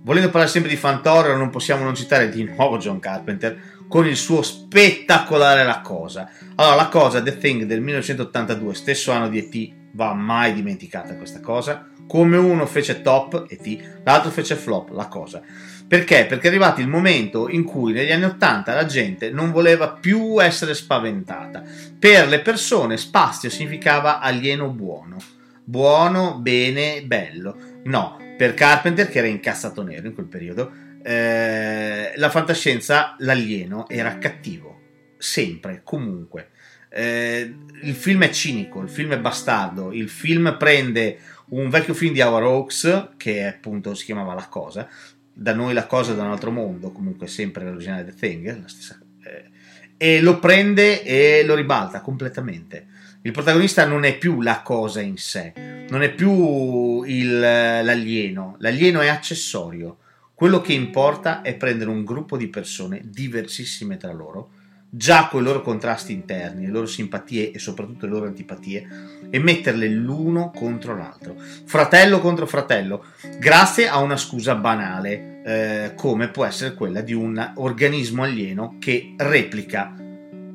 volendo 0.03 0.29
parlare 0.29 0.51
sempre 0.51 0.71
di 0.71 0.77
Fantorro, 0.77 1.35
non 1.35 1.49
possiamo 1.49 1.83
non 1.83 1.95
citare 1.95 2.29
di 2.29 2.45
nuovo 2.45 2.77
John 2.77 3.01
Carpenter, 3.01 3.59
con 3.89 4.07
il 4.07 4.17
suo 4.17 4.43
spettacolare 4.43 5.65
La 5.65 5.81
Cosa. 5.81 6.31
Allora, 6.57 6.77
La 6.77 6.89
Cosa, 6.89 7.23
The 7.23 7.39
Thing 7.39 7.63
del 7.63 7.81
1982, 7.81 8.75
stesso 8.75 9.13
anno 9.13 9.29
di 9.31 9.39
E.T., 9.39 9.83
va 9.93 10.13
mai 10.13 10.53
dimenticata 10.53 11.15
questa 11.17 11.41
cosa. 11.41 11.89
Come 12.07 12.37
uno 12.37 12.67
fece 12.67 13.03
top, 13.03 13.47
E.T., 13.49 14.01
l'altro 14.05 14.31
fece 14.31 14.57
flop, 14.57 14.91
La 14.91 15.09
Cosa. 15.09 15.43
Perché? 15.87 16.27
Perché 16.27 16.47
è 16.47 16.51
arrivato 16.51 16.81
il 16.81 16.89
momento 16.89 17.49
in 17.49 17.63
cui 17.63 17.93
negli 17.93 18.11
anni 18.11 18.25
80 18.25 18.75
la 18.75 18.87
gente 18.87 19.31
non 19.31 19.51
voleva 19.51 19.91
più 19.93 20.43
essere 20.43 20.75
spaventata. 20.75 21.63
Per 21.99 22.29
le 22.29 22.41
persone 22.41 22.97
spazio 22.97 23.51
significava 23.51 24.21
alieno 24.21 24.71
buono. 24.71 25.19
Buono, 25.63 26.39
bene, 26.39 27.03
bello. 27.05 27.57
No, 27.85 28.19
per 28.37 28.55
Carpenter, 28.55 29.09
che 29.09 29.19
era 29.19 29.27
incazzato 29.27 29.83
nero 29.83 30.07
in 30.07 30.15
quel 30.15 30.27
periodo, 30.27 30.73
eh, 31.03 32.13
la 32.17 32.31
fantascienza, 32.31 33.15
l'alieno, 33.19 33.89
era 33.89 34.19
cattivo, 34.19 34.81
sempre, 35.19 35.83
comunque. 35.85 36.49
Eh, 36.89 37.55
il 37.83 37.95
film 37.95 38.25
è 38.25 38.31
cinico, 38.31 38.81
il 38.81 38.89
film 38.89 39.13
è 39.13 39.19
bastardo, 39.19 39.93
il 39.93 40.09
film 40.09 40.57
prende 40.59 41.19
un 41.51 41.69
vecchio 41.69 41.95
film 41.95 42.13
di 42.13 42.21
Howard 42.21 42.47
Hawks, 42.47 43.09
che 43.17 43.47
appunto 43.47 43.95
si 43.95 44.05
chiamava 44.05 44.35
La 44.35 44.49
Cosa, 44.49 44.89
da 45.33 45.53
noi 45.53 45.75
La 45.75 45.87
Cosa 45.87 46.15
da 46.15 46.23
un 46.23 46.31
altro 46.31 46.51
mondo, 46.51 46.91
comunque 46.91 47.27
sempre 47.27 47.65
l'originale 47.65 48.05
The 48.05 48.15
Thing, 48.15 48.61
la 48.61 48.69
stessa, 48.69 48.99
eh, 49.25 49.51
e 49.97 50.21
lo 50.21 50.39
prende 50.39 51.03
e 51.03 51.45
lo 51.45 51.55
ribalta 51.55 52.01
completamente. 52.01 52.87
Il 53.23 53.33
protagonista 53.33 53.87
non 53.87 54.05
è 54.05 54.19
più 54.19 54.43
la 54.43 54.61
cosa 54.61 55.01
in 55.01 55.17
sé, 55.17 55.53
non 55.89 56.03
è 56.03 56.13
più 56.13 57.03
il, 57.05 57.39
l'alieno, 57.39 58.57
l'alieno 58.59 59.01
è 59.01 59.09
accessorio. 59.09 59.99
Quello 60.35 60.61
che 60.61 60.75
importa 60.75 61.41
è 61.41 61.55
prendere 61.55 61.91
un 61.91 62.05
gruppo 62.05 62.37
di 62.37 62.49
persone 62.49 63.01
diversissime 63.05 63.97
tra 63.97 64.13
loro, 64.13 64.51
già 64.97 65.27
con 65.29 65.41
i 65.41 65.45
loro 65.45 65.61
contrasti 65.61 66.13
interni, 66.13 66.67
le 66.67 66.73
loro 66.73 66.87
simpatie 66.87 67.51
e 67.51 67.59
soprattutto 67.59 68.07
le 68.07 68.13
loro 68.13 68.27
antipatie, 68.27 68.87
e 69.29 69.39
metterle 69.41 69.89
l'uno 69.89 70.53
contro 70.55 70.97
l'altro, 70.97 71.35
fratello 71.65 72.21
contro 72.21 72.47
fratello, 72.47 73.05
grazie 73.39 73.89
a 73.89 73.99
una 73.99 74.17
scusa 74.17 74.55
banale, 74.55 75.43
eh, 75.45 75.95
come 75.97 76.29
può 76.29 76.45
essere 76.45 76.75
quella 76.75 77.01
di 77.01 77.13
un 77.13 77.53
organismo 77.57 78.23
alieno 78.23 78.77
che 78.79 79.15
replica 79.17 79.95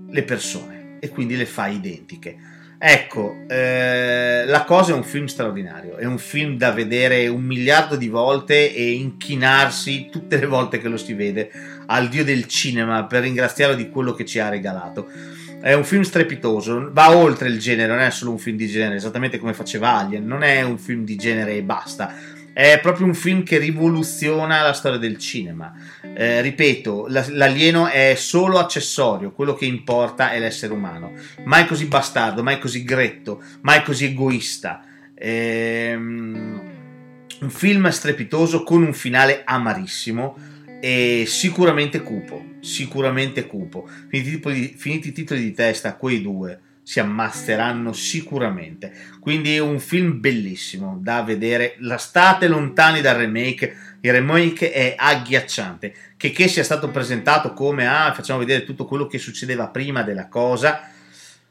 le 0.10 0.24
persone 0.24 0.98
e 1.00 1.10
quindi 1.10 1.36
le 1.36 1.46
fa 1.46 1.68
identiche. 1.68 2.38
Ecco, 2.82 3.44
eh, 3.50 4.46
La 4.46 4.64
cosa 4.64 4.94
è 4.94 4.96
un 4.96 5.04
film 5.04 5.26
straordinario, 5.26 5.98
è 5.98 6.06
un 6.06 6.18
film 6.18 6.56
da 6.56 6.72
vedere 6.72 7.28
un 7.28 7.42
miliardo 7.42 7.98
di 7.98 8.08
volte 8.08 8.74
e 8.74 8.92
inchinarsi 8.92 10.08
tutte 10.10 10.38
le 10.38 10.46
volte 10.46 10.80
che 10.80 10.88
lo 10.88 10.96
si 10.96 11.14
vede 11.14 11.52
al 11.90 12.08
dio 12.08 12.24
del 12.24 12.46
cinema 12.46 13.06
per 13.06 13.24
ringraziarlo 13.24 13.76
di 13.76 13.90
quello 13.90 14.14
che 14.14 14.26
ci 14.26 14.40
ha 14.40 14.50
regalato. 14.50 15.08
È 15.62 15.74
un 15.74 15.84
film 15.84 16.04
strepitoso, 16.04 16.90
va 16.92 17.16
oltre 17.16 17.50
il 17.50 17.60
genere, 17.60 17.90
non 17.90 18.00
è 18.00 18.10
solo 18.12 18.32
un 18.32 18.38
film 18.38 18.56
di 18.56 18.68
genere, 18.68 18.96
esattamente 18.96 19.40
come 19.40 19.54
faceva 19.54 19.98
Alien, 19.98 20.26
non 20.26 20.44
è 20.44 20.62
un 20.62 20.78
film 20.78 21.04
di 21.04 21.16
genere 21.16 21.56
e 21.56 21.64
basta 21.64 22.38
è 22.60 22.80
proprio 22.82 23.06
un 23.06 23.14
film 23.14 23.44
che 23.44 23.58
rivoluziona 23.58 24.62
la 24.62 24.74
storia 24.74 24.98
del 24.98 25.18
cinema. 25.18 25.74
Eh, 26.02 26.42
ripeto, 26.42 27.06
l'alieno 27.08 27.88
è 27.88 28.16
solo 28.18 28.58
accessorio, 28.58 29.32
quello 29.32 29.54
che 29.54 29.64
importa 29.64 30.32
è 30.32 30.40
l'essere 30.40 30.74
umano. 30.74 31.14
Mai 31.46 31.66
così 31.66 31.86
bastardo, 31.86 32.44
mai 32.44 32.60
così 32.60 32.84
gretto, 32.84 33.42
mai 33.62 33.82
così 33.82 34.06
egoista. 34.06 34.84
Ehm, 35.16 36.62
un 37.40 37.50
film 37.50 37.88
strepitoso 37.88 38.64
con 38.64 38.84
un 38.84 38.94
finale 38.94 39.44
amarissimo 39.46 40.36
e 40.80 41.26
sicuramente 41.28 42.02
cupo. 42.02 42.44
Sicuramente 42.62 43.46
cupo. 43.48 43.88
Finiti, 44.08 44.76
finiti 44.78 45.10
i 45.10 45.12
titoli 45.14 45.42
di 45.42 45.54
testa, 45.54 45.96
quei 45.96 46.22
due 46.22 46.60
si 46.90 47.00
ammazzeranno 47.00 47.94
sicuramente. 47.94 48.92
Quindi 49.20 49.56
è 49.56 49.60
un 49.60 49.80
film 49.80 50.20
bellissimo 50.20 50.98
da 51.00 51.22
vedere. 51.22 51.76
La 51.80 51.98
state 51.98 52.48
lontani 52.48 53.02
dal 53.02 53.16
remake. 53.16 53.76
Il 54.02 54.12
remake 54.12 54.72
è 54.72 54.96
agghiacciante. 54.98 55.94
Che, 56.18 56.32
che 56.32 56.48
sia 56.48 56.64
stato 56.64 56.90
presentato 56.90 57.54
come 57.54 57.86
ah, 57.88 58.12
facciamo 58.14 58.40
vedere 58.40 58.64
tutto 58.64 58.86
quello 58.86 59.06
che 59.06 59.20
succedeva 59.20 59.68
prima 59.68 60.02
della 60.02 60.28
cosa. 60.28 60.90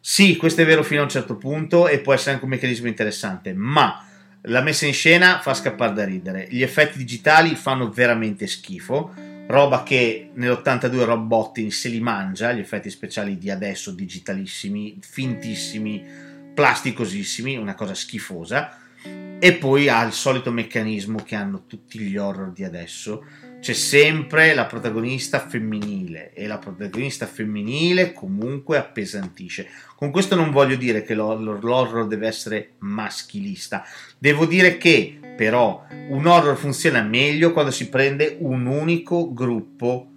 Sì, 0.00 0.36
questo 0.36 0.62
è 0.62 0.66
vero 0.66 0.82
fino 0.82 1.00
a 1.00 1.04
un 1.04 1.10
certo 1.10 1.36
punto 1.36 1.86
e 1.86 2.00
può 2.00 2.12
essere 2.12 2.32
anche 2.32 2.44
un 2.44 2.50
meccanismo 2.50 2.88
interessante, 2.88 3.52
ma 3.52 4.07
la 4.48 4.62
messa 4.62 4.86
in 4.86 4.92
scena 4.92 5.40
fa 5.40 5.54
scappare 5.54 5.92
da 5.92 6.04
ridere. 6.04 6.46
Gli 6.50 6.62
effetti 6.62 6.98
digitali 6.98 7.54
fanno 7.54 7.90
veramente 7.90 8.46
schifo. 8.46 9.12
Roba 9.46 9.82
che 9.82 10.30
nell'82 10.34 11.04
Rob 11.04 11.26
Bottin 11.26 11.70
se 11.70 11.88
li 11.88 12.00
mangia, 12.00 12.52
gli 12.52 12.58
effetti 12.58 12.90
speciali 12.90 13.38
di 13.38 13.50
adesso 13.50 13.92
digitalissimi, 13.92 14.98
fintissimi, 15.00 16.04
plasticosissimi, 16.52 17.56
una 17.56 17.74
cosa 17.74 17.94
schifosa, 17.94 18.76
e 19.38 19.54
poi 19.54 19.88
ha 19.88 20.02
il 20.02 20.12
solito 20.12 20.50
meccanismo 20.50 21.22
che 21.24 21.34
hanno 21.34 21.64
tutti 21.66 21.98
gli 21.98 22.16
horror 22.16 22.52
di 22.52 22.64
adesso, 22.64 23.24
c'è 23.60 23.72
sempre 23.72 24.54
la 24.54 24.66
protagonista 24.66 25.40
femminile 25.40 26.32
e 26.32 26.46
la 26.46 26.58
protagonista 26.58 27.26
femminile 27.26 28.12
comunque 28.12 28.78
appesantisce. 28.78 29.68
Con 29.96 30.10
questo 30.10 30.36
non 30.36 30.50
voglio 30.50 30.76
dire 30.76 31.02
che 31.02 31.14
l'horror 31.14 32.06
deve 32.06 32.26
essere 32.26 32.74
maschilista, 32.78 33.84
devo 34.16 34.46
dire 34.46 34.76
che 34.78 35.18
però 35.36 35.84
un 36.08 36.26
horror 36.26 36.56
funziona 36.56 37.02
meglio 37.02 37.52
quando 37.52 37.70
si 37.70 37.88
prende 37.88 38.36
un 38.40 38.66
unico 38.66 39.32
gruppo, 39.32 40.10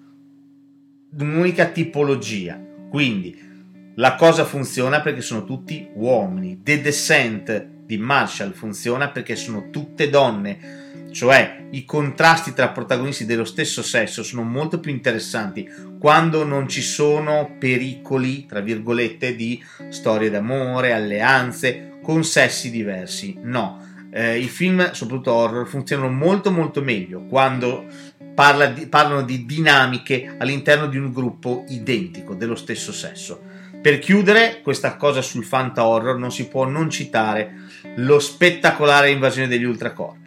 un'unica 1.17 1.67
tipologia. 1.67 2.59
Quindi 2.89 3.49
la 3.95 4.15
cosa 4.15 4.45
funziona 4.45 5.01
perché 5.01 5.21
sono 5.21 5.45
tutti 5.45 5.87
uomini. 5.93 6.61
The 6.63 6.81
Descent 6.81 7.65
di 7.85 7.97
Marshall 7.97 8.53
funziona 8.53 9.09
perché 9.09 9.35
sono 9.35 9.69
tutte 9.69 10.09
donne 10.09 10.80
cioè 11.11 11.67
i 11.71 11.85
contrasti 11.85 12.53
tra 12.53 12.69
protagonisti 12.69 13.25
dello 13.25 13.45
stesso 13.45 13.83
sesso 13.83 14.23
sono 14.23 14.43
molto 14.43 14.79
più 14.79 14.91
interessanti 14.91 15.69
quando 15.99 16.43
non 16.43 16.67
ci 16.67 16.81
sono 16.81 17.55
pericoli, 17.59 18.45
tra 18.45 18.59
virgolette, 18.59 19.35
di 19.35 19.63
storie 19.89 20.29
d'amore, 20.29 20.93
alleanze 20.93 21.97
con 22.01 22.23
sessi 22.23 22.71
diversi. 22.71 23.37
No, 23.41 24.07
eh, 24.11 24.39
i 24.39 24.47
film, 24.47 24.91
soprattutto 24.91 25.33
horror, 25.33 25.67
funzionano 25.67 26.09
molto 26.09 26.51
molto 26.51 26.81
meglio 26.81 27.25
quando 27.25 27.85
parla 28.33 28.67
di, 28.67 28.87
parlano 28.87 29.21
di 29.23 29.45
dinamiche 29.45 30.35
all'interno 30.37 30.87
di 30.87 30.97
un 30.97 31.11
gruppo 31.11 31.65
identico, 31.67 32.33
dello 32.33 32.55
stesso 32.55 32.91
sesso. 32.91 33.41
Per 33.81 33.99
chiudere 33.99 34.59
questa 34.61 34.95
cosa 34.95 35.21
sul 35.21 35.43
fanta 35.43 35.85
horror 35.85 36.17
non 36.17 36.31
si 36.31 36.47
può 36.47 36.65
non 36.65 36.89
citare 36.89 37.69
lo 37.95 38.19
spettacolare 38.19 39.09
invasione 39.09 39.47
degli 39.47 39.63
ultracorpi 39.63 40.20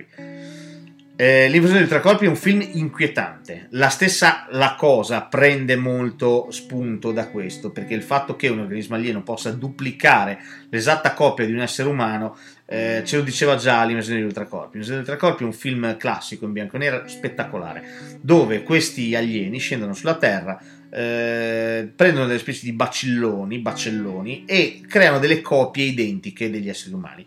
eh, 1.16 1.48
L'invasione 1.48 1.82
degli 1.82 1.92
ultracorpi 1.92 2.24
è 2.24 2.28
un 2.28 2.36
film 2.36 2.66
inquietante. 2.72 3.68
La 3.70 3.88
stessa 3.88 4.46
La 4.50 4.74
Cosa 4.76 5.22
prende 5.22 5.76
molto 5.76 6.48
spunto 6.50 7.12
da 7.12 7.28
questo, 7.28 7.70
perché 7.70 7.94
il 7.94 8.02
fatto 8.02 8.34
che 8.36 8.48
un 8.48 8.60
organismo 8.60 8.96
alieno 8.96 9.22
possa 9.22 9.52
duplicare 9.52 10.38
l'esatta 10.70 11.14
copia 11.14 11.46
di 11.46 11.52
un 11.52 11.60
essere 11.60 11.88
umano 11.88 12.36
eh, 12.66 13.02
ce 13.04 13.16
lo 13.16 13.22
diceva 13.22 13.56
già 13.56 13.84
l'invasione 13.84 14.18
degli 14.18 14.26
ultracorpi. 14.26 14.78
L'invasione 14.78 15.02
degli 15.02 15.10
ultracorpi 15.10 15.42
è 15.42 15.46
un 15.46 15.52
film 15.52 15.96
classico 15.96 16.46
in 16.46 16.52
bianco 16.52 16.76
e 16.76 16.78
nero 16.80 17.06
spettacolare, 17.06 17.84
dove 18.20 18.62
questi 18.62 19.14
alieni 19.14 19.58
scendono 19.58 19.94
sulla 19.94 20.16
Terra, 20.16 20.60
eh, 20.90 21.90
prendono 21.94 22.26
delle 22.26 22.38
specie 22.38 22.64
di 22.64 22.72
bacilloni, 22.72 23.58
bacelloni 23.58 24.44
e 24.46 24.80
creano 24.86 25.18
delle 25.18 25.40
copie 25.40 25.84
identiche 25.84 26.50
degli 26.50 26.68
esseri 26.68 26.94
umani. 26.94 27.26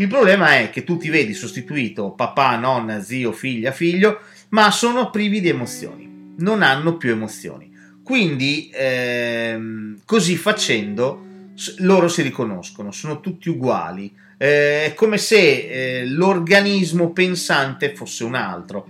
Il 0.00 0.06
problema 0.06 0.60
è 0.60 0.70
che 0.70 0.84
tu 0.84 0.96
ti 0.96 1.08
vedi 1.08 1.34
sostituito 1.34 2.12
papà, 2.12 2.56
nonna, 2.56 3.02
zio, 3.02 3.32
figlia, 3.32 3.72
figlio, 3.72 4.20
ma 4.50 4.70
sono 4.70 5.10
privi 5.10 5.40
di 5.40 5.48
emozioni, 5.48 6.34
non 6.38 6.62
hanno 6.62 6.96
più 6.96 7.10
emozioni. 7.10 7.74
Quindi, 8.04 8.70
ehm, 8.72 9.98
così 10.04 10.36
facendo, 10.36 11.50
loro 11.78 12.06
si 12.06 12.22
riconoscono, 12.22 12.92
sono 12.92 13.18
tutti 13.18 13.48
uguali. 13.48 14.14
Eh, 14.36 14.84
è 14.84 14.94
come 14.94 15.18
se 15.18 15.38
eh, 15.40 16.06
l'organismo 16.06 17.10
pensante 17.10 17.92
fosse 17.92 18.22
un 18.22 18.36
altro. 18.36 18.86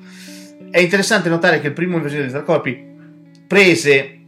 È 0.70 0.78
interessante 0.78 1.30
notare 1.30 1.58
che 1.58 1.68
il 1.68 1.72
primo 1.72 1.96
invasione 1.96 2.26
degli 2.26 2.34
extracorpi 2.34 2.84
prese, 3.46 4.18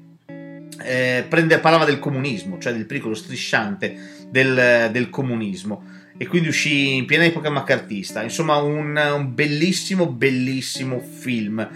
eh, 0.83 1.25
prende, 1.29 1.59
parlava 1.59 1.85
del 1.85 1.99
comunismo, 1.99 2.59
cioè 2.59 2.73
del 2.73 2.87
pericolo 2.87 3.15
strisciante 3.15 4.27
del, 4.31 4.89
del, 4.91 5.11
comunismo, 5.11 5.85
e 6.21 6.27
quindi 6.27 6.49
uscì 6.49 6.97
in 6.97 7.07
piena 7.07 7.25
epoca 7.25 7.49
maccartista. 7.49 8.23
Insomma, 8.23 8.57
un, 8.57 8.95
un 8.95 9.35
bellissimo, 9.35 10.07
bellissimo 10.07 11.01
film 11.01 11.67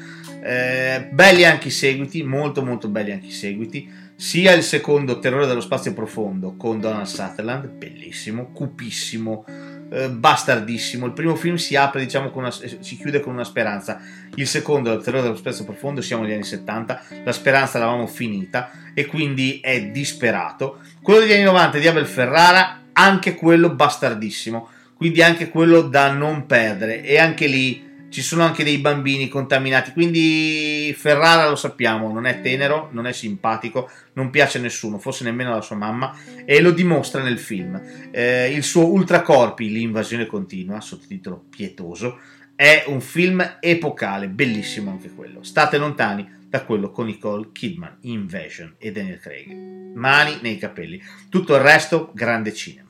eh, 0.45 1.09
belli 1.11 1.45
anche 1.45 1.69
i 1.69 1.71
seguiti, 1.71 2.23
molto 2.23 2.63
molto 2.63 2.89
belli 2.89 3.13
anche 3.13 3.29
i 3.29 3.31
seguiti. 3.31 3.91
Sia 4.15 4.53
il 4.53 4.63
secondo 4.63 5.19
Terrore 5.19 5.47
dello 5.47 5.63
spazio 5.63 5.95
profondo 5.95 6.55
con 6.57 6.81
Donald 6.81 7.07
Sutherland, 7.07 7.67
bellissimo, 7.67 8.53
cupissimo, 8.53 9.47
eh, 9.91 10.11
bastardissimo. 10.11 11.07
Il 11.07 11.13
primo 11.13 11.35
film 11.35 11.57
si 11.57 11.77
apre, 11.77 12.01
diciamo, 12.01 12.31
una, 12.35 12.51
si 12.51 12.97
chiude 12.99 13.21
con 13.21 13.33
una 13.33 13.45
speranza. 13.45 13.99
Il 14.35 14.47
secondo, 14.47 14.93
il 14.93 15.03
Terrore 15.03 15.23
dello 15.23 15.37
spazio 15.37 15.65
profondo, 15.65 16.03
siamo 16.03 16.25
negli 16.25 16.35
anni 16.35 16.45
70, 16.45 17.03
la 17.25 17.33
speranza 17.33 17.79
l'avevamo 17.79 18.07
finita 18.07 18.71
e 18.93 19.07
quindi 19.07 19.61
è 19.63 19.87
disperato. 19.87 20.81
Quello 21.01 21.21
degli 21.21 21.33
anni 21.33 21.45
90 21.45 21.79
di 21.79 21.89
Abel 21.89 22.07
Ferrara, 22.07 22.84
anche 22.95 23.35
quello 23.35 23.71
bastardissimo, 23.71 24.69
quindi 24.97 25.23
anche 25.23 25.49
quello 25.49 25.83
da 25.83 26.11
non 26.13 26.47
perdere. 26.47 27.03
E 27.03 27.19
anche 27.19 27.47
lì 27.47 27.93
ci 28.09 28.23
sono 28.23 28.45
anche 28.45 28.63
dei 28.63 28.79
bambini 28.79 29.27
contaminati, 29.27 29.91
quindi 29.91 30.95
Ferrara 30.97 31.49
lo 31.49 31.57
sappiamo, 31.57 32.13
non 32.13 32.27
è 32.27 32.41
tenero, 32.41 32.89
non 32.93 33.09
è 33.09 33.13
simpatico, 33.13 33.91
non 34.13 34.31
piace 34.31 34.59
a 34.59 34.61
nessuno, 34.61 34.99
forse 34.99 35.25
nemmeno 35.25 35.51
alla 35.51 35.61
sua 35.61 35.75
mamma, 35.75 36.17
e 36.45 36.61
lo 36.61 36.71
dimostra 36.71 37.23
nel 37.23 37.41
film. 37.41 37.81
Eh, 38.13 38.53
il 38.53 38.63
suo 38.63 38.87
Ultracorpi, 38.87 39.69
l'invasione 39.69 40.27
continua, 40.27 40.81
sottotitolo 40.81 41.45
pietoso, 41.51 42.21
è 42.55 42.85
un 42.87 43.01
film 43.01 43.57
epocale, 43.59 44.29
bellissimo 44.29 44.93
anche 44.93 45.11
quello. 45.13 45.43
State 45.43 45.77
lontani 45.77 46.43
da 46.49 46.63
quello 46.63 46.93
con 46.93 47.07
Nicole 47.07 47.49
Kidman, 47.51 47.97
Invasion 48.03 48.77
e 48.79 48.93
Daniel 48.93 49.19
Craig. 49.19 49.51
Mani 49.95 50.39
nei 50.41 50.57
capelli. 50.57 51.03
Tutto 51.29 51.57
il 51.57 51.61
resto, 51.61 52.13
grande 52.15 52.55
cinema. 52.55 52.84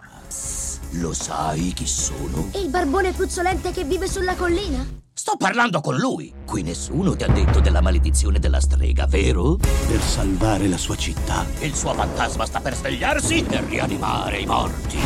Lo 0.90 1.12
sai 1.12 1.72
chi 1.72 1.86
sono? 1.86 2.50
Il 2.54 2.68
barbone 2.68 3.12
puzzolente 3.12 3.72
che 3.72 3.84
vive 3.84 4.08
sulla 4.08 4.34
collina? 4.34 4.86
Sto 5.12 5.36
parlando 5.36 5.80
con 5.80 5.96
lui. 5.96 6.32
Qui 6.44 6.62
nessuno 6.62 7.16
ti 7.16 7.24
ha 7.24 7.28
detto 7.28 7.60
della 7.60 7.80
maledizione 7.80 8.38
della 8.38 8.60
strega, 8.60 9.06
vero? 9.06 9.56
Per 9.56 10.00
salvare 10.00 10.68
la 10.68 10.76
sua 10.76 10.96
città. 10.96 11.46
Il 11.60 11.74
suo 11.74 11.94
fantasma 11.94 12.44
sta 12.46 12.60
per 12.60 12.74
svegliarsi 12.74 13.44
e 13.48 13.64
rianimare 13.66 14.38
i 14.38 14.46
morti. 14.46 14.98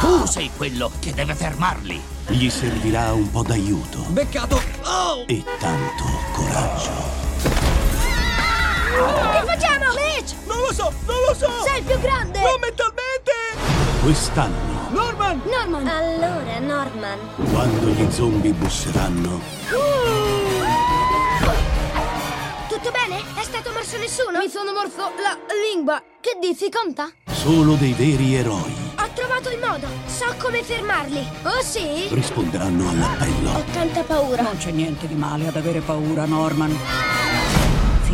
Tu 0.00 0.26
sei 0.26 0.50
quello 0.56 0.90
che 0.98 1.14
deve 1.14 1.34
fermarli. 1.34 2.00
Gli 2.28 2.50
servirà 2.50 3.12
un 3.12 3.30
po' 3.30 3.42
d'aiuto. 3.42 4.00
Beccato! 4.10 4.60
Oh! 4.82 5.24
E 5.26 5.42
tanto 5.58 6.04
coraggio. 6.32 7.23
Che 8.94 9.44
facciamo, 9.44 9.92
Mitch? 9.94 10.34
Non 10.46 10.60
lo 10.60 10.72
so, 10.72 10.92
non 11.06 11.16
lo 11.26 11.34
so! 11.34 11.50
Sei 11.64 11.78
il 11.78 11.84
più 11.84 11.98
grande! 11.98 12.38
Non 12.40 12.60
mentalmente! 12.60 13.32
Quest'anno 14.02 14.88
Norman! 14.90 15.42
Norman! 15.44 15.88
Allora, 15.88 16.58
Norman. 16.60 17.18
Quando 17.50 17.86
gli 17.88 18.10
zombie 18.12 18.52
busseranno. 18.52 19.40
Tutto 22.68 22.90
bene? 22.90 23.22
È 23.34 23.42
stato 23.42 23.72
morso 23.72 23.98
nessuno? 23.98 24.38
Mi 24.38 24.48
sono 24.48 24.72
morso 24.72 25.10
la 25.20 25.36
lingua. 25.72 26.00
Che 26.20 26.38
dici, 26.40 26.70
conta? 26.70 27.10
Solo 27.26 27.74
dei 27.74 27.92
veri 27.92 28.36
eroi. 28.36 28.74
Ho 28.98 29.08
trovato 29.14 29.50
il 29.50 29.58
modo. 29.58 29.88
So 30.06 30.32
come 30.38 30.62
fermarli. 30.62 31.26
Oh 31.42 31.62
sì? 31.62 32.08
Risponderanno 32.10 32.88
all'appello. 32.90 33.50
Ho 33.50 33.64
tanta 33.72 34.02
paura. 34.02 34.42
Non 34.42 34.56
c'è 34.56 34.70
niente 34.70 35.08
di 35.08 35.14
male 35.14 35.48
ad 35.48 35.56
avere 35.56 35.80
paura, 35.80 36.24
Norman. 36.24 36.76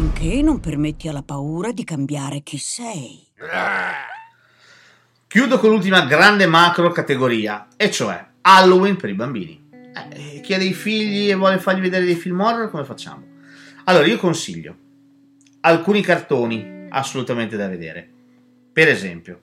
Finché 0.00 0.40
non 0.40 0.60
permetti 0.60 1.08
alla 1.08 1.22
paura 1.22 1.72
di 1.72 1.84
cambiare 1.84 2.40
chi 2.40 2.56
sei. 2.56 3.22
Chiudo 5.26 5.58
con 5.58 5.68
l'ultima 5.68 6.06
grande 6.06 6.46
macro 6.46 6.90
categoria, 6.90 7.68
e 7.76 7.90
cioè 7.90 8.26
Halloween 8.40 8.96
per 8.96 9.10
i 9.10 9.14
bambini. 9.14 9.62
Eh, 9.70 10.40
chi 10.40 10.54
ha 10.54 10.58
dei 10.58 10.72
figli 10.72 11.28
e 11.28 11.34
vuole 11.34 11.58
fargli 11.58 11.82
vedere 11.82 12.06
dei 12.06 12.14
film 12.14 12.40
horror, 12.40 12.70
come 12.70 12.84
facciamo? 12.84 13.26
Allora, 13.84 14.06
io 14.06 14.16
consiglio 14.16 14.74
alcuni 15.60 16.00
cartoni 16.00 16.86
assolutamente 16.88 17.58
da 17.58 17.68
vedere. 17.68 18.08
Per 18.72 18.88
esempio, 18.88 19.40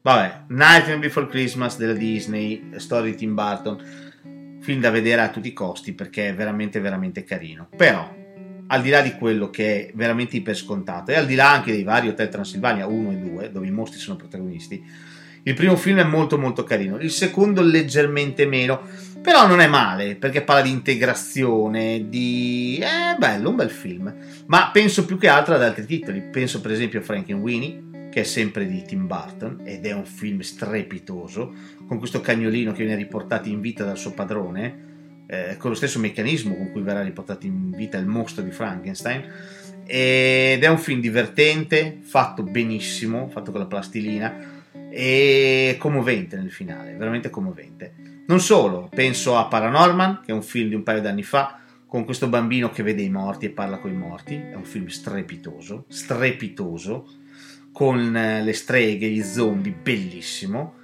vabbè, 0.00 0.44
Nightmare 0.48 0.98
Before 1.00 1.26
Christmas 1.26 1.76
della 1.76 1.92
Disney, 1.92 2.70
storia 2.76 3.10
di 3.10 3.16
Tim 3.18 3.34
Burton, 3.34 4.58
film 4.58 4.80
da 4.80 4.88
vedere 4.88 5.20
a 5.20 5.28
tutti 5.28 5.48
i 5.48 5.52
costi 5.52 5.92
perché 5.92 6.30
è 6.30 6.34
veramente, 6.34 6.80
veramente 6.80 7.24
carino. 7.24 7.68
Però, 7.76 8.24
al 8.68 8.82
di 8.82 8.90
là 8.90 9.00
di 9.00 9.12
quello 9.12 9.50
che 9.50 9.88
è 9.88 9.90
veramente 9.94 10.36
iper 10.36 10.56
scontato, 10.56 11.10
e 11.10 11.16
al 11.16 11.26
di 11.26 11.34
là 11.34 11.52
anche 11.52 11.72
dei 11.72 11.82
vari 11.82 12.08
Hotel 12.08 12.28
Transilvania 12.28 12.86
1 12.86 13.10
e 13.10 13.16
2, 13.16 13.50
dove 13.52 13.66
i 13.66 13.70
mostri 13.70 13.98
sono 13.98 14.16
protagonisti, 14.16 14.82
il 15.42 15.54
primo 15.54 15.76
film 15.76 15.98
è 16.00 16.04
molto 16.04 16.38
molto 16.38 16.64
carino, 16.64 16.98
il 16.98 17.12
secondo 17.12 17.62
leggermente 17.62 18.46
meno, 18.46 18.80
però 19.22 19.46
non 19.46 19.60
è 19.60 19.68
male, 19.68 20.16
perché 20.16 20.42
parla 20.42 20.62
di 20.62 20.70
integrazione, 20.70 22.08
di... 22.08 22.78
è 22.80 23.16
bello, 23.16 23.50
un 23.50 23.56
bel 23.56 23.70
film, 23.70 24.12
ma 24.46 24.70
penso 24.72 25.04
più 25.04 25.18
che 25.18 25.28
altro 25.28 25.54
ad 25.54 25.62
altri 25.62 25.86
titoli, 25.86 26.20
penso 26.20 26.60
per 26.60 26.72
esempio 26.72 26.98
a 26.98 27.02
Frankenweenie, 27.02 28.08
che 28.10 28.22
è 28.22 28.24
sempre 28.24 28.66
di 28.66 28.82
Tim 28.82 29.06
Burton, 29.06 29.60
ed 29.64 29.86
è 29.86 29.92
un 29.92 30.04
film 30.04 30.40
strepitoso, 30.40 31.54
con 31.86 31.98
questo 31.98 32.20
cagnolino 32.20 32.72
che 32.72 32.84
viene 32.84 32.96
riportato 32.96 33.48
in 33.48 33.60
vita 33.60 33.84
dal 33.84 33.98
suo 33.98 34.12
padrone, 34.12 34.95
eh, 35.26 35.56
con 35.58 35.70
lo 35.70 35.76
stesso 35.76 35.98
meccanismo 35.98 36.56
con 36.56 36.70
cui 36.70 36.82
verrà 36.82 37.02
riportato 37.02 37.46
in 37.46 37.70
vita 37.70 37.98
il 37.98 38.06
mostro 38.06 38.42
di 38.42 38.50
Frankenstein. 38.50 39.24
Ed 39.86 40.62
è 40.62 40.66
un 40.66 40.78
film 40.78 41.00
divertente, 41.00 41.98
fatto 42.02 42.42
benissimo, 42.42 43.28
fatto 43.28 43.52
con 43.52 43.60
la 43.60 43.66
plastilina 43.66 44.54
e 44.90 45.76
commovente 45.78 46.36
nel 46.36 46.50
finale, 46.50 46.94
veramente 46.94 47.30
commovente. 47.30 47.92
Non 48.26 48.40
solo, 48.40 48.88
penso 48.92 49.36
a 49.36 49.46
Paranorman, 49.46 50.22
che 50.24 50.32
è 50.32 50.34
un 50.34 50.42
film 50.42 50.68
di 50.68 50.74
un 50.74 50.82
paio 50.82 51.00
d'anni 51.00 51.22
fa, 51.22 51.60
con 51.86 52.04
questo 52.04 52.28
bambino 52.28 52.70
che 52.70 52.82
vede 52.82 53.02
i 53.02 53.08
morti 53.08 53.46
e 53.46 53.50
parla 53.50 53.78
con 53.78 53.90
i 53.90 53.96
morti, 53.96 54.34
è 54.34 54.54
un 54.54 54.64
film 54.64 54.86
strepitoso, 54.86 55.84
strepitoso, 55.88 57.06
con 57.72 58.16
eh, 58.16 58.42
le 58.42 58.52
streghe, 58.52 59.08
gli 59.08 59.22
zombie, 59.22 59.72
bellissimo. 59.72 60.74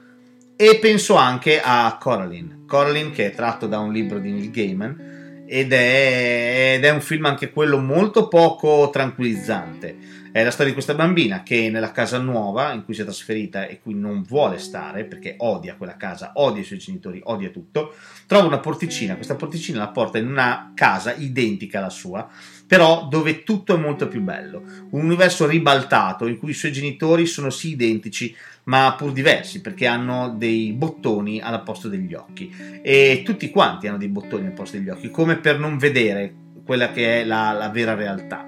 E 0.62 0.78
penso 0.78 1.16
anche 1.16 1.60
a 1.60 1.96
Coraline, 2.00 2.60
Coraline 2.68 3.10
che 3.10 3.26
è 3.26 3.34
tratto 3.34 3.66
da 3.66 3.80
un 3.80 3.92
libro 3.92 4.20
di 4.20 4.30
Neil 4.30 4.52
Gaiman 4.52 5.44
ed 5.44 5.72
è, 5.72 6.74
ed 6.76 6.84
è 6.84 6.90
un 6.90 7.00
film 7.00 7.24
anche 7.24 7.50
quello 7.50 7.80
molto 7.80 8.28
poco 8.28 8.88
tranquillizzante 8.92 10.22
è 10.32 10.42
la 10.42 10.50
storia 10.50 10.68
di 10.68 10.72
questa 10.72 10.94
bambina 10.94 11.42
che 11.42 11.68
nella 11.68 11.92
casa 11.92 12.16
nuova 12.16 12.72
in 12.72 12.86
cui 12.86 12.94
si 12.94 13.02
è 13.02 13.04
trasferita 13.04 13.66
e 13.66 13.80
cui 13.80 13.92
non 13.92 14.22
vuole 14.22 14.58
stare 14.58 15.04
perché 15.04 15.34
odia 15.36 15.76
quella 15.76 15.98
casa, 15.98 16.32
odia 16.36 16.62
i 16.62 16.64
suoi 16.64 16.78
genitori, 16.78 17.20
odia 17.24 17.50
tutto, 17.50 17.94
trova 18.26 18.46
una 18.46 18.58
porticina. 18.58 19.14
Questa 19.14 19.34
porticina 19.34 19.80
la 19.80 19.88
porta 19.88 20.16
in 20.16 20.26
una 20.26 20.72
casa 20.74 21.12
identica 21.12 21.80
alla 21.80 21.90
sua, 21.90 22.26
però 22.72 23.06
dove 23.06 23.42
tutto 23.42 23.74
è 23.74 23.78
molto 23.78 24.08
più 24.08 24.22
bello. 24.22 24.62
Un 24.92 25.04
universo 25.04 25.46
ribaltato 25.46 26.26
in 26.26 26.38
cui 26.38 26.52
i 26.52 26.54
suoi 26.54 26.72
genitori 26.72 27.26
sono 27.26 27.50
sì 27.50 27.72
identici, 27.72 28.34
ma 28.62 28.94
pur 28.96 29.12
diversi 29.12 29.60
perché 29.60 29.84
hanno 29.86 30.34
dei 30.38 30.72
bottoni 30.72 31.38
al 31.38 31.62
posto 31.64 31.88
degli 31.88 32.14
occhi 32.14 32.50
e 32.80 33.20
tutti 33.26 33.50
quanti 33.50 33.88
hanno 33.88 33.98
dei 33.98 34.08
bottoni 34.08 34.46
al 34.46 34.52
posto 34.52 34.78
degli 34.78 34.88
occhi, 34.88 35.10
come 35.10 35.36
per 35.36 35.58
non 35.58 35.76
vedere 35.76 36.32
quella 36.64 36.90
che 36.92 37.20
è 37.20 37.24
la, 37.26 37.52
la 37.52 37.68
vera 37.68 37.94
realtà 37.94 38.46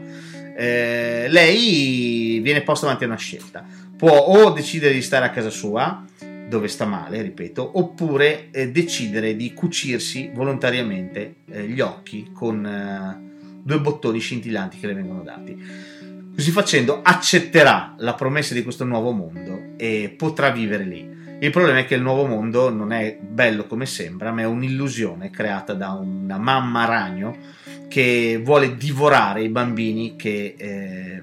eh, 0.56 1.26
lei 1.28 2.40
viene 2.42 2.62
posta 2.62 2.86
davanti 2.86 3.04
a 3.04 3.08
una 3.08 3.18
scelta. 3.18 3.62
Può 3.94 4.10
o 4.10 4.52
decidere 4.52 4.94
di 4.94 5.02
stare 5.02 5.26
a 5.26 5.30
casa 5.32 5.50
sua, 5.50 6.02
dove 6.48 6.68
sta 6.68 6.86
male, 6.86 7.20
ripeto, 7.20 7.72
oppure 7.74 8.48
eh, 8.52 8.70
decidere 8.70 9.36
di 9.36 9.52
cucirsi 9.52 10.30
volontariamente 10.32 11.34
eh, 11.50 11.64
gli 11.64 11.80
occhi 11.80 12.30
con 12.32 12.64
eh, 12.64 13.32
due 13.64 13.80
bottoni 13.80 14.18
scintillanti 14.18 14.78
che 14.78 14.86
le 14.86 14.94
vengono 14.94 15.22
dati. 15.22 15.92
Così 16.34 16.50
facendo 16.50 17.00
accetterà 17.02 17.94
la 17.98 18.14
promessa 18.14 18.54
di 18.54 18.62
questo 18.62 18.84
nuovo 18.84 19.12
mondo 19.12 19.74
e 19.76 20.14
potrà 20.16 20.50
vivere 20.50 20.84
lì. 20.84 21.12
Il 21.40 21.50
problema 21.50 21.78
è 21.78 21.86
che 21.86 21.94
il 21.94 22.02
nuovo 22.02 22.26
mondo 22.26 22.70
non 22.70 22.92
è 22.92 23.18
bello 23.20 23.66
come 23.66 23.86
sembra, 23.86 24.32
ma 24.32 24.42
è 24.42 24.46
un'illusione 24.46 25.30
creata 25.30 25.74
da 25.74 25.90
una 25.90 26.38
mamma 26.38 26.84
ragno 26.84 27.36
che 27.88 28.40
vuole 28.42 28.76
divorare 28.76 29.42
i 29.42 29.48
bambini 29.48 30.16
che 30.16 30.54
eh, 30.56 31.22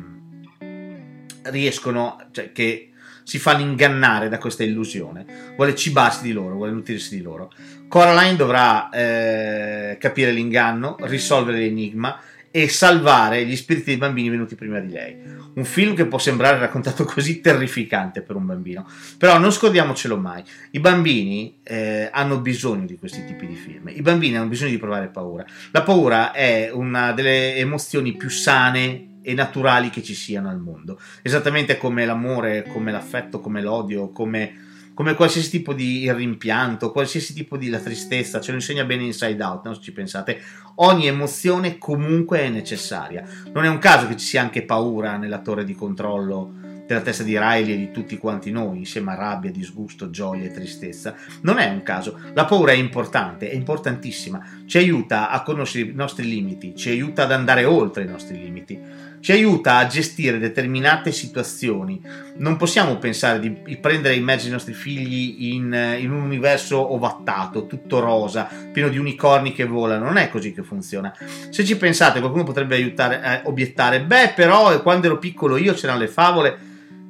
riescono, 1.43 2.17
cioè 2.31 2.51
che 2.51 2.91
si 3.23 3.39
fanno 3.39 3.61
ingannare 3.61 4.29
da 4.29 4.37
questa 4.37 4.63
illusione. 4.63 5.53
Vuole 5.55 5.75
cibarsi 5.75 6.23
di 6.23 6.31
loro, 6.31 6.55
vuole 6.55 6.71
nutrirsi 6.71 7.15
di 7.15 7.21
loro. 7.21 7.51
Coraline 7.91 8.37
dovrà 8.37 8.89
eh, 8.89 9.97
capire 9.99 10.31
l'inganno, 10.31 10.95
risolvere 11.01 11.57
l'enigma 11.57 12.21
e 12.49 12.69
salvare 12.69 13.45
gli 13.45 13.55
spiriti 13.57 13.87
dei 13.87 13.97
bambini 13.97 14.29
venuti 14.29 14.55
prima 14.55 14.79
di 14.79 14.93
lei. 14.93 15.17
Un 15.55 15.65
film 15.65 15.93
che 15.93 16.05
può 16.05 16.17
sembrare 16.17 16.57
raccontato 16.57 17.03
così 17.03 17.41
terrificante 17.41 18.21
per 18.21 18.37
un 18.37 18.45
bambino, 18.45 18.87
però 19.17 19.37
non 19.37 19.51
scordiamocelo 19.51 20.15
mai. 20.15 20.41
I 20.71 20.79
bambini 20.79 21.59
eh, 21.63 22.07
hanno 22.13 22.39
bisogno 22.39 22.85
di 22.85 22.97
questi 22.97 23.25
tipi 23.25 23.45
di 23.45 23.55
film, 23.55 23.89
i 23.89 24.01
bambini 24.01 24.37
hanno 24.37 24.47
bisogno 24.47 24.71
di 24.71 24.77
provare 24.77 25.07
paura. 25.07 25.45
La 25.71 25.81
paura 25.81 26.31
è 26.31 26.69
una 26.71 27.11
delle 27.11 27.57
emozioni 27.57 28.15
più 28.15 28.29
sane 28.29 29.17
e 29.21 29.33
naturali 29.33 29.89
che 29.89 30.01
ci 30.01 30.13
siano 30.13 30.47
al 30.47 30.59
mondo, 30.59 30.97
esattamente 31.21 31.75
come 31.75 32.05
l'amore, 32.05 32.63
come 32.71 32.93
l'affetto, 32.93 33.41
come 33.41 33.61
l'odio, 33.61 34.11
come 34.11 34.69
come 34.93 35.15
qualsiasi 35.15 35.49
tipo 35.49 35.73
di 35.73 36.11
rimpianto, 36.11 36.91
qualsiasi 36.91 37.33
tipo 37.33 37.57
di 37.57 37.69
la 37.69 37.79
tristezza, 37.79 38.41
ce 38.41 38.51
lo 38.51 38.57
insegna 38.57 38.83
bene 38.83 39.03
Inside 39.03 39.41
Out, 39.43 39.65
no? 39.65 39.73
se 39.73 39.81
ci 39.81 39.91
pensate, 39.91 40.41
ogni 40.75 41.07
emozione 41.07 41.77
comunque 41.77 42.41
è 42.41 42.49
necessaria. 42.49 43.23
Non 43.53 43.65
è 43.65 43.69
un 43.69 43.79
caso 43.79 44.07
che 44.07 44.17
ci 44.17 44.25
sia 44.25 44.41
anche 44.41 44.63
paura 44.63 45.17
nella 45.17 45.39
torre 45.39 45.63
di 45.63 45.73
controllo 45.73 46.59
della 46.91 47.01
testa 47.01 47.23
di 47.23 47.37
Riley 47.37 47.73
e 47.73 47.77
di 47.77 47.91
tutti 47.91 48.17
quanti 48.17 48.51
noi, 48.51 48.79
insieme 48.79 49.11
a 49.11 49.15
rabbia, 49.15 49.49
disgusto, 49.49 50.09
gioia 50.09 50.45
e 50.45 50.51
tristezza. 50.51 51.15
Non 51.41 51.57
è 51.57 51.69
un 51.69 51.83
caso, 51.83 52.19
la 52.33 52.45
paura 52.45 52.73
è 52.73 52.75
importante, 52.75 53.49
è 53.49 53.55
importantissima, 53.55 54.45
ci 54.65 54.77
aiuta 54.77 55.29
a 55.29 55.41
conoscere 55.41 55.89
i 55.89 55.93
nostri 55.93 56.27
limiti, 56.27 56.75
ci 56.75 56.89
aiuta 56.89 57.23
ad 57.23 57.31
andare 57.31 57.63
oltre 57.63 58.03
i 58.03 58.07
nostri 58.07 58.37
limiti 58.37 59.09
ci 59.21 59.31
aiuta 59.31 59.77
a 59.77 59.87
gestire 59.87 60.39
determinate 60.39 61.11
situazioni. 61.11 62.01
Non 62.37 62.57
possiamo 62.57 62.97
pensare 62.97 63.39
di 63.39 63.77
prendere 63.79 64.15
in 64.15 64.23
mezzo 64.23 64.47
i 64.47 64.51
nostri 64.51 64.73
figli 64.73 65.53
in, 65.53 65.97
in, 65.99 66.11
un 66.11 66.21
universo 66.21 66.93
ovattato, 66.93 67.67
tutto 67.67 67.99
rosa, 67.99 68.49
pieno 68.73 68.89
di 68.89 68.97
unicorni 68.97 69.53
che 69.53 69.65
volano. 69.65 70.05
Non 70.05 70.17
è 70.17 70.29
così 70.29 70.53
che 70.53 70.63
funziona. 70.63 71.15
Se 71.49 71.63
ci 71.63 71.77
pensate, 71.77 72.19
qualcuno 72.19 72.43
potrebbe 72.43 72.75
aiutare, 72.75 73.21
eh, 73.23 73.47
obiettare, 73.47 74.01
beh, 74.01 74.33
però 74.35 74.81
quando 74.81 75.05
ero 75.05 75.19
piccolo 75.19 75.55
io 75.55 75.73
c'erano 75.73 75.99
le 75.99 76.07
favole. 76.07 76.57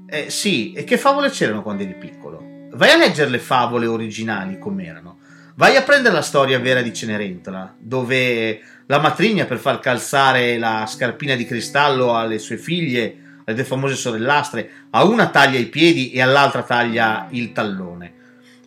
Eh, 0.06 0.30
sì, 0.30 0.74
e 0.74 0.84
che 0.84 0.98
favole 0.98 1.30
c'erano 1.30 1.64
quando 1.64 1.84
eri 1.84 1.96
piccolo? 1.96 2.68
Vai 2.74 2.92
a 2.92 2.98
leggere 2.98 3.30
le 3.30 3.40
favole 3.40 3.86
originali 3.86 4.60
com'erano. 4.60 5.20
Vai 5.56 5.76
a 5.76 5.84
prendere 5.84 6.16
la 6.16 6.22
storia 6.22 6.60
vera 6.60 6.82
di 6.82 6.94
Cenerentola, 6.94 7.76
dove 7.78 8.60
la 8.92 9.00
matrigna 9.00 9.46
per 9.46 9.58
far 9.58 9.80
calzare 9.80 10.58
la 10.58 10.86
scarpina 10.86 11.36
di 11.36 11.46
cristallo 11.46 12.14
alle 12.14 12.40
sue 12.40 12.58
figlie, 12.58 13.40
alle 13.46 13.64
famose 13.64 13.96
sorellastre, 13.96 14.70
a 14.90 15.06
una 15.06 15.30
taglia 15.30 15.58
i 15.58 15.68
piedi 15.68 16.12
e 16.12 16.22
all'altra 16.22 16.64
taglia 16.64 17.28
il 17.30 17.54
tallone. 17.54 18.14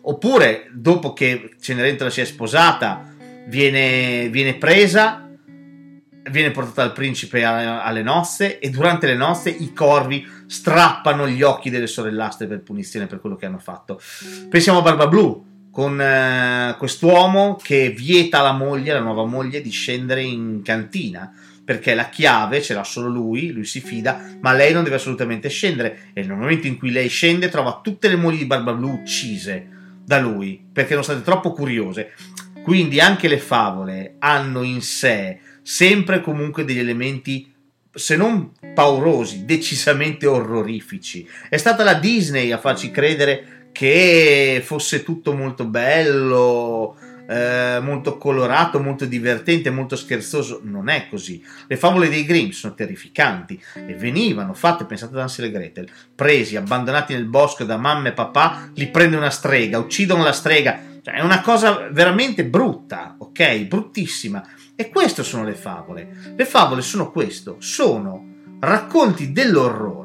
Oppure, 0.01 0.67
dopo 0.71 1.13
che 1.13 1.51
Cenerentola 1.61 2.09
si 2.09 2.21
è 2.21 2.25
sposata, 2.25 3.13
viene, 3.45 4.27
viene 4.29 4.55
presa, 4.55 5.29
viene 6.31 6.49
portata 6.49 6.81
al 6.81 6.93
principe 6.93 7.43
alle 7.43 8.01
nozze 8.01 8.57
e 8.57 8.71
durante 8.71 9.05
le 9.05 9.15
nozze 9.15 9.51
i 9.51 9.73
corvi 9.73 10.27
strappano 10.47 11.27
gli 11.27 11.43
occhi 11.43 11.69
delle 11.69 11.85
sorellastre 11.85 12.47
per 12.47 12.63
punizione 12.63 13.05
per 13.05 13.21
quello 13.21 13.35
che 13.35 13.45
hanno 13.45 13.59
fatto. 13.59 14.01
Pensiamo 14.49 14.79
a 14.79 14.81
Barba 14.81 15.05
Blu, 15.05 15.53
con 15.75 15.99
eh, 15.99 16.73
quest'uomo 16.77 17.59
che 17.61 17.89
vieta 17.89 18.39
alla 18.39 18.53
moglie, 18.53 18.93
la 18.93 19.01
nuova 19.01 19.25
moglie, 19.25 19.59
di 19.59 19.71
scendere 19.71 20.23
in 20.23 20.61
cantina 20.63 21.33
perché 21.65 21.93
la 21.93 22.07
chiave 22.07 22.61
ce 22.61 22.73
l'ha 22.73 22.85
solo 22.85 23.09
lui, 23.09 23.51
lui 23.51 23.65
si 23.65 23.81
fida, 23.81 24.37
ma 24.39 24.53
lei 24.53 24.71
non 24.71 24.85
deve 24.85 24.95
assolutamente 24.95 25.49
scendere. 25.49 26.11
E 26.13 26.21
nel 26.21 26.37
momento 26.37 26.67
in 26.67 26.77
cui 26.77 26.91
lei 26.91 27.09
scende, 27.09 27.49
trova 27.49 27.81
tutte 27.83 28.07
le 28.07 28.15
mogli 28.15 28.37
di 28.37 28.45
Barba 28.45 28.71
Blu 28.71 28.89
uccise 28.89 29.67
da 30.05 30.17
lui 30.17 30.63
perché 30.71 30.91
erano 30.91 31.03
state 31.03 31.23
troppo 31.23 31.51
curiose. 31.51 32.13
Quindi 32.63 33.01
anche 33.01 33.27
le 33.27 33.39
favole 33.39 34.15
hanno 34.19 34.63
in 34.63 34.81
sé 34.81 35.39
sempre 35.61 36.21
comunque 36.21 36.63
degli 36.63 36.79
elementi 36.79 37.53
se 37.91 38.15
non 38.15 38.51
paurosi, 38.73 39.43
decisamente 39.43 40.25
orrorifici. 40.25 41.27
È 41.49 41.57
stata 41.57 41.83
la 41.83 41.95
Disney 41.95 42.51
a 42.51 42.57
farci 42.57 42.91
credere 42.91 43.54
che 43.75 44.61
fosse 44.63 45.03
tutto 45.03 45.33
molto 45.33 45.65
bello, 45.65 46.95
eh, 47.27 47.79
molto 47.81 48.17
colorato, 48.17 48.79
molto 48.79 49.03
divertente, 49.03 49.69
molto 49.69 49.97
scherzoso. 49.97 50.61
Non 50.63 50.87
è 50.87 51.07
così. 51.09 51.43
Le 51.67 51.75
favole 51.75 52.07
dei 52.07 52.23
Grimm 52.23 52.51
sono 52.51 52.73
terrificanti 52.73 53.61
e 53.73 53.93
venivano 53.95 54.53
fatte, 54.53 54.85
pensate 54.85 55.13
ad 55.15 55.19
Ansel 55.19 55.45
e 55.45 55.51
Gretel, 55.51 55.89
presi, 56.15 56.55
abbandonati 56.55 57.13
nel 57.13 57.25
bosco 57.25 57.65
da 57.65 57.75
mamma 57.75 58.07
e 58.07 58.13
papà, 58.13 58.69
li 58.75 58.87
prende 58.87 59.17
una 59.17 59.29
strega, 59.29 59.77
uccidono 59.77 60.23
la 60.23 60.31
strega. 60.31 60.79
Cioè, 61.01 61.15
è 61.15 61.21
una 61.21 61.41
cosa 61.41 61.89
veramente 61.91 62.45
brutta, 62.45 63.17
ok? 63.19 63.65
Bruttissima. 63.65 64.41
E 64.73 64.87
queste 64.87 65.23
sono 65.23 65.43
le 65.43 65.53
favole. 65.53 66.33
Le 66.33 66.45
favole 66.45 66.81
sono 66.81 67.11
questo, 67.11 67.57
sono 67.59 68.35
racconti 68.61 69.33
dell'orrore 69.33 70.04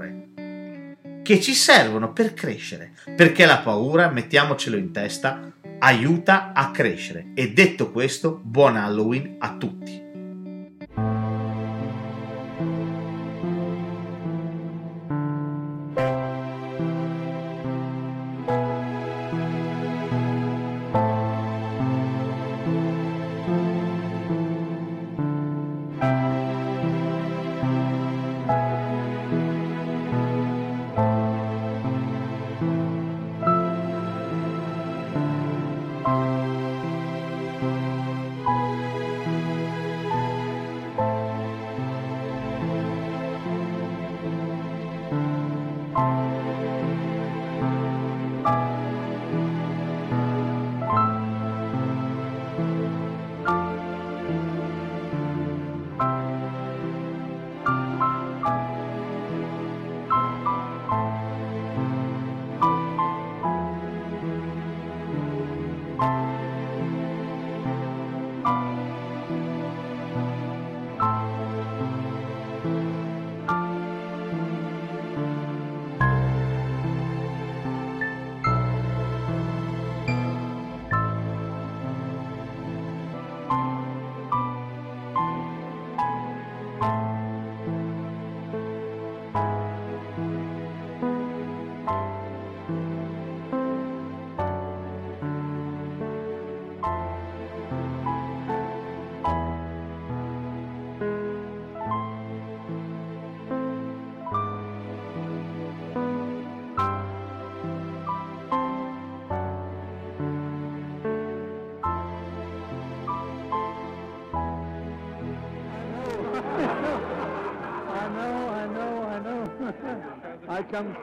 che 1.22 1.40
ci 1.40 1.54
servono 1.54 2.12
per 2.12 2.34
crescere, 2.34 2.92
perché 3.16 3.46
la 3.46 3.58
paura, 3.58 4.10
mettiamocelo 4.10 4.76
in 4.76 4.92
testa, 4.92 5.52
aiuta 5.78 6.52
a 6.52 6.70
crescere. 6.70 7.32
E 7.34 7.52
detto 7.52 7.90
questo, 7.90 8.40
buon 8.42 8.76
Halloween 8.76 9.36
a 9.38 9.56
tutti. 9.56 9.99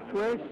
I 0.08 0.12
come 0.12 0.38
fresh 0.38 0.47